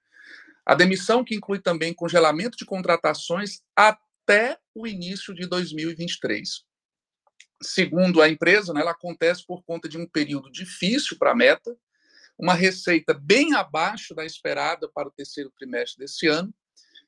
A 0.66 0.74
demissão 0.74 1.24
que 1.24 1.34
inclui 1.34 1.60
também 1.60 1.94
congelamento 1.94 2.56
de 2.56 2.64
contratações 2.64 3.60
até 3.74 4.58
o 4.74 4.86
início 4.86 5.34
de 5.34 5.46
2023. 5.46 6.64
Segundo 7.62 8.22
a 8.22 8.28
empresa, 8.28 8.72
né, 8.72 8.80
ela 8.80 8.92
acontece 8.92 9.44
por 9.46 9.62
conta 9.62 9.88
de 9.88 9.98
um 9.98 10.06
período 10.06 10.50
difícil 10.50 11.18
para 11.18 11.32
a 11.32 11.36
meta, 11.36 11.76
uma 12.38 12.54
receita 12.54 13.12
bem 13.12 13.54
abaixo 13.54 14.14
da 14.14 14.24
esperada 14.24 14.88
para 14.88 15.08
o 15.08 15.12
terceiro 15.12 15.50
trimestre 15.50 15.98
desse 15.98 16.26
ano 16.26 16.54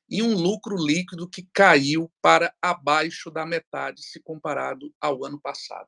e 0.09 0.21
um 0.21 0.35
lucro 0.35 0.75
líquido 0.75 1.29
que 1.29 1.47
caiu 1.53 2.11
para 2.21 2.53
abaixo 2.61 3.31
da 3.31 3.45
metade 3.45 4.03
se 4.03 4.19
comparado 4.19 4.93
ao 4.99 5.25
ano 5.25 5.39
passado. 5.39 5.87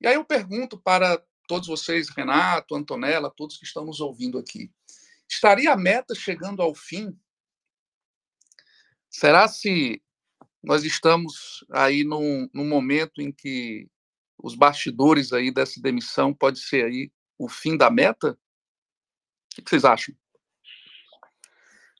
E 0.00 0.06
aí 0.06 0.14
eu 0.14 0.24
pergunto 0.24 0.78
para 0.78 1.22
todos 1.46 1.68
vocês, 1.68 2.08
Renato, 2.08 2.74
Antonella, 2.74 3.32
todos 3.34 3.56
que 3.56 3.64
estão 3.64 3.84
nos 3.84 4.00
ouvindo 4.00 4.38
aqui, 4.38 4.70
estaria 5.28 5.72
a 5.72 5.76
meta 5.76 6.14
chegando 6.14 6.62
ao 6.62 6.74
fim? 6.74 7.16
Será 9.08 9.46
se 9.46 10.02
nós 10.62 10.84
estamos 10.84 11.64
aí 11.70 12.04
num, 12.04 12.48
num 12.52 12.68
momento 12.68 13.20
em 13.20 13.32
que 13.32 13.88
os 14.38 14.54
bastidores 14.54 15.32
aí 15.32 15.52
dessa 15.52 15.80
demissão 15.80 16.34
pode 16.34 16.58
ser 16.60 16.84
aí 16.86 17.12
o 17.38 17.48
fim 17.48 17.76
da 17.76 17.90
meta? 17.90 18.38
O 19.52 19.62
que 19.62 19.68
vocês 19.68 19.84
acham? 19.84 20.14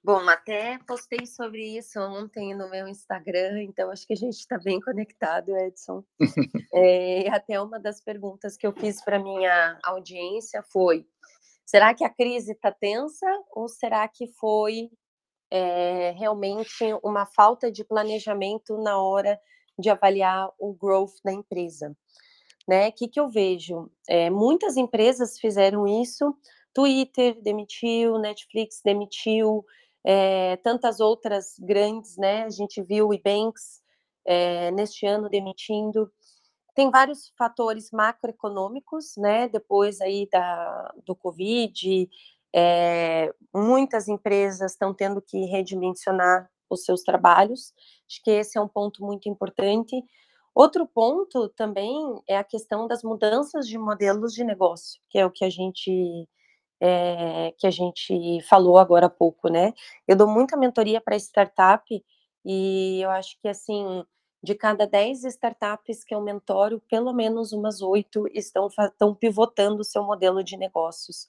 Bom, 0.04 0.28
até 0.28 0.80
postei 0.84 1.24
sobre 1.26 1.78
isso 1.78 2.00
ontem 2.00 2.56
no 2.56 2.68
meu 2.68 2.88
Instagram, 2.88 3.62
então 3.62 3.88
acho 3.88 4.04
que 4.04 4.14
a 4.14 4.16
gente 4.16 4.34
está 4.34 4.58
bem 4.58 4.80
conectado, 4.80 5.56
Edson. 5.56 6.02
é, 6.74 7.28
até 7.30 7.60
uma 7.60 7.78
das 7.78 8.02
perguntas 8.02 8.56
que 8.56 8.66
eu 8.66 8.72
fiz 8.72 9.00
para 9.04 9.20
minha 9.20 9.78
audiência 9.84 10.60
foi: 10.72 11.06
será 11.64 11.94
que 11.94 12.02
a 12.04 12.10
crise 12.10 12.50
está 12.50 12.72
tensa 12.72 13.28
ou 13.52 13.68
será 13.68 14.08
que 14.08 14.26
foi 14.26 14.90
é, 15.52 16.10
realmente 16.18 16.82
uma 17.04 17.24
falta 17.24 17.70
de 17.70 17.84
planejamento 17.84 18.76
na 18.78 19.00
hora 19.00 19.38
de 19.78 19.88
avaliar 19.88 20.50
o 20.58 20.74
growth 20.74 21.14
da 21.24 21.32
empresa? 21.32 21.96
Né? 22.66 22.88
O 22.88 22.92
que, 22.92 23.06
que 23.06 23.20
eu 23.20 23.30
vejo? 23.30 23.88
É, 24.08 24.30
muitas 24.30 24.76
empresas 24.76 25.38
fizeram 25.38 25.86
isso. 25.86 26.36
Twitter 26.74 27.40
demitiu, 27.40 28.18
Netflix 28.18 28.80
demitiu, 28.84 29.64
é, 30.04 30.56
tantas 30.56 31.00
outras 31.00 31.54
grandes, 31.58 32.16
né? 32.16 32.44
A 32.44 32.50
gente 32.50 32.82
viu 32.82 33.08
o 33.08 33.14
Ebanks 33.14 33.80
é, 34.26 34.70
neste 34.72 35.06
ano 35.06 35.28
demitindo. 35.28 36.10
Tem 36.74 36.90
vários 36.90 37.32
fatores 37.36 37.90
macroeconômicos, 37.90 39.14
né? 39.16 39.48
Depois 39.48 40.00
aí 40.00 40.28
da, 40.30 40.94
do 41.04 41.14
Covid, 41.14 42.08
é, 42.54 43.32
muitas 43.54 44.08
empresas 44.08 44.72
estão 44.72 44.92
tendo 44.92 45.20
que 45.22 45.44
redimensionar 45.46 46.50
os 46.68 46.84
seus 46.84 47.02
trabalhos. 47.02 47.72
Acho 48.08 48.22
que 48.22 48.30
esse 48.30 48.58
é 48.58 48.60
um 48.60 48.68
ponto 48.68 49.04
muito 49.04 49.28
importante. 49.28 50.02
Outro 50.54 50.86
ponto 50.86 51.48
também 51.50 51.96
é 52.28 52.36
a 52.36 52.44
questão 52.44 52.86
das 52.86 53.02
mudanças 53.02 53.66
de 53.66 53.78
modelos 53.78 54.34
de 54.34 54.44
negócio, 54.44 55.00
que 55.08 55.18
é 55.18 55.24
o 55.24 55.30
que 55.30 55.44
a 55.44 55.50
gente 55.50 56.28
é, 56.84 57.54
que 57.56 57.66
a 57.66 57.70
gente 57.70 58.42
falou 58.48 58.76
agora 58.76 59.06
há 59.06 59.10
pouco, 59.10 59.48
né? 59.48 59.72
Eu 60.06 60.16
dou 60.16 60.26
muita 60.26 60.56
mentoria 60.56 61.00
para 61.00 61.14
startup 61.14 62.04
e 62.44 63.00
eu 63.00 63.08
acho 63.10 63.38
que, 63.40 63.46
assim, 63.46 64.04
de 64.42 64.56
cada 64.56 64.84
10 64.84 65.22
startups 65.24 66.02
que 66.02 66.12
eu 66.12 66.20
mentoro, 66.20 66.82
pelo 66.90 67.12
menos 67.12 67.52
umas 67.52 67.80
oito 67.80 68.26
estão, 68.34 68.66
estão 68.66 69.14
pivotando 69.14 69.82
o 69.82 69.84
seu 69.84 70.02
modelo 70.02 70.42
de 70.42 70.56
negócios. 70.56 71.28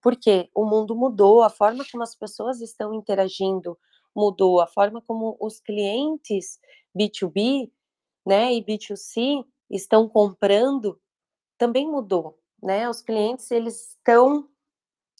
Porque 0.00 0.48
o 0.54 0.64
mundo 0.64 0.96
mudou, 0.96 1.42
a 1.42 1.50
forma 1.50 1.84
como 1.90 2.02
as 2.02 2.14
pessoas 2.14 2.62
estão 2.62 2.94
interagindo 2.94 3.78
mudou, 4.16 4.60
a 4.60 4.66
forma 4.66 5.02
como 5.02 5.36
os 5.38 5.60
clientes 5.60 6.58
B2B 6.96 7.70
né, 8.24 8.54
e 8.54 8.64
B2C 8.64 9.44
estão 9.68 10.08
comprando 10.08 10.98
também 11.58 11.86
mudou. 11.90 12.38
Né? 12.62 12.88
Os 12.88 13.02
clientes 13.02 13.50
eles 13.50 13.90
estão 13.90 14.48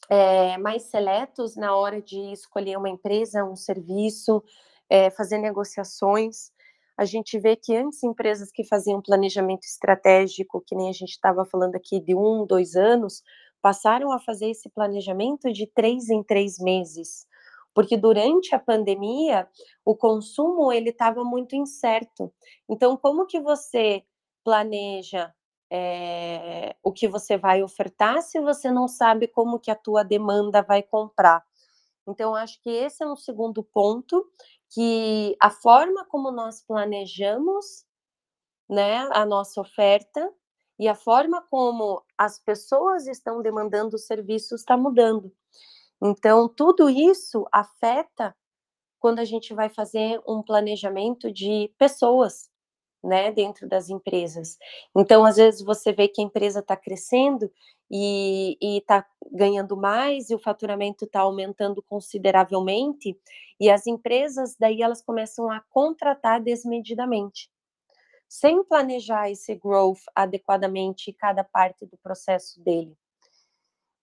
é, 0.09 0.57
mais 0.57 0.83
seletos 0.83 1.55
na 1.55 1.75
hora 1.75 2.01
de 2.01 2.31
escolher 2.31 2.77
uma 2.77 2.89
empresa, 2.89 3.43
um 3.43 3.55
serviço, 3.55 4.43
é, 4.89 5.09
fazer 5.09 5.37
negociações. 5.37 6.51
A 6.97 7.05
gente 7.05 7.37
vê 7.39 7.55
que 7.55 7.75
antes 7.75 8.03
empresas 8.03 8.51
que 8.51 8.63
faziam 8.63 9.01
planejamento 9.01 9.63
estratégico, 9.63 10.63
que 10.65 10.75
nem 10.75 10.89
a 10.89 10.93
gente 10.93 11.11
estava 11.11 11.45
falando 11.45 11.75
aqui 11.75 11.99
de 11.99 12.15
um, 12.15 12.45
dois 12.45 12.75
anos, 12.75 13.21
passaram 13.61 14.11
a 14.11 14.19
fazer 14.19 14.49
esse 14.51 14.69
planejamento 14.69 15.51
de 15.51 15.67
três 15.67 16.09
em 16.09 16.23
três 16.23 16.59
meses, 16.59 17.25
porque 17.73 17.97
durante 17.97 18.53
a 18.53 18.59
pandemia 18.59 19.47
o 19.83 19.95
consumo 19.95 20.71
ele 20.71 20.91
estava 20.91 21.23
muito 21.23 21.55
incerto. 21.55 22.31
Então, 22.69 22.95
como 22.95 23.25
que 23.25 23.39
você 23.39 24.03
planeja 24.43 25.33
é, 25.71 26.75
o 26.83 26.91
que 26.91 27.07
você 27.07 27.37
vai 27.37 27.63
ofertar 27.63 28.21
se 28.21 28.39
você 28.39 28.71
não 28.71 28.87
sabe 28.87 29.27
como 29.27 29.59
que 29.59 29.71
a 29.71 29.75
tua 29.75 30.03
demanda 30.03 30.61
vai 30.61 30.83
comprar. 30.83 31.43
Então, 32.07 32.35
acho 32.35 32.61
que 32.61 32.69
esse 32.69 33.03
é 33.03 33.07
um 33.07 33.15
segundo 33.15 33.63
ponto, 33.63 34.25
que 34.69 35.35
a 35.41 35.49
forma 35.49 36.05
como 36.05 36.31
nós 36.31 36.61
planejamos 36.61 37.85
né, 38.69 39.07
a 39.11 39.25
nossa 39.25 39.61
oferta 39.61 40.31
e 40.77 40.87
a 40.87 40.95
forma 40.95 41.41
como 41.49 42.03
as 42.17 42.39
pessoas 42.39 43.07
estão 43.07 43.41
demandando 43.41 43.95
os 43.95 44.05
serviços 44.05 44.61
está 44.61 44.77
mudando. 44.77 45.31
Então, 46.01 46.47
tudo 46.49 46.89
isso 46.89 47.47
afeta 47.51 48.35
quando 48.99 49.19
a 49.19 49.25
gente 49.25 49.53
vai 49.53 49.69
fazer 49.69 50.21
um 50.27 50.41
planejamento 50.41 51.31
de 51.31 51.71
pessoas, 51.77 52.49
né, 53.05 53.31
dentro 53.31 53.67
das 53.67 53.89
empresas. 53.89 54.57
Então, 54.95 55.23
às 55.25 55.37
vezes, 55.37 55.61
você 55.61 55.93
vê 55.93 56.07
que 56.07 56.21
a 56.21 56.23
empresa 56.25 56.59
está 56.59 56.75
crescendo 56.75 57.51
e 57.89 58.57
está 58.61 59.05
ganhando 59.31 59.77
mais 59.77 60.29
e 60.29 60.35
o 60.35 60.39
faturamento 60.39 61.05
está 61.05 61.21
aumentando 61.21 61.83
consideravelmente, 61.83 63.17
e 63.59 63.69
as 63.69 63.85
empresas, 63.87 64.55
daí, 64.59 64.81
elas 64.81 65.01
começam 65.01 65.49
a 65.49 65.61
contratar 65.69 66.41
desmedidamente, 66.41 67.49
sem 68.27 68.63
planejar 68.63 69.29
esse 69.29 69.55
growth 69.55 70.01
adequadamente 70.13 71.13
cada 71.13 71.43
parte 71.43 71.85
do 71.85 71.97
processo 71.97 72.59
dele. 72.61 72.97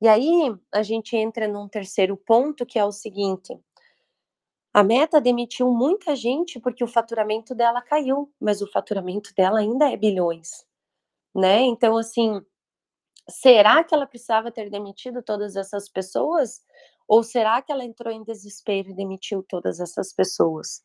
E 0.01 0.09
aí, 0.09 0.57
a 0.73 0.83
gente 0.83 1.17
entra 1.17 1.47
num 1.47 1.69
terceiro 1.69 2.17
ponto, 2.17 2.65
que 2.65 2.79
é 2.79 2.85
o 2.85 2.93
seguinte: 2.93 3.59
a 4.75 4.83
Meta 4.83 5.21
demitiu 5.21 5.71
muita 5.71 6.17
gente 6.17 6.59
porque 6.59 6.83
o 6.83 6.89
faturamento 6.89 7.55
dela 7.55 7.83
caiu, 7.83 8.33
mas 8.41 8.63
o 8.63 8.71
faturamento 8.71 9.35
dela 9.35 9.61
ainda 9.61 9.91
é 9.91 9.97
bilhões, 9.97 10.65
né? 11.35 11.61
Então, 11.61 11.97
assim, 11.99 12.41
será 13.29 13.85
que 13.85 13.95
ela 13.95 14.07
precisava 14.07 14.51
ter 14.51 14.71
demitido 14.71 15.23
todas 15.23 15.57
essas 15.57 15.91
pessoas? 15.91 16.63
Ou 17.07 17.23
será 17.23 17.61
que 17.61 17.71
ela 17.71 17.85
entrou 17.85 18.13
em 18.13 18.25
desespero 18.25 18.91
e 18.91 18.95
demitiu 18.95 19.45
todas 19.47 19.79
essas 19.79 20.13
pessoas? 20.13 20.83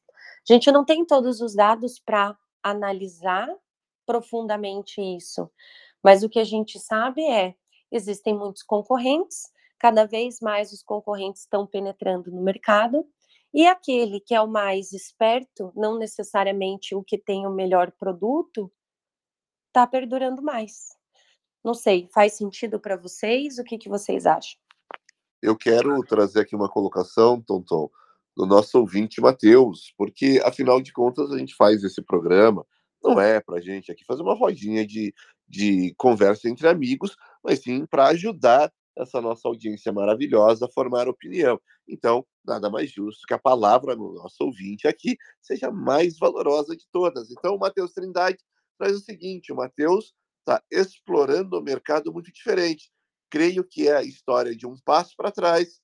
A 0.49 0.53
gente 0.53 0.69
não 0.71 0.83
tem 0.83 1.05
todos 1.05 1.39
os 1.39 1.55
dados 1.55 1.97
para 1.97 2.37
analisar 2.61 3.47
profundamente 4.05 4.99
isso, 5.01 5.49
mas 6.03 6.23
o 6.23 6.29
que 6.29 6.39
a 6.39 6.43
gente 6.43 6.79
sabe 6.79 7.21
é 7.25 7.55
existem 7.89 8.37
muitos 8.37 8.63
concorrentes, 8.63 9.43
cada 9.79 10.05
vez 10.05 10.41
mais 10.41 10.73
os 10.73 10.83
concorrentes 10.83 11.41
estão 11.43 11.65
penetrando 11.65 12.31
no 12.31 12.41
mercado 12.41 13.07
e 13.53 13.65
aquele 13.65 14.19
que 14.19 14.33
é 14.33 14.41
o 14.41 14.47
mais 14.47 14.91
esperto, 14.93 15.71
não 15.75 15.97
necessariamente 15.97 16.95
o 16.95 17.03
que 17.03 17.17
tem 17.17 17.45
o 17.47 17.53
melhor 17.53 17.91
produto, 17.91 18.71
está 19.67 19.85
perdurando 19.87 20.41
mais. 20.41 20.89
Não 21.63 21.73
sei, 21.73 22.07
faz 22.13 22.33
sentido 22.33 22.79
para 22.79 22.97
vocês? 22.97 23.57
O 23.57 23.63
que, 23.63 23.77
que 23.77 23.89
vocês 23.89 24.25
acham? 24.25 24.59
Eu 25.41 25.55
quero 25.55 25.99
trazer 26.03 26.41
aqui 26.41 26.55
uma 26.55 26.69
colocação, 26.69 27.41
Tonton, 27.41 27.89
do 28.35 28.45
nosso 28.45 28.79
ouvinte 28.79 29.21
Matheus, 29.21 29.93
porque 29.97 30.41
afinal 30.43 30.81
de 30.81 30.91
contas 30.91 31.31
a 31.31 31.37
gente 31.37 31.55
faz 31.55 31.83
esse 31.83 32.01
programa 32.01 32.65
não 33.03 33.19
é 33.19 33.39
para 33.39 33.57
a 33.57 33.61
gente 33.61 33.91
aqui 33.91 34.03
fazer 34.03 34.21
uma 34.21 34.35
rodinha 34.35 34.85
de, 34.85 35.13
de 35.47 35.93
conversa 35.97 36.49
entre 36.49 36.67
amigos, 36.67 37.15
mas 37.43 37.59
sim 37.59 37.85
para 37.85 38.07
ajudar 38.07 38.71
essa 38.97 39.21
nossa 39.21 39.47
audiência 39.47 39.91
maravilhosa 39.91 40.69
formar 40.73 41.07
opinião. 41.07 41.59
Então, 41.87 42.25
nada 42.45 42.69
mais 42.69 42.91
justo 42.91 43.25
que 43.27 43.33
a 43.33 43.39
palavra 43.39 43.95
no 43.95 44.13
nosso 44.13 44.43
ouvinte 44.43 44.87
aqui 44.87 45.17
seja 45.41 45.71
mais 45.71 46.17
valorosa 46.17 46.75
de 46.75 46.85
todas. 46.91 47.31
Então, 47.31 47.55
o 47.55 47.59
Matheus 47.59 47.93
Trindade 47.93 48.39
traz 48.77 48.95
o 48.95 48.99
seguinte: 48.99 49.51
o 49.51 49.55
Matheus 49.55 50.13
está 50.39 50.61
explorando 50.71 51.59
um 51.59 51.63
mercado 51.63 52.11
muito 52.11 52.31
diferente. 52.31 52.89
Creio 53.29 53.63
que 53.63 53.87
é 53.87 53.97
a 53.97 54.03
história 54.03 54.55
de 54.55 54.65
um 54.65 54.77
passo 54.85 55.13
para 55.17 55.31
trás, 55.31 55.81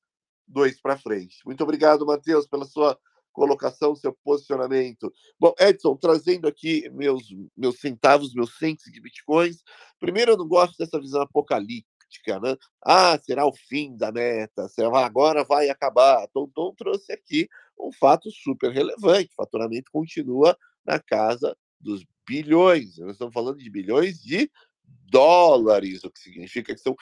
dois 0.47 0.80
para 0.82 0.97
frente. 0.97 1.38
Muito 1.45 1.64
obrigado, 1.64 2.05
Matheus, 2.05 2.47
pela 2.47 2.66
sua 2.66 2.97
colocação, 3.34 3.95
seu 3.95 4.16
posicionamento. 4.24 5.11
Bom, 5.39 5.53
Edson, 5.59 5.97
trazendo 5.97 6.47
aqui 6.47 6.88
meus, 6.91 7.24
meus 7.57 7.80
centavos, 7.80 8.34
meus 8.34 8.57
cents 8.57 8.89
de 8.91 9.01
bitcoins. 9.01 9.64
Primeiro, 9.99 10.34
eu 10.34 10.38
não 10.38 10.47
gosto 10.47 10.78
dessa 10.78 11.01
visão 11.01 11.22
apocalíptica, 11.24 11.93
né? 12.41 12.55
Ah, 12.84 13.18
será 13.22 13.45
o 13.45 13.53
fim 13.53 13.95
da 13.95 14.11
meta, 14.11 14.68
será, 14.68 15.05
agora 15.05 15.43
vai 15.43 15.70
acabar. 15.70 16.28
Tom 16.28 16.74
trouxe 16.76 17.11
aqui 17.11 17.47
um 17.80 17.91
fato 17.91 18.30
super 18.32 18.72
relevante: 18.72 19.32
o 19.32 19.36
faturamento 19.36 19.91
continua 19.91 20.57
na 20.86 20.99
casa 20.99 21.55
dos 21.80 22.05
bilhões. 22.28 22.97
Nós 22.97 23.11
estamos 23.11 23.34
falando 23.34 23.57
de 23.57 23.70
bilhões 23.70 24.22
de 24.22 24.49
dólares, 24.84 26.03
o 26.03 26.11
que 26.11 26.20
significa 26.20 26.74
que 26.74 26.82
são 26.82 26.95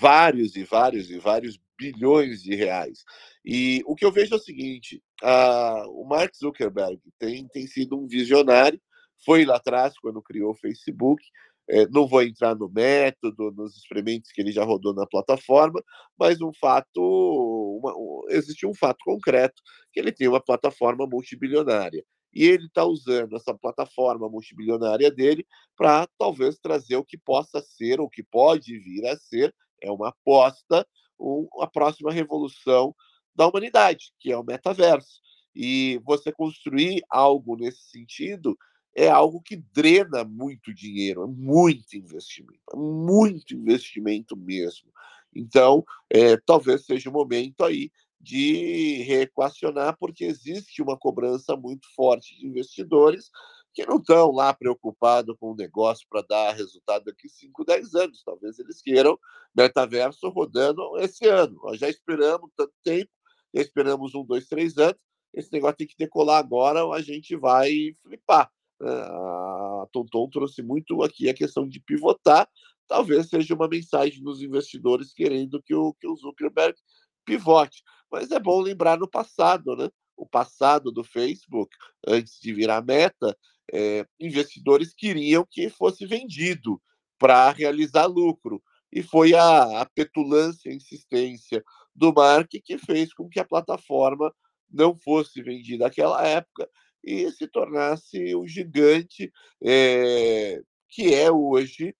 vários 0.00 0.56
e 0.56 0.64
vários 0.64 1.10
e 1.10 1.18
vários 1.18 1.58
bilhões 1.78 2.42
de 2.42 2.54
reais. 2.54 3.04
E 3.44 3.82
o 3.86 3.94
que 3.94 4.04
eu 4.04 4.12
vejo 4.12 4.34
é 4.34 4.36
o 4.36 4.40
seguinte: 4.40 5.02
a, 5.22 5.84
o 5.88 6.04
Mark 6.04 6.34
Zuckerberg 6.34 7.00
tem, 7.18 7.46
tem 7.48 7.66
sido 7.66 7.98
um 7.98 8.06
visionário, 8.06 8.80
foi 9.24 9.44
lá 9.44 9.56
atrás 9.56 9.98
quando 9.98 10.22
criou 10.22 10.52
o 10.52 10.56
Facebook. 10.56 11.24
É, 11.68 11.86
não 11.88 12.06
vou 12.06 12.22
entrar 12.22 12.54
no 12.54 12.68
método, 12.68 13.50
nos 13.52 13.76
experimentos 13.76 14.30
que 14.30 14.40
ele 14.40 14.52
já 14.52 14.64
rodou 14.64 14.94
na 14.94 15.06
plataforma, 15.06 15.82
mas 16.18 16.40
um 16.40 16.52
fato, 16.52 17.80
uma, 17.82 17.92
existe 18.32 18.66
um 18.66 18.74
fato 18.74 18.98
concreto, 19.04 19.60
que 19.92 19.98
ele 20.00 20.12
tem 20.12 20.28
uma 20.28 20.40
plataforma 20.40 21.06
multibilionária. 21.06 22.04
E 22.32 22.44
ele 22.44 22.66
está 22.66 22.84
usando 22.84 23.34
essa 23.34 23.54
plataforma 23.54 24.28
multibilionária 24.28 25.10
dele 25.10 25.44
para 25.76 26.06
talvez 26.18 26.58
trazer 26.58 26.96
o 26.96 27.04
que 27.04 27.16
possa 27.18 27.60
ser, 27.62 28.00
o 28.00 28.08
que 28.08 28.22
pode 28.22 28.78
vir 28.78 29.06
a 29.06 29.16
ser, 29.16 29.54
é 29.82 29.90
uma 29.90 30.10
aposta, 30.10 30.86
um, 31.18 31.48
a 31.60 31.66
próxima 31.66 32.12
revolução 32.12 32.94
da 33.34 33.46
humanidade, 33.46 34.12
que 34.20 34.30
é 34.30 34.36
o 34.36 34.44
metaverso. 34.44 35.20
E 35.54 35.98
você 36.04 36.30
construir 36.30 37.02
algo 37.10 37.56
nesse 37.56 37.88
sentido 37.90 38.56
é 38.96 39.10
algo 39.10 39.42
que 39.42 39.56
drena 39.56 40.24
muito 40.24 40.72
dinheiro, 40.72 41.22
é 41.22 41.26
muito 41.26 41.94
investimento, 41.94 42.62
é 42.72 42.76
muito 42.76 43.54
investimento 43.54 44.34
mesmo. 44.34 44.90
Então, 45.34 45.84
é, 46.08 46.38
talvez 46.38 46.86
seja 46.86 47.10
o 47.10 47.12
momento 47.12 47.62
aí 47.62 47.92
de 48.18 49.02
reequacionar, 49.02 49.98
porque 49.98 50.24
existe 50.24 50.80
uma 50.80 50.96
cobrança 50.96 51.54
muito 51.54 51.86
forte 51.94 52.38
de 52.38 52.46
investidores 52.46 53.30
que 53.74 53.84
não 53.84 53.98
estão 53.98 54.32
lá 54.32 54.54
preocupados 54.54 55.36
com 55.38 55.52
o 55.52 55.54
negócio 55.54 56.06
para 56.08 56.22
dar 56.22 56.54
resultado 56.54 57.04
daqui 57.04 57.28
5, 57.28 57.66
10 57.66 57.94
anos. 57.94 58.22
Talvez 58.24 58.58
eles 58.58 58.80
queiram 58.80 59.18
metaverso 59.54 60.30
rodando 60.30 60.96
esse 61.00 61.28
ano. 61.28 61.60
Nós 61.62 61.78
já 61.78 61.90
esperamos 61.90 62.50
tanto 62.56 62.72
tempo, 62.82 63.10
já 63.54 63.60
esperamos 63.60 64.14
um, 64.14 64.24
dois, 64.24 64.48
três 64.48 64.78
anos. 64.78 64.96
Esse 65.34 65.52
negócio 65.52 65.76
tem 65.76 65.86
que 65.86 65.94
decolar 65.98 66.38
agora, 66.38 66.82
ou 66.82 66.94
a 66.94 67.02
gente 67.02 67.36
vai 67.36 67.92
flipar. 68.02 68.50
Né? 68.80 68.90
A 68.90 69.86
Tonton 69.92 70.28
trouxe 70.28 70.62
muito 70.62 71.02
aqui 71.02 71.28
a 71.28 71.34
questão 71.34 71.66
de 71.66 71.80
pivotar. 71.80 72.48
Talvez 72.86 73.28
seja 73.28 73.54
uma 73.54 73.68
mensagem 73.68 74.22
dos 74.22 74.42
investidores 74.42 75.12
querendo 75.12 75.62
que 75.62 75.74
o, 75.74 75.92
que 75.94 76.06
o 76.06 76.16
Zuckerberg 76.16 76.76
pivote. 77.24 77.82
Mas 78.10 78.30
é 78.30 78.38
bom 78.38 78.60
lembrar 78.60 78.98
no 78.98 79.08
passado, 79.08 79.76
né? 79.76 79.90
O 80.16 80.26
passado 80.26 80.90
do 80.90 81.04
Facebook, 81.04 81.74
antes 82.06 82.38
de 82.40 82.52
virar 82.52 82.82
meta, 82.84 83.36
é, 83.72 84.06
investidores 84.18 84.94
queriam 84.94 85.46
que 85.50 85.68
fosse 85.68 86.06
vendido 86.06 86.80
para 87.18 87.50
realizar 87.50 88.06
lucro. 88.06 88.62
E 88.92 89.02
foi 89.02 89.34
a, 89.34 89.80
a 89.80 89.86
petulância, 89.86 90.70
a 90.70 90.74
insistência 90.74 91.62
do 91.94 92.12
Mark 92.12 92.48
que 92.48 92.78
fez 92.78 93.12
com 93.12 93.28
que 93.28 93.40
a 93.40 93.44
plataforma 93.44 94.32
não 94.70 94.94
fosse 94.96 95.42
vendida 95.42 95.84
naquela 95.84 96.26
época 96.26 96.68
e 97.02 97.30
se 97.30 97.46
tornasse 97.46 98.34
o 98.34 98.46
gigante 98.46 99.32
é, 99.62 100.60
que 100.88 101.14
é 101.14 101.30
hoje, 101.30 101.94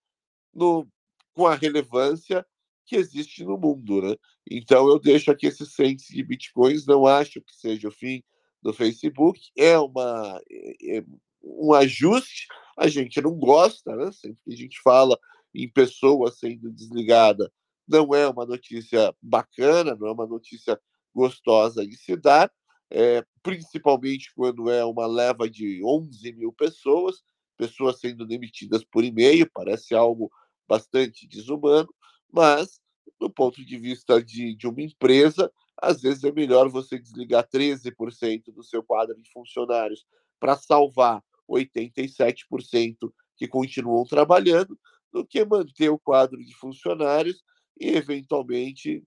no, 0.55 0.87
com 1.35 1.47
a 1.47 1.55
relevância 1.55 2.45
que 2.87 2.97
existe 2.97 3.45
no 3.45 3.59
mundo. 3.59 4.01
Né? 4.03 4.17
Então, 4.51 4.89
eu 4.89 4.99
deixo 4.99 5.31
aqui 5.31 5.47
esses 5.47 5.75
100 5.75 5.97
de 5.97 6.23
bitcoins, 6.23 6.87
não 6.87 7.07
acho 7.07 7.41
que 7.41 7.55
seja 7.55 7.89
o 7.89 7.93
fim 7.93 8.23
do 8.63 8.73
Facebook, 8.73 9.41
é 9.57 9.79
uma, 9.79 10.41
é, 10.51 11.05
um 11.43 11.73
ajuste, 11.73 12.47
a 12.77 12.89
gente 12.89 13.21
não 13.21 13.33
gosta, 13.33 13.95
né? 13.95 14.11
Sempre 14.13 14.39
que 14.45 14.53
a 14.53 14.57
gente 14.57 14.81
fala 14.83 15.19
em 15.55 15.69
pessoa 15.69 16.31
sendo 16.31 16.71
desligada, 16.71 17.51
não 17.89 18.15
é 18.15 18.29
uma 18.29 18.45
notícia 18.45 19.15
bacana, 19.23 19.95
não 19.95 20.09
é 20.09 20.13
uma 20.13 20.27
notícia 20.27 20.79
gostosa 21.15 21.87
de 21.87 21.97
se 21.97 22.17
dar, 22.17 22.51
é, 22.91 23.25
principalmente 23.43 24.33
quando 24.35 24.71
é 24.71 24.85
uma 24.85 25.07
leva 25.07 25.49
de 25.49 25.83
11 25.85 26.33
mil 26.33 26.53
pessoas, 26.53 27.23
pessoas 27.57 27.99
sendo 27.99 28.27
demitidas 28.27 28.85
por 28.85 29.05
e-mail, 29.05 29.49
parece 29.53 29.95
algo 29.95 30.31
bastante 30.69 31.27
desumano, 31.27 31.89
mas 32.31 32.81
do 33.19 33.31
ponto 33.31 33.65
de 33.65 33.79
vista 33.79 34.23
de, 34.23 34.55
de 34.55 34.67
uma 34.67 34.83
empresa, 34.83 35.51
às 35.81 36.01
vezes 36.01 36.25
é 36.25 36.33
melhor 36.33 36.69
você 36.69 36.99
desligar 36.99 37.49
13% 37.49 38.53
do 38.53 38.63
seu 38.63 38.83
quadro 38.83 39.21
de 39.21 39.31
funcionários 39.31 40.07
para 40.39 40.57
salvar 40.57 41.23
87% 41.49 43.13
que 43.37 43.47
continuam 43.47 44.05
trabalhando, 44.05 44.79
do 45.13 45.25
que 45.25 45.45
manter 45.45 45.89
o 45.89 45.99
quadro 45.99 46.45
de 46.45 46.55
funcionários 46.55 47.43
e, 47.79 47.89
eventualmente, 47.91 49.03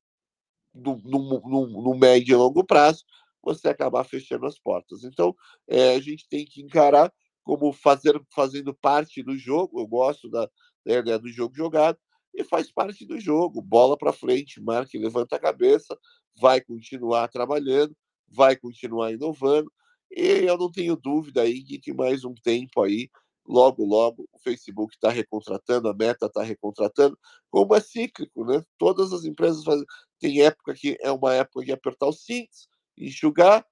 no, 0.73 0.97
no, 1.03 1.41
no, 1.41 1.84
no 1.84 1.97
médio 1.97 2.34
e 2.34 2.36
longo 2.36 2.63
prazo, 2.63 3.03
você 3.42 3.70
acabar 3.70 4.04
fechando 4.04 4.46
as 4.46 4.60
portas. 4.60 5.04
Então, 5.04 5.36
é, 5.68 5.96
a 5.96 6.02
gente 6.02 6.28
tem 6.30 6.46
que 6.46 6.62
encarar 6.62 7.12
como 7.44 7.72
fazer, 7.72 8.20
fazendo 8.34 8.74
parte 8.74 9.24
do 9.24 9.38
jogo. 9.38 9.80
Eu 9.80 9.88
gosto 9.88 10.30
da, 10.30 10.50
da 10.86 10.98
ideia 10.98 11.20
do 11.20 11.30
jogo 11.30 11.56
jogado 11.56 11.98
e 12.34 12.44
faz 12.44 12.72
parte 12.72 13.06
do 13.06 13.20
jogo. 13.20 13.62
Bola 13.62 13.98
para 13.98 14.14
frente, 14.14 14.62
marca 14.62 14.96
e 14.96 15.00
levanta 15.00 15.36
a 15.36 15.40
cabeça, 15.40 15.98
vai 16.40 16.62
continuar 16.62 17.28
trabalhando, 17.28 17.96
vai 18.28 18.56
continuar 18.56 19.12
inovando 19.12 19.72
e 20.12 20.46
eu 20.46 20.58
não 20.58 20.72
tenho 20.72 20.96
dúvida 20.96 21.42
aí 21.42 21.62
de 21.62 21.78
que 21.80 21.94
mais 21.94 22.26
um 22.26 22.34
tempo 22.34 22.82
aí, 22.82 23.10
logo, 23.48 23.86
logo, 23.86 24.28
o 24.32 24.40
Facebook 24.40 24.96
está 24.96 25.10
recontratando, 25.10 25.88
a 25.88 25.94
Meta 25.94 26.26
está 26.26 26.42
recontratando, 26.44 27.18
como 27.50 27.76
é 27.76 27.80
cíclico, 27.80 28.44
né? 28.46 28.64
Todas 28.78 29.14
as 29.14 29.24
empresas 29.24 29.64
fazem. 29.64 29.86
Tem 30.20 30.42
época 30.42 30.74
que 30.74 30.98
é 31.02 31.12
uma 31.12 31.34
época 31.34 31.64
de 31.64 31.72
apertar 31.72 32.08
os 32.08 32.24
cintos, 32.24 32.68
enxugar, 33.00 33.66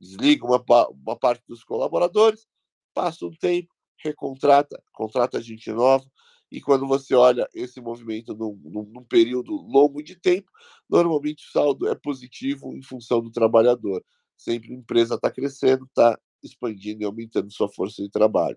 desliga 0.00 0.46
uma, 0.46 0.62
uma 0.88 1.16
parte 1.16 1.44
dos 1.48 1.64
colaboradores, 1.64 2.46
passa 2.94 3.26
um 3.26 3.32
tempo, 3.32 3.74
recontrata, 3.98 4.82
contrata 4.92 5.40
gente 5.40 5.70
nova, 5.72 6.04
e 6.50 6.60
quando 6.60 6.86
você 6.86 7.14
olha 7.14 7.48
esse 7.54 7.80
movimento 7.80 8.34
num, 8.34 8.54
num, 8.64 9.04
período 9.04 9.52
longo 9.52 10.02
de 10.02 10.14
tempo, 10.14 10.50
normalmente 10.88 11.44
o 11.44 11.50
saldo 11.50 11.88
é 11.88 11.94
positivo 11.94 12.76
em 12.76 12.82
função 12.82 13.20
do 13.20 13.32
trabalhador 13.32 14.04
sempre 14.36 14.72
a 14.72 14.76
empresa 14.76 15.14
está 15.14 15.30
crescendo, 15.30 15.84
está 15.86 16.18
expandindo 16.42 17.02
e 17.02 17.06
aumentando 17.06 17.50
sua 17.50 17.68
força 17.68 18.02
de 18.02 18.10
trabalho. 18.10 18.56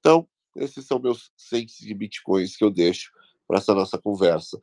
Então, 0.00 0.28
esses 0.56 0.86
são 0.86 0.98
meus 0.98 1.30
100 1.36 1.66
de 1.66 1.94
bitcoins 1.94 2.56
que 2.56 2.64
eu 2.64 2.70
deixo 2.70 3.12
para 3.46 3.58
essa 3.58 3.74
nossa 3.74 3.96
conversa. 3.96 4.60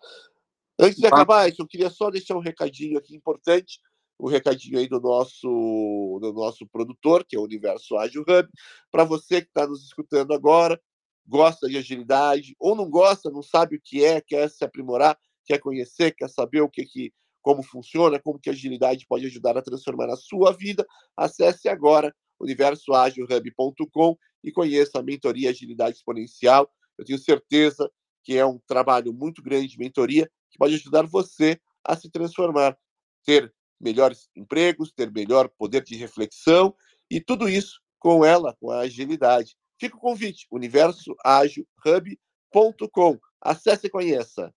Antes 0.78 1.00
de 1.00 1.08
acabar, 1.08 1.50
eu 1.50 1.66
queria 1.66 1.90
só 1.90 2.12
deixar 2.12 2.36
um 2.36 2.42
recadinho 2.42 2.98
aqui 2.98 3.16
importante, 3.16 3.80
um 4.20 4.28
recadinho 4.28 4.80
aí 4.80 4.88
do 4.88 5.00
nosso, 5.00 6.20
do 6.22 6.34
nosso 6.34 6.66
produtor, 6.68 7.26
que 7.26 7.36
é 7.36 7.40
o 7.40 7.44
Universo 7.44 7.98
Ágil 7.98 8.22
Hub, 8.22 8.50
para 8.92 9.04
você 9.04 9.42
que 9.42 9.48
está 9.48 9.68
nos 9.68 9.84
escutando 9.84 10.34
agora, 10.34 10.80
gosta 11.28 11.68
de 11.68 11.78
agilidade, 11.78 12.56
ou 12.60 12.76
não 12.76 12.90
gosta, 12.90 13.30
não 13.30 13.42
sabe 13.42 13.76
o 13.76 13.82
que 13.84 14.04
é, 14.04 14.22
quer 14.22 14.50
se 14.50 14.64
aprimorar, 14.64 15.18
quer 15.46 15.60
conhecer, 15.60 16.12
quer 16.12 16.30
saber 16.30 16.62
o 16.62 16.70
que, 16.70 16.86
que 16.86 17.14
como 17.42 17.62
funciona, 17.62 18.20
como 18.20 18.40
que 18.40 18.50
a 18.50 18.54
agilidade 18.54 19.06
pode 19.08 19.26
ajudar 19.26 19.58
a 19.58 19.62
transformar 19.62 20.10
a 20.10 20.16
sua 20.16 20.52
vida, 20.52 20.86
acesse 21.16 21.70
agora 21.70 22.14
universoagilhub.com 22.40 24.18
e 24.44 24.52
conheça 24.52 25.00
a 25.00 25.04
mentoria 25.04 25.50
Agilidade 25.50 25.98
Exponencial. 25.98 26.70
Eu 26.98 27.06
tenho 27.06 27.20
certeza 27.20 27.90
que 28.24 28.38
é 28.38 28.46
um 28.46 28.60
trabalho 28.66 29.14
muito 29.14 29.42
grande 29.42 29.68
de 29.68 29.78
mentoria 29.78 30.30
que 30.50 30.58
pode 30.58 30.76
ajudar 30.76 31.06
você 31.06 31.60
a 31.84 31.96
se 31.96 32.10
transformar, 32.10 32.78
ter 33.24 33.54
melhores 33.80 34.30
empregos, 34.36 34.92
ter 34.92 35.12
melhor 35.12 35.48
poder 35.50 35.84
de 35.84 35.96
reflexão 35.96 36.76
e 37.10 37.22
tudo 37.22 37.50
isso 37.50 37.82
com 38.00 38.26
ela, 38.26 38.56
com 38.60 38.72
a 38.72 38.80
agilidade. 38.82 39.56
fica 39.80 39.96
o 39.98 40.00
convite, 40.00 40.48
universoagilhub.com. 40.52 43.20
Acesse 43.42 43.88
e 43.88 43.90
conheça. 43.90 44.54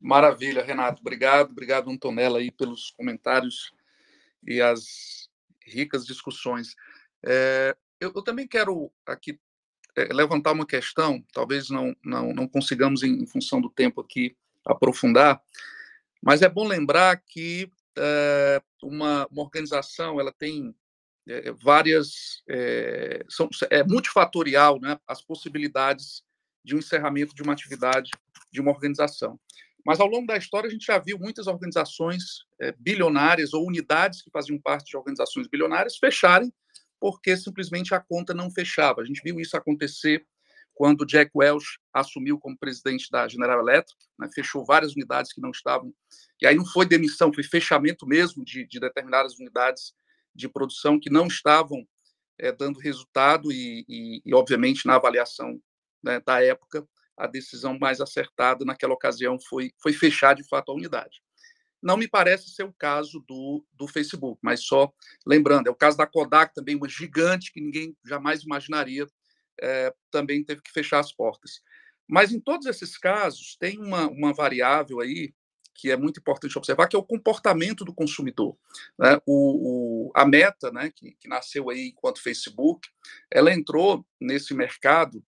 Maravilha, 0.00 0.62
Renato. 0.62 1.00
Obrigado, 1.00 1.50
obrigado, 1.50 1.90
Antonella, 1.90 2.38
aí, 2.38 2.50
pelos 2.50 2.90
comentários 2.92 3.72
e 4.46 4.60
as 4.60 5.28
ricas 5.66 6.06
discussões. 6.06 6.74
É, 7.24 7.76
eu, 8.00 8.12
eu, 8.14 8.22
também 8.22 8.46
quero 8.46 8.92
aqui 9.04 9.38
é, 9.96 10.04
levantar 10.12 10.52
uma 10.52 10.66
questão, 10.66 11.24
talvez 11.32 11.68
não, 11.68 11.94
não, 12.04 12.32
não 12.32 12.46
consigamos, 12.46 13.02
em, 13.02 13.22
em, 13.22 13.26
função 13.26 13.60
do 13.60 13.68
tempo 13.68 14.00
aqui, 14.00 14.36
aprofundar, 14.64 15.42
mas 16.22 16.42
é 16.42 16.48
bom 16.48 16.66
lembrar 16.66 17.16
que 17.16 17.70
uma, 18.82 19.26
uma, 19.30 19.42
organização 19.42 20.20
ela 20.20 20.32
tem 20.32 20.74
é, 21.28 21.52
várias. 21.52 22.42
É, 22.48 23.24
são, 23.28 23.48
é 23.70 23.82
multifatorial 23.82 24.80
né, 24.80 24.98
as 25.06 25.22
possibilidades 25.22 26.22
de 26.64 26.74
um 26.74 26.78
encerramento 26.78 27.34
de 27.34 27.42
uma 27.42 27.52
atividade 27.52 28.10
de 28.52 28.60
uma 28.60 28.70
organização. 28.70 29.38
Mas 29.84 30.00
ao 30.00 30.06
longo 30.06 30.26
da 30.26 30.36
história 30.36 30.68
a 30.68 30.70
gente 30.70 30.86
já 30.86 30.98
viu 30.98 31.18
muitas 31.18 31.46
organizações 31.46 32.44
é, 32.60 32.72
bilionárias 32.72 33.54
ou 33.54 33.66
unidades 33.66 34.22
que 34.22 34.30
faziam 34.30 34.60
parte 34.60 34.90
de 34.90 34.96
organizações 34.96 35.48
bilionárias 35.48 35.96
fecharem 35.96 36.52
porque 37.00 37.36
simplesmente 37.36 37.94
a 37.94 38.00
conta 38.00 38.34
não 38.34 38.50
fechava. 38.50 39.00
A 39.00 39.04
gente 39.04 39.22
viu 39.22 39.40
isso 39.40 39.56
acontecer 39.56 40.26
quando 40.78 41.04
Jack 41.04 41.32
Welch 41.34 41.66
assumiu 41.92 42.38
como 42.38 42.56
presidente 42.56 43.10
da 43.10 43.26
General 43.26 43.58
Electric, 43.58 43.98
né, 44.16 44.28
fechou 44.32 44.64
várias 44.64 44.92
unidades 44.92 45.32
que 45.32 45.40
não 45.40 45.50
estavam, 45.50 45.92
e 46.40 46.46
aí 46.46 46.54
não 46.54 46.64
foi 46.64 46.86
demissão, 46.86 47.34
foi 47.34 47.42
fechamento 47.42 48.06
mesmo 48.06 48.44
de, 48.44 48.64
de 48.64 48.78
determinadas 48.78 49.36
unidades 49.40 49.92
de 50.32 50.48
produção 50.48 51.00
que 51.00 51.10
não 51.10 51.26
estavam 51.26 51.84
é, 52.38 52.52
dando 52.52 52.78
resultado 52.78 53.50
e, 53.50 53.84
e, 53.88 54.22
e, 54.24 54.32
obviamente, 54.32 54.86
na 54.86 54.94
avaliação 54.94 55.60
né, 56.00 56.20
da 56.24 56.40
época, 56.40 56.86
a 57.16 57.26
decisão 57.26 57.76
mais 57.76 58.00
acertada 58.00 58.64
naquela 58.64 58.94
ocasião 58.94 59.36
foi, 59.48 59.72
foi 59.82 59.92
fechar 59.92 60.36
de 60.36 60.46
fato 60.46 60.70
a 60.70 60.76
unidade. 60.76 61.20
Não 61.82 61.96
me 61.96 62.06
parece 62.06 62.50
ser 62.50 62.62
o 62.62 62.72
caso 62.72 63.20
do, 63.26 63.64
do 63.72 63.88
Facebook, 63.88 64.38
mas 64.44 64.62
só 64.62 64.92
lembrando, 65.26 65.66
é 65.66 65.70
o 65.72 65.76
caso 65.76 65.96
da 65.96 66.06
Kodak 66.06 66.54
também, 66.54 66.76
uma 66.76 66.88
gigante 66.88 67.52
que 67.52 67.60
ninguém 67.60 67.96
jamais 68.06 68.42
imaginaria, 68.42 69.08
é, 69.62 69.92
também 70.10 70.44
teve 70.44 70.62
que 70.62 70.72
fechar 70.72 71.00
as 71.00 71.12
portas. 71.12 71.62
Mas 72.08 72.32
em 72.32 72.40
todos 72.40 72.66
esses 72.66 72.96
casos, 72.96 73.56
tem 73.58 73.78
uma, 73.78 74.08
uma 74.08 74.32
variável 74.32 75.00
aí 75.00 75.34
que 75.74 75.92
é 75.92 75.96
muito 75.96 76.18
importante 76.18 76.58
observar, 76.58 76.88
que 76.88 76.96
é 76.96 76.98
o 76.98 77.04
comportamento 77.04 77.84
do 77.84 77.94
consumidor. 77.94 78.58
Né? 78.98 79.20
O, 79.24 80.08
o, 80.08 80.12
a 80.12 80.26
Meta, 80.26 80.72
né, 80.72 80.90
que, 80.94 81.12
que 81.12 81.28
nasceu 81.28 81.70
aí 81.70 81.88
enquanto 81.88 82.20
Facebook, 82.20 82.88
ela 83.30 83.54
entrou 83.54 84.04
nesse 84.20 84.52
mercado 84.54 85.22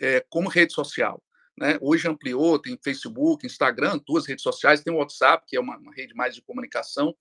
é, 0.00 0.24
como 0.28 0.48
rede 0.48 0.72
social. 0.72 1.22
Né? 1.56 1.78
Hoje 1.80 2.08
ampliou, 2.08 2.58
tem 2.58 2.76
Facebook, 2.82 3.46
Instagram, 3.46 4.00
duas 4.04 4.26
redes 4.26 4.42
sociais, 4.42 4.82
tem 4.82 4.92
o 4.92 4.96
WhatsApp, 4.96 5.44
que 5.46 5.56
é 5.56 5.60
uma, 5.60 5.78
uma 5.78 5.94
rede 5.94 6.12
mais 6.12 6.34
de 6.34 6.42
comunicação, 6.42 7.14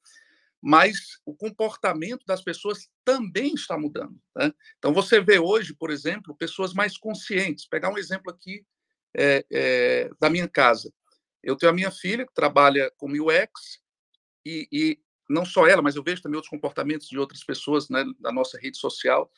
mas 0.62 1.20
o 1.26 1.34
comportamento 1.36 2.24
das 2.26 2.44
pessoas 2.44 2.88
também 3.04 3.56
está 3.56 3.78
mudando. 3.78 4.22
Né? 4.36 4.54
Então, 4.78 4.94
você 4.94 5.20
vê 5.20 5.40
hoje, 5.40 5.74
por 5.74 5.90
exemplo, 5.90 6.36
pessoas 6.36 6.74
mais 6.74 6.98
conscientes. 6.98 7.68
Pegar 7.68 7.90
um 7.90 7.98
exemplo 7.98 8.32
aqui 8.32 8.64
é, 9.18 9.44
é, 9.52 10.10
da 10.20 10.30
minha 10.30 10.48
casa. 10.48 10.94
Eu 11.42 11.56
tenho 11.56 11.72
a 11.72 11.76
minha 11.76 11.90
filha, 11.90 12.26
que 12.26 12.34
trabalha 12.34 12.92
com 12.98 13.12
UX, 13.12 13.82
e, 14.46 14.68
e, 14.72 15.00
não 15.28 15.46
só 15.46 15.68
ela, 15.68 15.82
mas 15.82 15.96
eu 15.96 16.04
vejo 16.04 16.22
também 16.22 16.36
outros 16.36 16.52
comportamentos 16.52 17.08
de 17.08 17.18
outras 17.18 17.44
pessoas 17.44 17.90
né, 17.90 18.06
da 18.20 18.32
nossa 18.32 18.60
rede 18.60 18.78
social, 18.78 19.32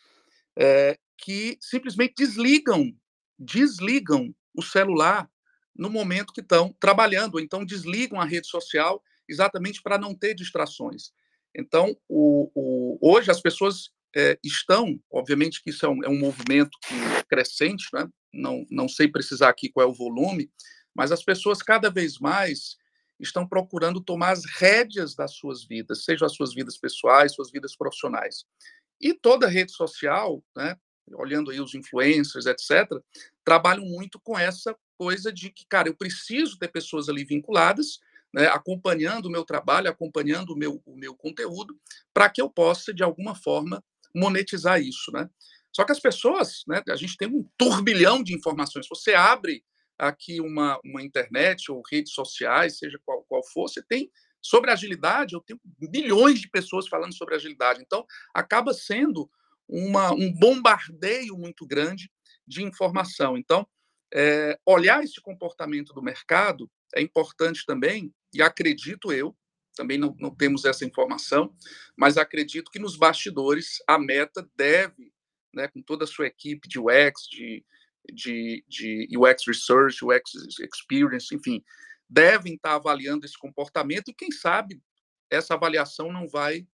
é, 0.58 1.00
que 1.18 1.58
simplesmente 1.62 2.16
desligam, 2.18 2.94
desligam 3.40 4.36
o 4.54 4.62
celular 4.62 5.30
no 5.76 5.90
momento 5.90 6.34
que 6.34 6.42
estão 6.42 6.76
trabalhando, 6.80 7.36
ou 7.36 7.40
então 7.40 7.66
desligam 7.66 8.20
a 8.20 8.26
rede 8.26 8.48
social 8.48 9.02
exatamente 9.28 9.82
para 9.82 9.98
não 9.98 10.16
ter 10.16 10.34
distrações. 10.34 11.12
Então, 11.56 11.96
o, 12.08 12.52
o, 12.56 12.98
hoje 13.02 13.30
as 13.30 13.42
pessoas 13.42 13.92
é, 14.16 14.38
estão, 14.44 15.00
obviamente 15.12 15.62
que 15.64 15.70
isso 15.70 15.86
é 15.86 15.90
um, 15.90 16.04
é 16.04 16.10
um 16.10 16.20
movimento 16.20 16.78
crescente, 17.28 17.88
né? 17.94 18.08
não, 18.34 18.66
não 18.70 18.88
sei 18.88 19.08
precisar 19.08 19.50
aqui 19.50 19.70
qual 19.70 19.86
é 19.86 19.90
o 19.90 19.94
volume, 19.94 20.52
mas 20.96 21.12
as 21.12 21.24
pessoas 21.24 21.62
cada 21.62 21.90
vez 21.90 22.20
mais 22.20 22.78
estão 23.20 23.48
procurando 23.48 24.02
tomar 24.02 24.32
as 24.32 24.44
rédeas 24.46 25.16
das 25.16 25.36
suas 25.36 25.64
vidas, 25.64 26.04
sejam 26.04 26.26
as 26.26 26.34
suas 26.34 26.54
vidas 26.54 26.78
pessoais, 26.78 27.34
suas 27.34 27.52
vidas 27.52 27.76
profissionais. 27.76 28.46
E 29.00 29.14
toda 29.14 29.48
rede 29.48 29.72
social, 29.72 30.44
né, 30.56 30.78
olhando 31.14 31.52
aí 31.52 31.60
os 31.60 31.76
influencers, 31.76 32.46
etc., 32.46 32.90
trabalham 33.44 33.86
muito 33.86 34.20
com 34.20 34.38
essa 34.38 34.76
coisa 34.98 35.32
de 35.32 35.50
que, 35.50 35.66
cara, 35.68 35.90
eu 35.90 35.96
preciso 35.96 36.58
ter 36.58 36.70
pessoas 36.70 37.10
ali 37.10 37.24
vinculadas, 37.24 38.00
né, 38.34 38.48
acompanhando 38.48 39.28
o 39.28 39.32
meu 39.32 39.46
trabalho, 39.46 39.90
acompanhando 39.90 40.52
o 40.52 40.58
meu, 40.58 40.82
o 40.86 40.96
meu 40.96 41.16
conteúdo, 41.16 41.80
para 42.14 42.30
que 42.30 42.42
eu 42.42 42.50
possa, 42.50 42.94
de 42.94 43.04
alguma 43.04 43.36
forma, 43.36 43.84
monetizar 44.14 44.82
isso, 44.82 45.12
né? 45.12 45.30
Só 45.76 45.84
que 45.84 45.92
as 45.92 46.00
pessoas, 46.00 46.64
né, 46.68 46.82
a 46.88 46.96
gente 46.96 47.18
tem 47.18 47.28
um 47.28 47.48
turbilhão 47.58 48.24
de 48.24 48.34
informações. 48.34 48.88
Você 48.88 49.14
abre 49.14 49.64
aqui 49.98 50.40
uma, 50.40 50.80
uma 50.86 51.02
internet 51.02 51.72
ou 51.72 51.82
redes 51.90 52.14
sociais, 52.14 52.78
seja 52.78 53.00
qual, 53.04 53.24
qual 53.24 53.44
for, 53.44 53.68
você 53.68 53.82
tem 53.82 54.12
sobre 54.42 54.70
agilidade, 54.70 55.34
eu 55.34 55.42
tenho 55.42 55.60
milhões 55.80 56.40
de 56.42 56.50
pessoas 56.50 56.88
falando 56.88 57.14
sobre 57.16 57.36
agilidade. 57.36 57.82
Então, 57.82 58.06
acaba 58.34 58.74
sendo 58.74 59.30
uma, 59.68 60.12
um 60.12 60.32
bombardeio 60.32 61.38
muito 61.38 61.66
grande 61.66 62.12
de 62.46 62.62
informação. 62.62 63.38
Então, 63.38 63.66
é, 64.14 64.60
olhar 64.66 65.04
esse 65.04 65.20
comportamento 65.22 65.94
do 65.94 66.04
mercado 66.04 66.70
é 66.96 67.02
importante 67.02 67.66
também, 67.66 68.14
e 68.34 68.42
acredito 68.42 69.12
eu, 69.12 69.36
também 69.76 69.98
não, 69.98 70.16
não, 70.20 70.34
temos 70.34 70.66
essa 70.66 70.86
informação, 70.86 71.54
mas 71.98 72.18
acredito 72.18 72.72
que 72.72 72.80
nos 72.80 72.96
bastidores 72.96 73.78
a 73.88 73.98
Meta 73.98 74.48
deve, 74.56 75.12
né, 75.54 75.68
com 75.68 75.82
toda 75.82 76.04
a 76.04 76.08
sua 76.08 76.28
equipe 76.28 76.68
de 76.68 76.80
UX, 76.80 77.28
de, 77.30 77.66
de, 78.12 78.64
de 78.68 79.08
UX 79.18 79.44
Research, 79.48 80.06
UX 80.06 80.32
Experience, 80.60 81.34
enfim, 81.34 81.64
devem 82.08 82.56
estar 82.56 82.76
avaliando 82.76 83.26
esse 83.26 83.38
comportamento 83.38 84.10
e, 84.10 84.14
quem 84.14 84.32
sabe, 84.32 84.82
essa 85.30 85.56
avaliação 85.56 86.12
não 86.12 86.28
vai 86.28 86.68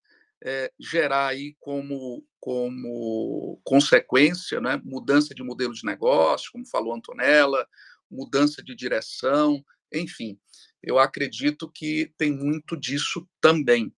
é, 0.44 0.72
gerar 0.80 1.28
aí 1.28 1.56
como, 1.60 2.26
como 2.40 3.60
consequência 3.64 4.60
né, 4.60 4.82
mudança 4.84 5.34
de 5.34 5.44
modelo 5.44 5.74
de 5.74 5.86
negócio, 5.86 6.52
como 6.52 6.68
falou 6.68 6.94
Antonella, 6.94 7.66
mudança 8.10 8.64
de 8.64 8.76
direção, 8.76 9.64
enfim, 9.94 10.40
eu 10.82 11.00
acredito 11.00 11.70
que 11.70 12.14
tem 12.18 12.32
muito 12.32 12.78
disso 12.78 13.28
também. 13.42 13.94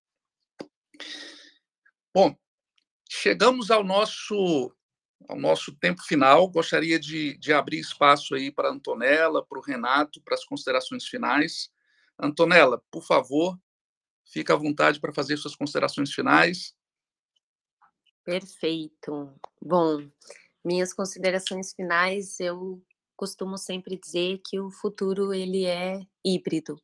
Bom, 2.13 2.35
chegamos 3.09 3.71
ao 3.71 3.83
nosso 3.83 4.73
ao 5.29 5.39
nosso 5.39 5.71
tempo 5.75 6.01
final. 6.01 6.49
Gostaria 6.49 6.99
de, 6.99 7.37
de 7.37 7.53
abrir 7.53 7.79
espaço 7.79 8.33
aí 8.33 8.51
para 8.51 8.69
a 8.69 8.71
Antonella, 8.71 9.45
para 9.45 9.59
o 9.59 9.61
Renato, 9.61 10.21
para 10.21 10.33
as 10.33 10.43
considerações 10.43 11.05
finais. 11.05 11.71
Antonella, 12.19 12.83
por 12.91 13.03
favor, 13.03 13.57
Fica 14.31 14.53
à 14.53 14.57
vontade 14.57 14.97
para 14.97 15.13
fazer 15.13 15.35
suas 15.35 15.57
considerações 15.57 16.13
finais. 16.13 16.73
Perfeito. 18.23 19.37
Bom, 19.61 20.09
minhas 20.63 20.93
considerações 20.93 21.73
finais, 21.73 22.39
eu 22.39 22.81
costumo 23.21 23.55
sempre 23.55 23.99
dizer 23.99 24.41
que 24.43 24.59
o 24.59 24.71
futuro 24.71 25.31
ele 25.31 25.65
é 25.65 26.01
híbrido, 26.25 26.75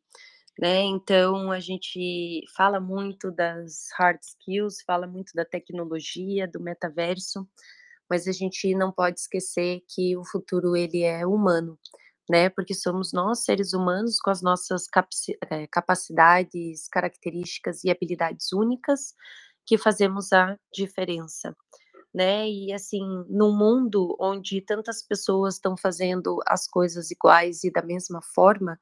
né? 0.60 0.84
Então 0.84 1.52
a 1.52 1.60
gente 1.60 2.44
fala 2.56 2.80
muito 2.80 3.32
das 3.32 3.88
hard 3.98 4.20
skills, 4.22 4.84
fala 4.86 5.08
muito 5.08 5.34
da 5.34 5.44
tecnologia, 5.44 6.48
do 6.48 6.62
metaverso, 6.62 7.48
mas 8.08 8.28
a 8.28 8.32
gente 8.32 8.76
não 8.76 8.92
pode 8.92 9.20
esquecer 9.20 9.82
que 9.90 10.16
o 10.16 10.24
futuro 10.24 10.76
ele 10.76 11.02
é 11.02 11.26
humano 11.26 11.80
né? 12.30 12.50
Porque 12.50 12.74
somos 12.74 13.14
nós, 13.14 13.46
seres 13.46 13.74
humanos, 13.74 14.20
com 14.20 14.30
as 14.30 14.42
nossas 14.42 14.86
eh, 15.50 15.68
capacidades, 15.68 16.88
características 16.90 17.84
e 17.84 17.90
habilidades 17.90 18.52
únicas, 18.52 19.14
que 19.66 19.78
fazemos 19.78 20.34
a 20.34 20.58
diferença, 20.74 21.56
né? 22.18 22.50
E 22.50 22.74
assim, 22.74 23.04
num 23.30 23.56
mundo 23.56 24.18
onde 24.20 24.60
tantas 24.62 25.04
pessoas 25.04 25.56
estão 25.56 25.78
fazendo 25.78 26.40
as 26.48 26.68
coisas 26.68 27.12
iguais 27.12 27.64
e 27.64 27.72
da 27.72 27.84
mesma 27.84 28.22
forma, 28.24 28.80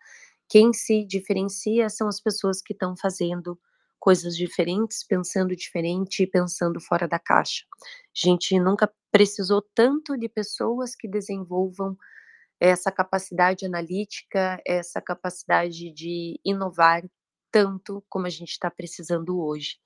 quem 0.50 0.72
se 0.74 1.04
diferencia 1.06 1.90
são 1.90 2.08
as 2.08 2.22
pessoas 2.22 2.62
que 2.62 2.74
estão 2.74 2.96
fazendo 2.96 3.60
coisas 4.00 4.38
diferentes, 4.38 5.04
pensando 5.06 5.56
diferente 5.56 6.24
e 6.24 6.28
pensando 6.28 6.80
fora 6.80 7.08
da 7.08 7.20
caixa. 7.20 7.66
A 7.84 8.28
gente 8.28 8.58
nunca 8.60 8.90
precisou 9.12 9.62
tanto 9.76 10.18
de 10.18 10.30
pessoas 10.30 10.96
que 10.96 11.08
desenvolvam 11.08 11.98
essa 12.60 12.92
capacidade 12.92 13.66
analítica, 13.66 14.62
essa 14.66 15.02
capacidade 15.02 15.92
de 15.92 16.40
inovar 16.46 17.04
tanto 17.52 18.04
como 18.10 18.28
a 18.28 18.30
gente 18.30 18.52
está 18.52 18.72
precisando 18.72 19.42
hoje. 19.42 19.78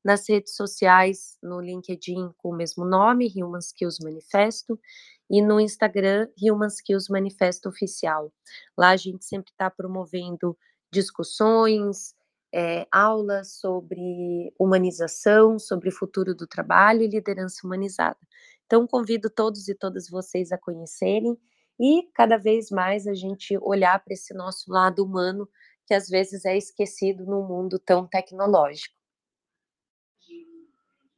nas 0.04 0.28
redes 0.28 0.54
sociais, 0.54 1.38
no 1.42 1.62
LinkedIn 1.62 2.30
com 2.36 2.50
o 2.50 2.54
mesmo 2.54 2.84
nome, 2.84 3.32
Human 3.34 3.60
Skills 3.60 4.00
Manifesto, 4.02 4.78
e 5.30 5.40
no 5.40 5.58
Instagram, 5.58 6.28
Human 6.42 6.68
Skills 6.68 7.08
Manifesto 7.08 7.70
Oficial. 7.70 8.30
Lá 8.76 8.90
a 8.90 8.98
gente 8.98 9.24
sempre 9.24 9.50
está 9.50 9.70
promovendo 9.70 10.54
discussões, 10.94 12.14
é, 12.54 12.86
aulas 12.90 13.56
sobre 13.58 14.54
humanização, 14.58 15.58
sobre 15.58 15.88
o 15.88 15.92
futuro 15.92 16.34
do 16.34 16.46
trabalho 16.46 17.02
e 17.02 17.08
liderança 17.08 17.66
humanizada. 17.66 18.18
Então, 18.64 18.86
convido 18.86 19.28
todos 19.28 19.68
e 19.68 19.74
todas 19.74 20.08
vocês 20.08 20.52
a 20.52 20.58
conhecerem 20.58 21.36
e 21.80 22.08
cada 22.14 22.36
vez 22.36 22.70
mais 22.70 23.06
a 23.08 23.14
gente 23.14 23.58
olhar 23.60 24.02
para 24.02 24.14
esse 24.14 24.32
nosso 24.32 24.70
lado 24.70 25.04
humano 25.04 25.48
que 25.86 25.92
às 25.92 26.08
vezes 26.08 26.44
é 26.44 26.56
esquecido 26.56 27.26
num 27.26 27.46
mundo 27.46 27.78
tão 27.78 28.06
tecnológico. 28.06 28.94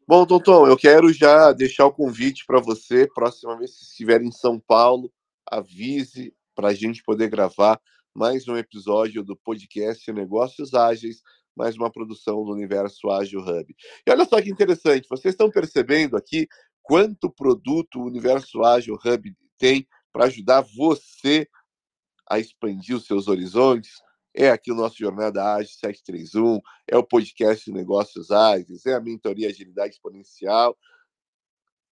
Bom, 0.08 0.24
Tonton, 0.24 0.66
eu 0.66 0.76
quero 0.76 1.12
já 1.12 1.52
deixar 1.52 1.84
o 1.86 1.92
convite 1.92 2.46
para 2.46 2.60
você, 2.60 3.08
próxima 3.12 3.56
vez 3.58 3.76
que 3.76 3.84
estiver 3.84 4.22
em 4.22 4.32
São 4.32 4.58
Paulo, 4.58 5.12
avise 5.44 6.34
para 6.54 6.68
a 6.68 6.74
gente 6.74 7.02
poder 7.02 7.28
gravar 7.28 7.80
mais 8.16 8.48
um 8.48 8.56
episódio 8.56 9.22
do 9.22 9.36
podcast 9.36 10.10
Negócios 10.10 10.72
Ágeis, 10.72 11.22
mais 11.54 11.76
uma 11.76 11.92
produção 11.92 12.42
do 12.46 12.50
Universo 12.50 13.10
Ágil 13.10 13.40
Hub. 13.40 13.76
E 14.06 14.10
olha 14.10 14.24
só 14.24 14.40
que 14.40 14.48
interessante, 14.48 15.06
vocês 15.06 15.34
estão 15.34 15.50
percebendo 15.50 16.16
aqui 16.16 16.48
quanto 16.82 17.30
produto 17.30 18.00
o 18.00 18.06
Universo 18.06 18.64
Ágil 18.64 18.94
Hub 18.94 19.36
tem 19.58 19.86
para 20.10 20.24
ajudar 20.24 20.62
você 20.62 21.46
a 22.26 22.38
expandir 22.38 22.96
os 22.96 23.04
seus 23.04 23.28
horizontes? 23.28 23.92
É 24.34 24.48
aqui 24.50 24.72
o 24.72 24.76
nosso 24.76 24.96
Jornada 24.96 25.54
Ágil 25.54 25.74
731, 25.74 26.58
é 26.88 26.96
o 26.96 27.04
podcast 27.04 27.70
Negócios 27.70 28.30
Ágeis, 28.30 28.86
é 28.86 28.94
a 28.94 29.00
mentoria 29.00 29.50
Agilidade 29.50 29.92
Exponencial. 29.92 30.74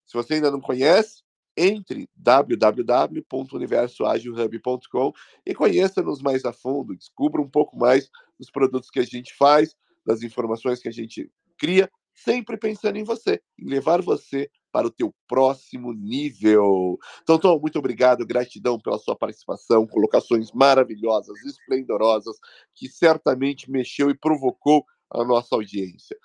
Se 0.07 0.15
você 0.15 0.35
ainda 0.35 0.51
não 0.51 0.61
conhece, 0.61 1.23
entre 1.57 2.09
www.universoagilhub.com 2.17 5.13
e 5.47 5.55
conheça-nos 5.55 6.21
mais 6.21 6.45
a 6.45 6.53
fundo, 6.53 6.97
descubra 6.97 7.41
um 7.41 7.49
pouco 7.49 7.77
mais 7.77 8.11
dos 8.39 8.51
produtos 8.51 8.91
que 8.91 9.01
a 9.01 9.05
gente 9.05 9.35
faz, 9.35 9.77
das 10.05 10.23
informações 10.23 10.81
que 10.81 10.89
a 10.89 10.93
gente 10.93 11.31
cria, 11.57 11.91
sempre 12.13 12.57
pensando 12.57 12.97
em 12.97 13.05
você, 13.05 13.41
em 13.59 13.69
levar 13.69 14.03
você 14.03 14.51
para 14.71 14.87
o 14.87 14.91
teu 14.91 15.15
próximo 15.29 15.93
nível. 15.93 16.99
Então, 17.23 17.39
Tom, 17.39 17.59
muito 17.61 17.79
obrigado, 17.79 18.27
gratidão 18.27 18.79
pela 18.79 18.99
sua 18.99 19.17
participação, 19.17 19.87
colocações 19.87 20.51
maravilhosas, 20.53 21.45
esplendorosas, 21.45 22.37
que 22.75 22.89
certamente 22.89 23.71
mexeu 23.71 24.11
e 24.11 24.19
provocou 24.19 24.85
a 25.11 25.25
nossa 25.25 25.55
audiência. 25.55 26.17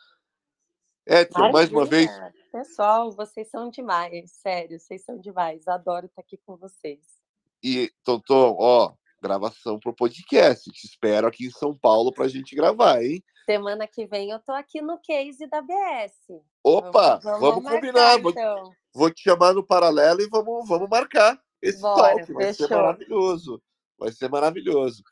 Edson, 1.07 1.51
mais 1.51 1.71
uma 1.71 1.85
vez, 1.85 2.09
Pessoal, 2.51 3.11
vocês 3.11 3.47
são 3.47 3.69
demais, 3.69 4.31
sério, 4.31 4.79
vocês 4.79 5.03
são 5.03 5.19
demais. 5.19 5.67
Adoro 5.67 6.07
estar 6.07 6.21
aqui 6.21 6.35
com 6.37 6.57
vocês. 6.57 6.99
E, 7.63 7.91
Tonton, 8.03 8.55
ó, 8.59 8.93
gravação 9.21 9.79
pro 9.79 9.93
podcast. 9.93 10.71
Te 10.71 10.87
espero 10.87 11.27
aqui 11.27 11.45
em 11.45 11.51
São 11.51 11.77
Paulo 11.77 12.11
pra 12.11 12.27
gente 12.27 12.55
gravar, 12.55 13.03
hein? 13.03 13.23
Semana 13.45 13.87
que 13.87 14.07
vem 14.07 14.31
eu 14.31 14.39
tô 14.39 14.51
aqui 14.51 14.81
no 14.81 14.97
case 14.97 15.45
da 15.47 15.61
BS. 15.61 16.41
Opa, 16.63 17.17
vamos, 17.17 17.23
vamos, 17.23 17.39
vamos 17.41 17.71
combinar. 17.71 18.19
Marcar, 18.19 18.29
então. 18.31 18.63
vou, 18.63 18.73
vou, 18.93 19.11
te 19.11 19.21
chamar 19.21 19.53
no 19.53 19.63
paralelo 19.63 20.21
e 20.21 20.27
vamos, 20.27 20.67
vamos 20.67 20.89
marcar 20.89 21.39
esse 21.61 21.81
Bora, 21.81 22.15
talk. 22.15 22.33
Vai 22.33 22.45
fechou. 22.45 22.67
ser 22.67 22.75
maravilhoso. 22.75 23.61
Vai 23.97 24.11
ser 24.11 24.29
maravilhoso. 24.29 25.03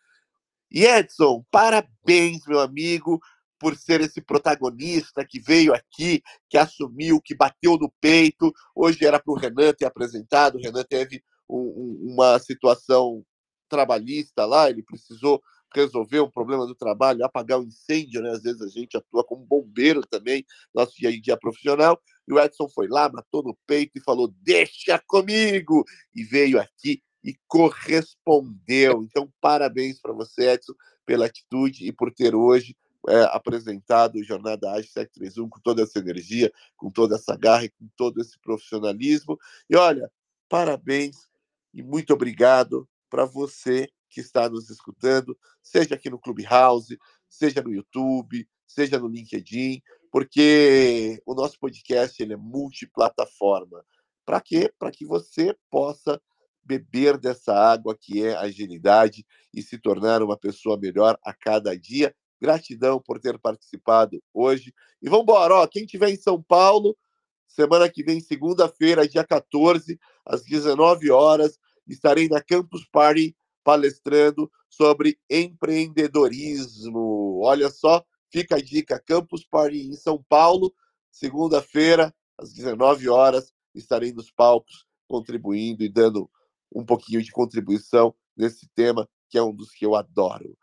E 0.72 0.86
Edson, 0.86 1.46
parabéns, 1.52 2.46
meu 2.48 2.60
amigo 2.60 3.22
por 3.60 3.76
ser 3.76 4.01
esse 4.01 4.22
protagonista 4.22 5.26
que 5.26 5.39
veio 5.39 5.74
aqui, 5.74 6.22
que 6.49 6.58
assumiu, 6.58 7.22
que 7.22 7.36
bateu 7.36 7.78
no 7.78 7.91
peito. 7.99 8.53
Hoje 8.76 9.05
era 9.05 9.20
para 9.20 9.34
o 9.34 9.38
Renan 9.38 9.74
ter 9.74 9.86
apresentado. 9.86 10.55
O 10.55 10.62
Renan 10.62 10.84
teve 10.84 11.24
um, 11.49 11.60
um, 11.60 12.14
uma 12.14 12.39
situação 12.39 13.24
trabalhista 13.70 14.45
lá, 14.45 14.70
ele 14.70 14.84
precisou 14.84 15.41
resolver 15.76 16.22
um 16.22 16.32
problema 16.32 16.66
do 16.66 16.74
trabalho, 16.74 17.26
apagar 17.26 17.60
o 17.60 17.64
um 17.64 17.66
incêndio, 17.66 18.22
né? 18.22 18.32
Às 18.32 18.41
vezes 18.41 18.62
a 18.62 18.70
gente 18.70 18.95
atua 18.95 19.24
como 19.24 19.45
bombeiro 19.45 20.01
também, 20.01 20.45
nosso 20.74 20.95
dia 20.95 21.10
a 21.10 21.22
dia 21.22 21.38
profissional. 21.38 22.01
E 22.28 22.34
o 22.34 22.39
Edson 22.39 22.68
foi 22.70 22.88
lá, 22.88 23.10
matou 23.10 23.43
no 23.43 23.58
peito 23.68 23.91
e 23.97 24.01
falou: 24.01 24.34
Deixa 24.41 24.99
comigo! 25.05 25.84
E 26.16 26.24
veio 26.24 26.60
aqui 26.60 27.01
e 27.24 27.36
correspondeu. 27.47 29.03
Então, 29.03 29.32
parabéns 29.41 29.99
para 29.99 30.14
você, 30.14 30.51
Edson, 30.51 30.74
pela 31.05 31.26
atitude 31.26 31.86
e 31.86 31.91
por 31.91 32.14
ter 32.14 32.34
hoje 32.34 32.76
é, 33.08 33.24
apresentado 33.32 34.24
Jornada 34.24 34.72
Ágil 34.72 34.91
731 34.91 35.49
com 35.49 35.60
toda 35.60 35.84
essa 35.84 35.99
energia, 35.99 36.51
com 36.76 36.91
toda 36.91 37.16
essa 37.16 37.36
garra 37.36 37.66
e 37.66 37.70
com 37.70 37.88
todo 37.95 38.22
esse 38.22 38.38
profissionalismo. 38.39 39.39
E 39.70 39.76
olha, 39.76 40.12
parabéns 40.49 41.28
e 41.74 41.82
muito 41.82 42.14
obrigado 42.14 42.88
para 43.10 43.26
você 43.26 43.89
que 44.10 44.20
está 44.20 44.49
nos 44.49 44.70
escutando, 44.70 45.38
seja 45.62 45.95
aqui 45.95 46.10
no 46.10 46.20
Clubhouse, 46.20 46.97
seja 47.30 47.62
no 47.62 47.74
YouTube, 47.74 48.47
seja 48.66 48.97
no 48.99 49.08
LinkedIn, 49.08 49.82
porque 50.12 51.22
o 51.26 51.34
nosso 51.34 51.60
podcast 51.60 52.22
ele 52.22 52.34
é 52.34 52.38
multiplataforma. 52.38 53.86
Para 54.26 54.41
quê? 54.41 54.72
Para 54.78 54.91
que 54.91 55.05
você 55.05 55.55
possa 55.70 56.22
beber 56.64 57.18
dessa 57.18 57.53
água 57.53 57.97
que 57.97 58.26
é 58.26 58.36
agilidade 58.36 59.26
e 59.53 59.62
se 59.62 59.78
tornar 59.78 60.22
uma 60.22 60.38
pessoa 60.38 60.78
melhor 60.78 61.18
a 61.24 61.34
cada 61.34 61.78
dia 61.78 62.14
Gratidão 62.40 63.02
por 63.02 63.20
ter 63.20 63.38
participado 63.40 64.22
hoje. 64.34 64.74
E 65.02 65.10
vamos 65.10 65.24
embora, 65.24 65.56
ó, 65.56 65.68
quem 65.68 65.84
estiver 65.84 66.10
em 66.10 66.16
São 66.16 66.42
Paulo, 66.42 66.96
semana 67.48 67.90
que 67.90 68.04
vem, 68.04 68.20
segunda-feira, 68.20 69.08
dia 69.08 69.24
14, 69.24 70.00
às 70.26 70.44
19 70.44 71.12
horas, 71.12 71.58
estarei 71.88 72.28
na 72.28 72.42
Campus 72.42 72.88
Party 72.92 73.36
palestrando 73.64 74.52
sobre 74.70 75.18
empreendedorismo. 75.30 77.42
Olha 77.44 77.70
só, 77.70 78.04
fica 78.32 78.56
a 78.56 78.62
dica, 78.62 79.02
Campus 79.06 79.46
Party 79.46 79.88
em 79.88 79.94
São 79.94 80.24
Paulo, 80.30 80.74
segunda-feira, 81.12 82.14
às 82.38 82.54
19 82.54 83.10
horas, 83.10 83.52
estarei 83.74 84.14
nos 84.14 84.32
palcos 84.32 84.86
contribuindo 85.08 85.84
e 85.84 85.90
dando 85.90 86.30
um 86.74 86.86
pouquinho 86.86 87.22
de 87.22 87.32
contribuição 87.32 88.14
nesse 88.36 88.68
tema 88.76 89.08
que 89.30 89.38
é 89.38 89.44
um 89.44 89.54
dos 89.54 89.72
que 89.72 89.86
eu 89.86 89.96
adoro. 89.96 90.58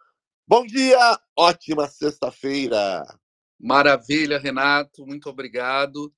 Bom 0.46 0.66
dia, 0.66 0.98
ótima 1.34 1.88
sexta-feira. 1.88 3.02
Maravilha, 3.58 4.38
Renato, 4.38 5.06
muito 5.06 5.30
obrigado. 5.30 6.12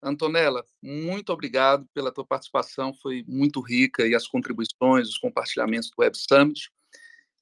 Antonella, 0.00 0.64
muito 0.80 1.32
obrigado 1.32 1.84
pela 1.92 2.12
tua 2.12 2.24
participação, 2.24 2.94
foi 2.94 3.24
muito 3.26 3.60
rica 3.60 4.06
e 4.06 4.14
as 4.14 4.28
contribuições, 4.28 5.08
os 5.08 5.18
compartilhamentos 5.18 5.90
do 5.90 6.00
Web 6.00 6.16
Summit. 6.16 6.70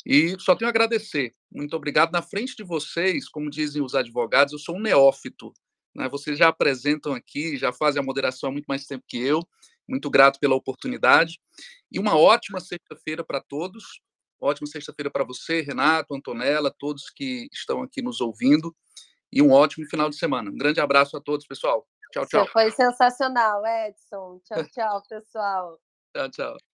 E 0.06 0.34
só 0.40 0.56
tenho 0.56 0.68
a 0.68 0.70
agradecer. 0.70 1.34
Muito 1.52 1.76
obrigado. 1.76 2.10
Na 2.10 2.22
frente 2.22 2.56
de 2.56 2.62
vocês, 2.62 3.28
como 3.28 3.50
dizem 3.50 3.82
os 3.82 3.94
advogados, 3.94 4.54
eu 4.54 4.58
sou 4.58 4.76
um 4.76 4.80
neófito. 4.80 5.52
Né? 5.94 6.08
Vocês 6.08 6.38
já 6.38 6.48
apresentam 6.48 7.12
aqui, 7.12 7.58
já 7.58 7.70
fazem 7.70 8.00
a 8.00 8.04
moderação 8.04 8.48
há 8.48 8.52
muito 8.52 8.66
mais 8.66 8.86
tempo 8.86 9.04
que 9.06 9.18
eu. 9.18 9.46
Muito 9.86 10.08
grato 10.08 10.40
pela 10.40 10.54
oportunidade. 10.54 11.38
E 11.92 11.98
uma 11.98 12.16
ótima 12.16 12.60
sexta-feira 12.60 13.22
para 13.22 13.42
todos. 13.42 14.00
Ótima 14.40 14.66
sexta-feira 14.66 15.10
para 15.10 15.24
você, 15.24 15.60
Renato, 15.60 16.14
Antonella, 16.14 16.74
todos 16.78 17.10
que 17.10 17.48
estão 17.52 17.82
aqui 17.82 18.00
nos 18.00 18.20
ouvindo. 18.20 18.74
E 19.32 19.40
um 19.42 19.52
ótimo 19.52 19.86
final 19.86 20.08
de 20.08 20.16
semana. 20.16 20.50
Um 20.50 20.56
grande 20.56 20.80
abraço 20.80 21.16
a 21.16 21.20
todos, 21.20 21.46
pessoal. 21.46 21.86
Tchau, 22.12 22.26
tchau. 22.26 22.46
Foi 22.48 22.70
sensacional, 22.72 23.62
Edson. 23.64 24.40
Tchau, 24.44 24.66
tchau, 24.68 25.02
pessoal. 25.08 25.80
tchau, 26.14 26.30
tchau. 26.30 26.69